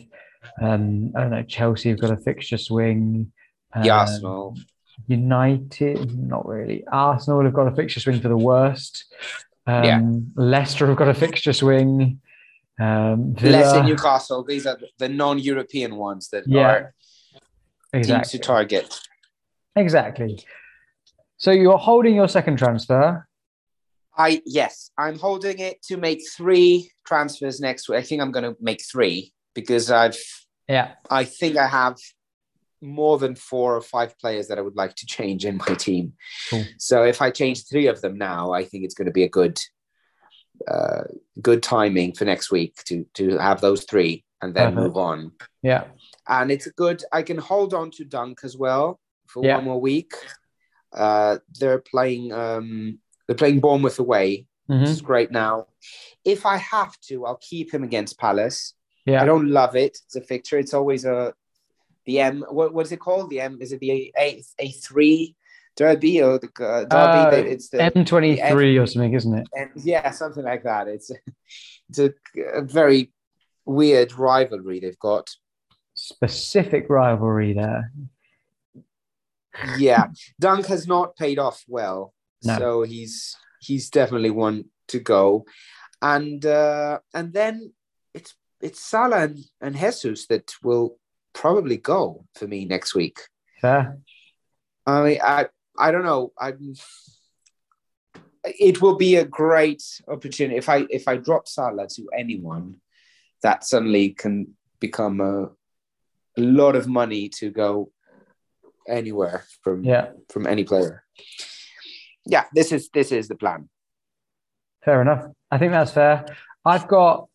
Um, 0.62 1.12
I 1.16 1.22
don't 1.22 1.32
know. 1.32 1.44
Chelsea 1.44 1.90
have 1.90 2.00
got 2.00 2.12
a 2.12 2.18
fixture 2.18 2.58
swing. 2.58 3.32
Um, 3.74 3.90
Arsenal. 3.90 4.58
United, 5.08 6.18
not 6.18 6.48
really. 6.48 6.84
Arsenal 6.92 7.44
have 7.44 7.54
got 7.54 7.68
a 7.68 7.76
fixture 7.76 8.00
swing 8.00 8.20
for 8.22 8.28
the 8.28 8.38
worst. 8.38 9.06
Um, 9.68 9.84
Yeah. 9.84 10.02
Leicester 10.36 10.88
have 10.88 10.98
got 10.98 11.08
a 11.08 11.14
fixture 11.14 11.54
swing. 11.54 12.20
Um, 12.82 13.34
Less 13.36 13.76
in 13.76 13.86
Newcastle. 13.86 14.44
These 14.44 14.66
are 14.66 14.78
the 14.98 15.10
non-European 15.10 15.96
ones 15.96 16.30
that 16.30 16.44
Yeah, 16.48 16.62
are 16.62 16.94
teams 17.94 18.08
exactly. 18.08 18.40
to 18.40 18.46
target. 18.46 19.00
Exactly. 19.76 20.44
So 21.38 21.52
you're 21.52 21.78
holding 21.78 22.16
your 22.16 22.28
second 22.28 22.58
transfer. 22.58 23.28
I 24.18 24.42
yes, 24.46 24.92
I'm 24.98 25.18
holding 25.18 25.60
it 25.60 25.82
to 25.84 25.98
make 25.98 26.22
three 26.38 26.92
transfers 27.06 27.60
next 27.60 27.88
week. 27.88 28.00
I 28.00 28.02
think 28.04 28.22
I'm 28.22 28.32
going 28.32 28.44
to 28.44 28.56
make 28.60 28.82
three 28.92 29.32
because 29.54 29.90
I've 29.92 30.18
Yeah. 30.68 30.94
I 31.10 31.24
think 31.24 31.58
I 31.58 31.68
have 31.68 31.98
more 32.82 33.18
than 33.20 33.36
four 33.36 33.76
or 33.76 33.82
five 33.82 34.18
players 34.20 34.48
that 34.48 34.58
I 34.58 34.62
would 34.62 34.76
like 34.76 34.96
to 34.96 35.06
change 35.06 35.46
in 35.46 35.58
my 35.58 35.76
team. 35.76 36.14
Cool. 36.50 36.66
So 36.78 37.04
if 37.04 37.22
I 37.22 37.30
change 37.32 37.68
three 37.68 37.88
of 37.88 38.02
them 38.02 38.18
now, 38.18 38.52
I 38.54 38.66
think 38.66 38.84
it's 38.84 38.96
going 38.96 39.06
to 39.06 39.12
be 39.12 39.24
a 39.24 39.30
good, 39.30 39.60
uh, 40.68 41.04
good 41.42 41.64
timing 41.64 42.14
for 42.14 42.26
next 42.26 42.52
week 42.52 42.76
to 42.86 43.06
to 43.16 43.38
have 43.38 43.62
those 43.62 43.84
three 43.86 44.24
and 44.42 44.54
then 44.54 44.74
Perfect. 44.76 44.88
move 44.88 44.98
on. 44.98 45.32
Yeah. 45.62 45.86
And 46.28 46.52
it's 46.52 46.68
a 46.68 46.72
good. 46.72 47.04
I 47.12 47.22
can 47.24 47.38
hold 47.38 47.74
on 47.74 47.92
to 47.92 48.06
Dunk 48.06 48.40
as 48.44 48.58
well 48.58 49.00
for 49.28 49.44
Yeah. 49.44 49.56
one 49.56 49.66
more 49.66 49.82
week. 49.82 50.14
Uh, 50.94 51.38
they're 51.60 51.80
playing. 51.80 52.32
Um, 52.32 53.00
they're 53.28 53.36
playing 53.36 53.60
Bournemouth 53.60 54.00
away, 54.00 54.48
which 54.68 54.80
Mhm. 54.80 54.88
is 54.88 55.02
great 55.02 55.32
now. 55.32 55.68
If 56.26 56.46
I 56.46 56.58
have 56.58 57.00
to, 57.08 57.26
I'll 57.26 57.38
keep 57.42 57.74
him 57.74 57.84
against 57.84 58.20
Palace. 58.20 58.74
Yeah, 59.06 59.22
I 59.22 59.26
don't 59.26 59.50
love 59.50 59.76
it. 59.76 59.98
It's 60.06 60.16
a 60.16 60.22
fixture. 60.22 60.60
It's 60.60 60.74
always 60.74 61.06
a 61.06 61.34
the 62.06 62.20
M. 62.20 62.44
What 62.50 62.74
what 62.74 62.86
is 62.86 62.92
it 62.92 63.00
called? 63.00 63.30
The 63.30 63.42
M. 63.42 63.58
Is 63.62 63.72
it 63.72 63.80
the 63.80 64.12
A 64.18 64.44
A 64.60 64.72
three 64.72 65.36
derby 65.76 66.22
or 66.22 66.40
the 66.40 66.50
uh, 66.60 66.86
derby? 66.86 67.38
Uh, 67.38 67.52
it's 67.52 67.70
the 67.70 67.78
M23 67.78 68.82
or 68.82 68.86
something, 68.88 69.14
isn't 69.14 69.38
it? 69.38 69.48
and 69.56 69.70
yeah, 69.76 70.12
something 70.12 70.44
like 70.44 70.64
that. 70.64 70.88
It's 70.88 71.12
it's 71.90 72.00
a, 72.00 72.14
a 72.54 72.62
very 72.62 73.12
weird 73.66 74.14
rivalry 74.18 74.80
they've 74.80 75.00
got. 75.00 75.30
Specific 75.94 76.90
rivalry 76.90 77.54
there. 77.54 77.92
Yeah, 79.78 80.08
Dunk 80.40 80.66
has 80.68 80.88
not 80.88 81.16
paid 81.18 81.38
off 81.38 81.64
well, 81.68 82.14
No. 82.44 82.58
so 82.58 82.84
he's 82.84 83.36
he's 83.60 83.90
definitely 83.90 84.30
one 84.30 84.66
to 84.88 85.00
go, 85.00 85.46
and 86.02 86.46
uh, 86.46 87.00
and 87.14 87.34
then 87.34 87.74
it's 88.14 88.34
it's 88.62 88.80
Salah 88.80 89.24
and, 89.24 89.40
and 89.60 89.76
Jesus 89.76 90.28
that 90.28 90.54
will 90.64 90.98
probably 91.34 91.78
go 91.78 92.26
for 92.36 92.48
me 92.48 92.66
next 92.66 92.96
week. 92.96 93.20
Fair. 93.62 93.98
I 94.86 95.04
mean, 95.04 95.20
I 95.22 95.48
I 95.78 95.92
don't 95.92 96.04
know. 96.04 96.32
I 96.40 96.54
it 98.44 98.82
will 98.82 98.96
be 98.98 99.16
a 99.18 99.26
great 99.26 99.84
opportunity 100.08 100.58
if 100.58 100.68
I 100.68 100.86
if 100.90 101.08
I 101.08 101.18
drop 101.18 101.48
Salah 101.48 101.88
to 101.88 102.10
anyone, 102.18 102.78
that 103.44 103.64
suddenly 103.64 104.10
can 104.10 104.56
become 104.80 105.22
a, 105.22 105.44
a 106.38 106.42
lot 106.42 106.76
of 106.76 106.88
money 106.88 107.30
to 107.30 107.52
go 107.52 107.92
anywhere 108.88 109.46
from 109.62 109.84
Yeah. 109.84 110.12
from 110.30 110.48
any 110.48 110.64
player. 110.64 111.04
Yeah, 112.26 112.46
this 112.54 112.72
is 112.72 112.90
this 112.94 113.12
is 113.12 113.28
the 113.28 113.36
plan. 113.36 113.70
Fair 114.84 115.02
enough. 115.02 115.26
I 115.52 115.58
think 115.58 115.72
that's 115.72 115.92
fair. 115.92 116.26
I've 116.66 116.88
got 116.88 117.28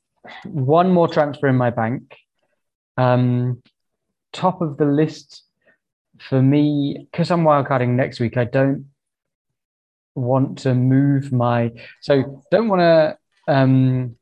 one 0.44 0.90
more 0.90 1.08
transfer 1.08 1.46
in 1.48 1.56
my 1.56 1.70
bank. 1.70 2.16
Um, 2.96 3.62
top 4.32 4.60
of 4.60 4.76
the 4.76 4.86
list 4.86 5.44
for 6.28 6.42
me, 6.42 7.06
because 7.10 7.30
I'm 7.30 7.44
wildcarding 7.44 7.90
next 7.90 8.20
week, 8.20 8.36
I 8.36 8.44
don't 8.44 8.86
want 10.14 10.58
to 10.58 10.74
move 10.74 11.32
my. 11.32 11.72
So 12.00 12.42
don't 12.50 12.68
want 12.68 12.80
to. 12.80 13.18
Um, 13.48 14.16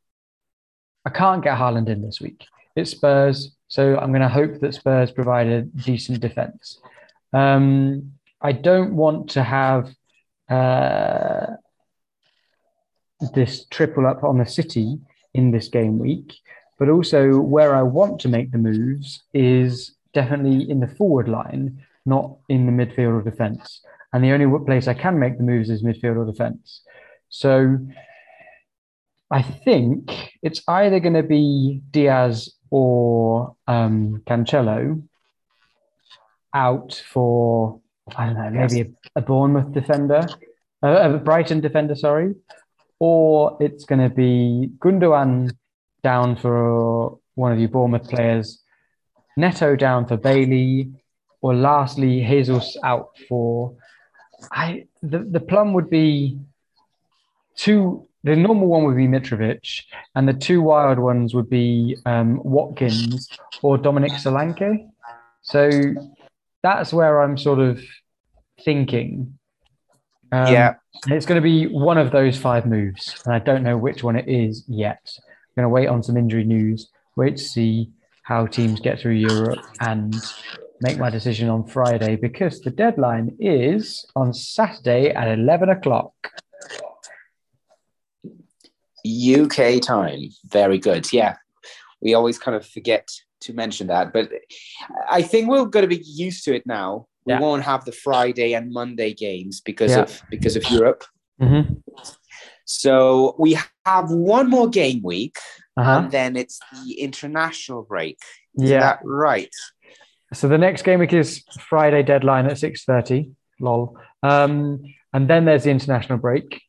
I 1.05 1.11
can't 1.11 1.42
get 1.42 1.59
Haaland 1.59 1.88
in 1.88 2.03
this 2.03 2.20
week. 2.20 2.45
It's 2.76 2.90
Spurs, 2.90 3.55
so 3.68 3.97
I'm 3.99 4.11
going 4.11 4.22
to 4.22 4.28
hope 4.28 4.61
that 4.61 4.74
Spurs 4.74 5.11
provide 5.11 5.47
a 5.47 5.62
decent 5.62 6.20
defense. 6.20 6.78
Um, 7.32 8.12
I 8.40 8.53
don't 8.53 8.95
want 8.97 9.30
to 9.30 9.42
have. 9.42 9.95
Uh, 10.49 11.57
this 13.32 13.66
triple 13.70 14.07
up 14.07 14.24
on 14.24 14.38
the 14.38 14.47
City 14.47 14.99
in 15.32 15.51
this 15.51 15.68
game 15.68 15.99
week, 15.99 16.34
but 16.78 16.88
also 16.88 17.38
where 17.38 17.74
I 17.74 17.82
want 17.82 18.20
to 18.20 18.28
make 18.28 18.51
the 18.51 18.59
moves 18.59 19.22
is 19.32 19.93
definitely 20.14 20.70
in 20.70 20.80
the 20.80 20.86
forward 20.86 21.28
line, 21.28 21.84
not 22.06 22.36
in 22.48 22.66
the 22.66 22.72
midfield 22.72 23.20
or 23.20 23.22
defence. 23.22 23.82
And 24.12 24.22
the 24.22 24.32
only 24.32 24.64
place 24.64 24.88
I 24.88 24.94
can 24.94 25.18
make 25.18 25.36
the 25.36 25.44
moves 25.44 25.70
is 25.70 25.82
midfield 25.82 26.16
or 26.16 26.24
defence. 26.24 26.82
So 27.28 27.78
I 29.30 29.42
think 29.42 30.32
it's 30.42 30.62
either 30.68 31.00
going 31.00 31.14
to 31.14 31.22
be 31.22 31.82
Diaz 31.90 32.54
or 32.70 33.56
um, 33.66 34.22
Cancelo 34.26 35.02
out 36.54 37.02
for, 37.12 37.80
I 38.16 38.26
don't 38.26 38.34
know, 38.36 38.50
maybe 38.50 38.80
a, 38.82 39.18
a 39.18 39.22
Bournemouth 39.22 39.72
defender, 39.72 40.26
uh, 40.82 41.14
a 41.14 41.18
Brighton 41.18 41.60
defender, 41.60 41.96
sorry, 41.96 42.34
or 43.00 43.56
it's 43.60 43.84
going 43.84 44.08
to 44.08 44.14
be 44.14 44.70
Gundogan 44.78 45.50
down 46.04 46.36
for 46.36 47.18
one 47.34 47.52
of 47.52 47.58
your 47.58 47.68
Bournemouth 47.68 48.08
players, 48.08 48.62
Neto 49.37 49.76
down 49.76 50.07
for 50.07 50.16
Bailey, 50.16 50.93
or 51.41 51.55
lastly 51.55 52.24
Jesus 52.24 52.76
out 52.82 53.11
for. 53.28 53.74
I 54.53 54.87
the 55.03 55.18
the 55.20 55.41
plum 55.41 55.72
would 55.74 55.91
be 55.91 56.39
two. 57.57 58.07
The 58.22 58.35
normal 58.35 58.68
one 58.68 58.85
would 58.85 58.97
be 58.97 59.07
Mitrovic, 59.07 59.82
and 60.14 60.26
the 60.26 60.32
two 60.32 60.62
wild 60.62 60.99
ones 60.99 61.35
would 61.35 61.51
be 61.51 61.97
um, 62.07 62.41
Watkins 62.43 63.28
or 63.61 63.76
Dominic 63.76 64.12
Solanke. 64.12 64.89
So 65.43 65.95
that's 66.62 66.91
where 66.91 67.20
I'm 67.20 67.37
sort 67.37 67.59
of 67.59 67.82
thinking. 68.64 69.39
Um, 70.32 70.53
Yeah. 70.53 70.74
It's 71.09 71.26
going 71.26 71.37
to 71.37 71.43
be 71.43 71.66
one 71.66 71.99
of 71.99 72.12
those 72.12 72.39
five 72.39 72.64
moves, 72.64 73.14
and 73.26 73.35
I 73.35 73.41
don't 73.41 73.62
know 73.62 73.76
which 73.76 74.03
one 74.03 74.16
it 74.16 74.26
is 74.26 74.64
yet. 74.68 75.03
I'm 75.18 75.62
going 75.62 75.64
to 75.64 75.68
wait 75.68 75.89
on 75.89 76.03
some 76.03 76.16
injury 76.16 76.45
news, 76.45 76.89
wait 77.16 77.37
to 77.37 77.43
see 77.43 77.91
how 78.24 78.46
teams 78.46 78.80
get 78.80 78.98
through 78.98 79.12
Europe, 79.12 79.60
and 79.80 80.14
make 80.80 80.98
my 80.98 81.08
decision 81.10 81.48
on 81.48 81.66
Friday 81.66 82.16
because 82.16 82.60
the 82.60 82.70
deadline 82.70 83.36
is 83.38 84.04
on 84.16 84.32
Saturday 84.34 85.10
at 85.10 85.28
11 85.28 85.68
o'clock. 85.68 86.12
UK 89.06 89.80
time. 89.82 90.30
Very 90.46 90.78
good. 90.78 91.12
Yeah. 91.12 91.36
We 92.00 92.14
always 92.14 92.38
kind 92.38 92.56
of 92.56 92.66
forget 92.66 93.08
to 93.42 93.52
mention 93.52 93.86
that, 93.88 94.12
but 94.12 94.30
I 95.08 95.20
think 95.22 95.48
we're 95.48 95.66
going 95.66 95.82
to 95.88 95.96
be 95.96 96.02
used 96.02 96.44
to 96.44 96.54
it 96.54 96.66
now. 96.66 97.06
We 97.26 97.34
Yeah. 97.34 97.40
won't 97.40 97.62
have 97.62 97.84
the 97.84 97.92
Friday 97.92 98.54
and 98.54 98.72
Monday 98.72 99.12
games 99.12 99.60
because 99.60 99.90
Yeah. 99.90 100.02
of 100.02 100.22
because 100.30 100.56
of 100.56 100.64
Europe. 100.70 101.04
Mm-hmm. 101.40 101.74
So 102.64 103.36
we 103.38 103.58
have 103.84 104.10
one 104.10 104.48
more 104.48 104.68
game 104.68 105.02
week, 105.02 105.36
Uh-huh. 105.76 105.90
and 106.02 106.10
then 106.12 106.36
it's 106.36 106.60
the 106.72 106.94
international 107.00 107.82
break. 107.82 108.18
Is 108.56 108.70
Yeah. 108.70 108.80
that 108.80 108.98
right? 109.04 109.54
So 110.32 110.48
the 110.48 110.58
next 110.58 110.82
game 110.82 111.00
week 111.00 111.12
is 111.12 111.44
Friday 111.60 112.02
deadline 112.02 112.46
at 112.46 112.58
six 112.58 112.84
thirty. 112.84 113.32
Lol. 113.60 113.96
Um, 114.22 114.82
and 115.12 115.28
then 115.30 115.44
there's 115.44 115.64
the 115.64 115.70
international 115.70 116.18
break, 116.18 116.60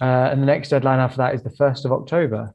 uh, 0.00 0.04
and 0.32 0.42
the 0.42 0.46
next 0.46 0.70
deadline 0.70 0.98
after 0.98 1.18
that 1.18 1.34
is 1.34 1.42
the 1.44 1.50
first 1.50 1.84
of 1.84 1.92
October, 1.92 2.52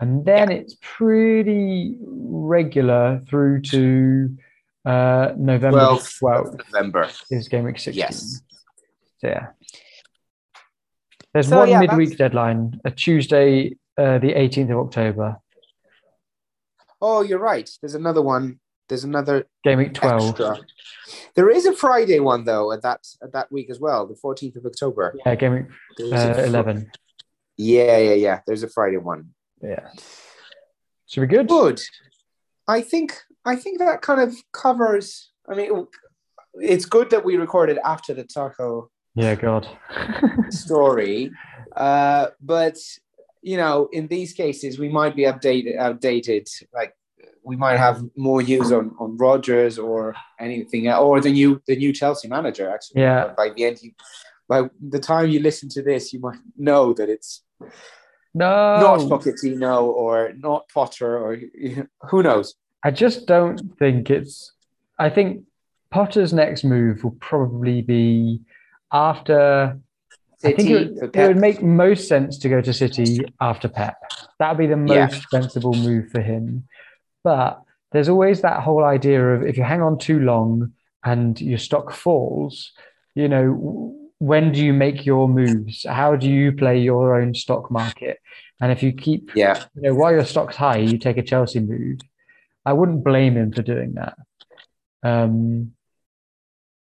and 0.00 0.24
then 0.26 0.50
it's 0.52 0.76
pretty 0.82 1.96
regular 2.00 3.20
through 3.28 3.62
to 3.62 4.36
uh, 4.84 5.32
November 5.38 5.96
twelfth 6.18 6.60
November. 6.72 7.08
is 7.30 7.48
game 7.48 7.64
week 7.64 7.78
sixteen. 7.78 8.00
Yes. 8.00 8.42
So 9.20 9.28
yeah. 9.28 9.46
There's 11.32 11.48
So, 11.48 11.58
one 11.58 11.68
yeah, 11.70 11.80
midweek 11.80 12.10
that's- 12.10 12.18
deadline, 12.18 12.80
a 12.84 12.90
Tuesday, 12.90 13.76
uh, 13.98 14.18
the 14.18 14.32
18th 14.34 14.70
of 14.72 14.78
October, 14.86 15.36
Oh, 17.06 17.20
you're 17.22 17.38
right. 17.38 17.68
There's 17.82 17.94
another 17.94 18.22
one. 18.22 18.60
There's 18.88 19.04
another 19.04 19.44
game 19.62 19.78
week 19.78 19.92
12. 19.94 20.30
extra. 20.30 20.58
There 21.34 21.50
is 21.50 21.66
a 21.66 21.72
Friday 21.74 22.18
one 22.20 22.44
though 22.44 22.72
at 22.72 22.80
that 22.82 23.00
at 23.22 23.32
that 23.32 23.52
week 23.52 23.68
as 23.70 23.78
well, 23.78 24.06
the 24.06 24.14
14th 24.14 24.56
of 24.56 24.64
October. 24.64 25.14
Yeah, 25.24 25.34
game 25.34 25.52
week 25.98 26.12
uh, 26.12 26.16
a 26.16 26.34
fr- 26.34 26.40
11. 26.40 26.90
Yeah, 27.58 27.98
yeah, 27.98 28.14
yeah. 28.14 28.40
There's 28.46 28.62
a 28.62 28.68
Friday 28.68 28.96
one. 28.96 29.30
Yeah. 29.60 29.88
Should 31.06 31.22
be 31.22 31.26
good? 31.26 31.48
Good. 31.48 31.80
I 32.66 32.80
think 32.80 33.14
I 33.44 33.56
think 33.56 33.78
that 33.80 34.00
kind 34.00 34.20
of 34.20 34.34
covers. 34.52 35.30
I 35.46 35.54
mean, 35.54 35.86
it's 36.54 36.86
good 36.86 37.10
that 37.10 37.24
we 37.24 37.36
recorded 37.36 37.78
after 37.84 38.14
the 38.14 38.24
taco 38.24 38.90
Yeah, 39.14 39.34
God. 39.34 39.68
story, 40.50 41.32
uh, 41.76 42.28
but 42.40 42.76
you 43.44 43.58
know, 43.58 43.88
in 43.92 44.08
these 44.08 44.32
cases, 44.32 44.78
we 44.78 44.88
might 44.88 45.14
be 45.14 45.24
updated. 45.24 45.76
Outdated, 45.78 46.48
like 46.72 46.96
we 47.44 47.56
might 47.56 47.76
have 47.76 48.02
more 48.16 48.42
news 48.42 48.72
on 48.72 48.96
on 48.98 49.18
Rodgers 49.18 49.78
or 49.78 50.14
anything, 50.40 50.88
or 50.88 51.20
the 51.20 51.30
new 51.30 51.60
the 51.66 51.76
new 51.76 51.92
Chelsea 51.92 52.26
manager. 52.26 52.70
Actually, 52.70 53.02
Yeah. 53.02 53.34
By 53.36 53.50
the 53.50 53.64
end, 53.64 53.82
you 53.82 53.92
by 54.48 54.70
the 54.80 54.98
time 54.98 55.28
you 55.28 55.40
listen 55.40 55.68
to 55.70 55.82
this, 55.82 56.12
you 56.12 56.20
might 56.20 56.38
know 56.56 56.94
that 56.94 57.08
it's 57.10 57.42
no. 58.32 58.80
not 58.80 59.00
Pochettino 59.00 59.82
or 59.82 60.32
not 60.36 60.68
Potter 60.72 61.18
or 61.18 61.38
who 62.10 62.22
knows. 62.22 62.54
I 62.82 62.90
just 62.90 63.26
don't 63.26 63.60
think 63.78 64.10
it's. 64.10 64.52
I 64.98 65.10
think 65.10 65.44
Potter's 65.90 66.32
next 66.32 66.64
move 66.64 67.04
will 67.04 67.18
probably 67.20 67.82
be 67.82 68.40
after. 68.90 69.78
I 70.44 70.52
think 70.52 70.70
it 70.70 70.74
would, 70.74 71.16
it 71.16 71.26
would 71.28 71.36
make 71.36 71.62
most 71.62 72.08
sense 72.08 72.38
to 72.38 72.48
go 72.48 72.60
to 72.60 72.72
City 72.72 73.24
after 73.40 73.68
Pep. 73.68 73.96
That 74.38 74.50
would 74.50 74.58
be 74.58 74.66
the 74.66 74.76
most 74.76 75.12
Yeah. 75.12 75.20
sensible 75.30 75.74
move 75.74 76.10
for 76.10 76.20
him. 76.20 76.68
But 77.22 77.60
there's 77.92 78.08
always 78.08 78.42
that 78.42 78.62
whole 78.62 78.84
idea 78.84 79.34
of 79.34 79.42
if 79.42 79.56
you 79.56 79.62
hang 79.62 79.80
on 79.82 79.98
too 79.98 80.18
long 80.20 80.72
and 81.04 81.40
your 81.40 81.58
stock 81.58 81.92
falls, 81.92 82.72
you 83.14 83.28
know, 83.28 83.94
when 84.18 84.52
do 84.52 84.64
you 84.64 84.72
make 84.72 85.06
your 85.06 85.28
moves? 85.28 85.84
How 85.88 86.16
do 86.16 86.28
you 86.28 86.52
play 86.52 86.78
your 86.78 87.20
own 87.20 87.34
stock 87.34 87.70
market? 87.70 88.18
And 88.60 88.72
if 88.72 88.82
you 88.82 88.92
keep 88.92 89.30
yeah, 89.34 89.64
you 89.74 89.82
know, 89.82 89.94
while 89.94 90.12
your 90.12 90.24
stock's 90.24 90.56
high, 90.56 90.78
you 90.78 90.98
take 90.98 91.16
a 91.16 91.22
Chelsea 91.22 91.60
move. 91.60 92.00
I 92.64 92.72
wouldn't 92.72 93.04
blame 93.04 93.36
him 93.36 93.52
for 93.52 93.62
doing 93.62 93.94
that. 93.94 94.16
Um, 95.02 95.72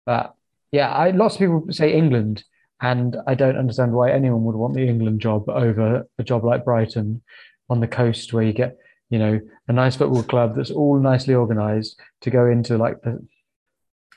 but 0.05 0.35
yeah, 0.71 0.91
I, 0.91 1.11
lots 1.11 1.35
of 1.35 1.39
people 1.39 1.65
say 1.71 1.93
England, 1.93 2.43
and 2.81 3.17
I 3.27 3.35
don't 3.35 3.57
understand 3.57 3.93
why 3.93 4.11
anyone 4.11 4.43
would 4.43 4.55
want 4.55 4.73
the 4.73 4.87
England 4.87 5.21
job 5.21 5.47
over 5.49 6.07
a 6.17 6.23
job 6.23 6.43
like 6.43 6.65
Brighton 6.65 7.21
on 7.69 7.79
the 7.79 7.87
coast, 7.87 8.33
where 8.33 8.43
you 8.43 8.53
get, 8.53 8.77
you 9.09 9.19
know, 9.19 9.39
a 9.67 9.73
nice 9.73 9.95
football 9.95 10.23
club 10.23 10.55
that's 10.55 10.71
all 10.71 10.99
nicely 10.99 11.33
organised 11.33 11.99
to 12.21 12.29
go 12.29 12.47
into 12.47 12.77
like 12.77 13.01
the 13.01 13.25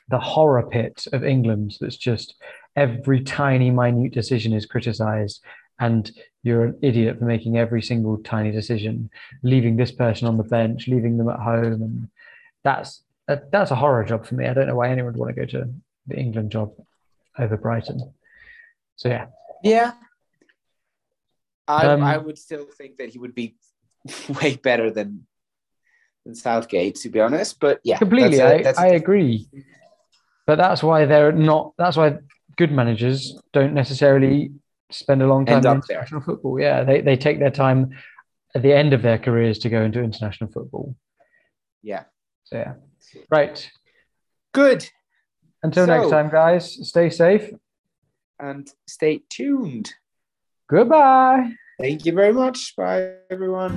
the 0.09 0.19
horror 0.19 0.63
pit 0.69 1.05
of 1.11 1.23
England. 1.23 1.75
That's 1.79 1.97
just 1.97 2.35
every 2.75 3.21
tiny, 3.21 3.71
minute 3.71 4.13
decision 4.13 4.53
is 4.53 4.65
criticised, 4.65 5.43
and 5.79 6.09
you're 6.43 6.65
an 6.65 6.79
idiot 6.81 7.19
for 7.19 7.25
making 7.25 7.57
every 7.57 7.81
single 7.81 8.17
tiny 8.17 8.51
decision, 8.51 9.09
leaving 9.43 9.75
this 9.75 9.91
person 9.91 10.27
on 10.27 10.37
the 10.37 10.43
bench, 10.43 10.87
leaving 10.87 11.17
them 11.17 11.29
at 11.29 11.39
home, 11.39 11.81
and 11.81 12.09
that's 12.63 13.03
a, 13.27 13.39
that's 13.51 13.71
a 13.71 13.75
horror 13.75 14.03
job 14.03 14.25
for 14.25 14.35
me. 14.35 14.47
I 14.47 14.53
don't 14.53 14.67
know 14.67 14.75
why 14.75 14.89
anyone 14.89 15.13
would 15.13 15.19
want 15.19 15.35
to 15.35 15.41
go 15.41 15.45
to 15.51 15.73
the 16.07 16.17
England 16.17 16.51
job 16.51 16.71
over 17.37 17.57
Brighton. 17.57 18.13
So 18.97 19.09
yeah, 19.09 19.27
yeah. 19.63 19.93
I 21.67 21.85
Um, 21.87 22.03
I 22.03 22.17
would 22.17 22.37
still 22.37 22.65
think 22.65 22.97
that 22.97 23.09
he 23.09 23.19
would 23.19 23.35
be 23.35 23.55
way 24.41 24.55
better 24.57 24.91
than 24.91 25.27
than 26.25 26.35
Southgate, 26.35 26.95
to 26.95 27.09
be 27.09 27.19
honest. 27.21 27.59
But 27.59 27.79
yeah, 27.83 27.97
completely, 27.97 28.37
that's 28.37 28.53
a- 28.53 28.59
I, 28.59 28.63
that's 28.63 28.79
a- 28.79 28.81
I 28.81 28.87
agree. 28.87 29.47
But 30.45 30.57
that's 30.57 30.81
why 30.83 31.05
they're 31.05 31.31
not. 31.31 31.73
That's 31.77 31.97
why 31.97 32.17
good 32.55 32.71
managers 32.71 33.39
don't 33.53 33.73
necessarily 33.73 34.51
spend 34.91 35.21
a 35.21 35.27
long 35.27 35.45
time 35.45 35.57
in 35.59 35.67
up 35.67 35.85
there. 35.87 35.97
international 35.97 36.21
football. 36.21 36.59
Yeah, 36.59 36.83
they 36.83 37.01
they 37.01 37.17
take 37.17 37.39
their 37.39 37.51
time 37.51 37.91
at 38.55 38.61
the 38.61 38.73
end 38.73 38.93
of 38.93 39.01
their 39.01 39.17
careers 39.17 39.59
to 39.59 39.69
go 39.69 39.83
into 39.83 40.01
international 40.01 40.49
football. 40.49 40.95
yeah. 41.83 42.05
So 42.45 42.57
yeah, 42.57 42.73
right. 43.29 43.69
Good. 44.53 44.89
Until 45.61 45.85
next 45.85 46.09
time, 46.09 46.29
guys. 46.29 46.87
Stay 46.87 47.09
safe. 47.09 47.51
And 48.39 48.69
stay 48.87 49.23
tuned. 49.29 49.93
Goodbye. 50.69 51.53
Thank 51.79 52.05
you 52.05 52.13
very 52.13 52.33
much. 52.33 52.75
Bye, 52.75 53.13
everyone. 53.29 53.73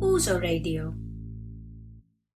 Uso 0.00 0.38
Radio. 0.38 0.94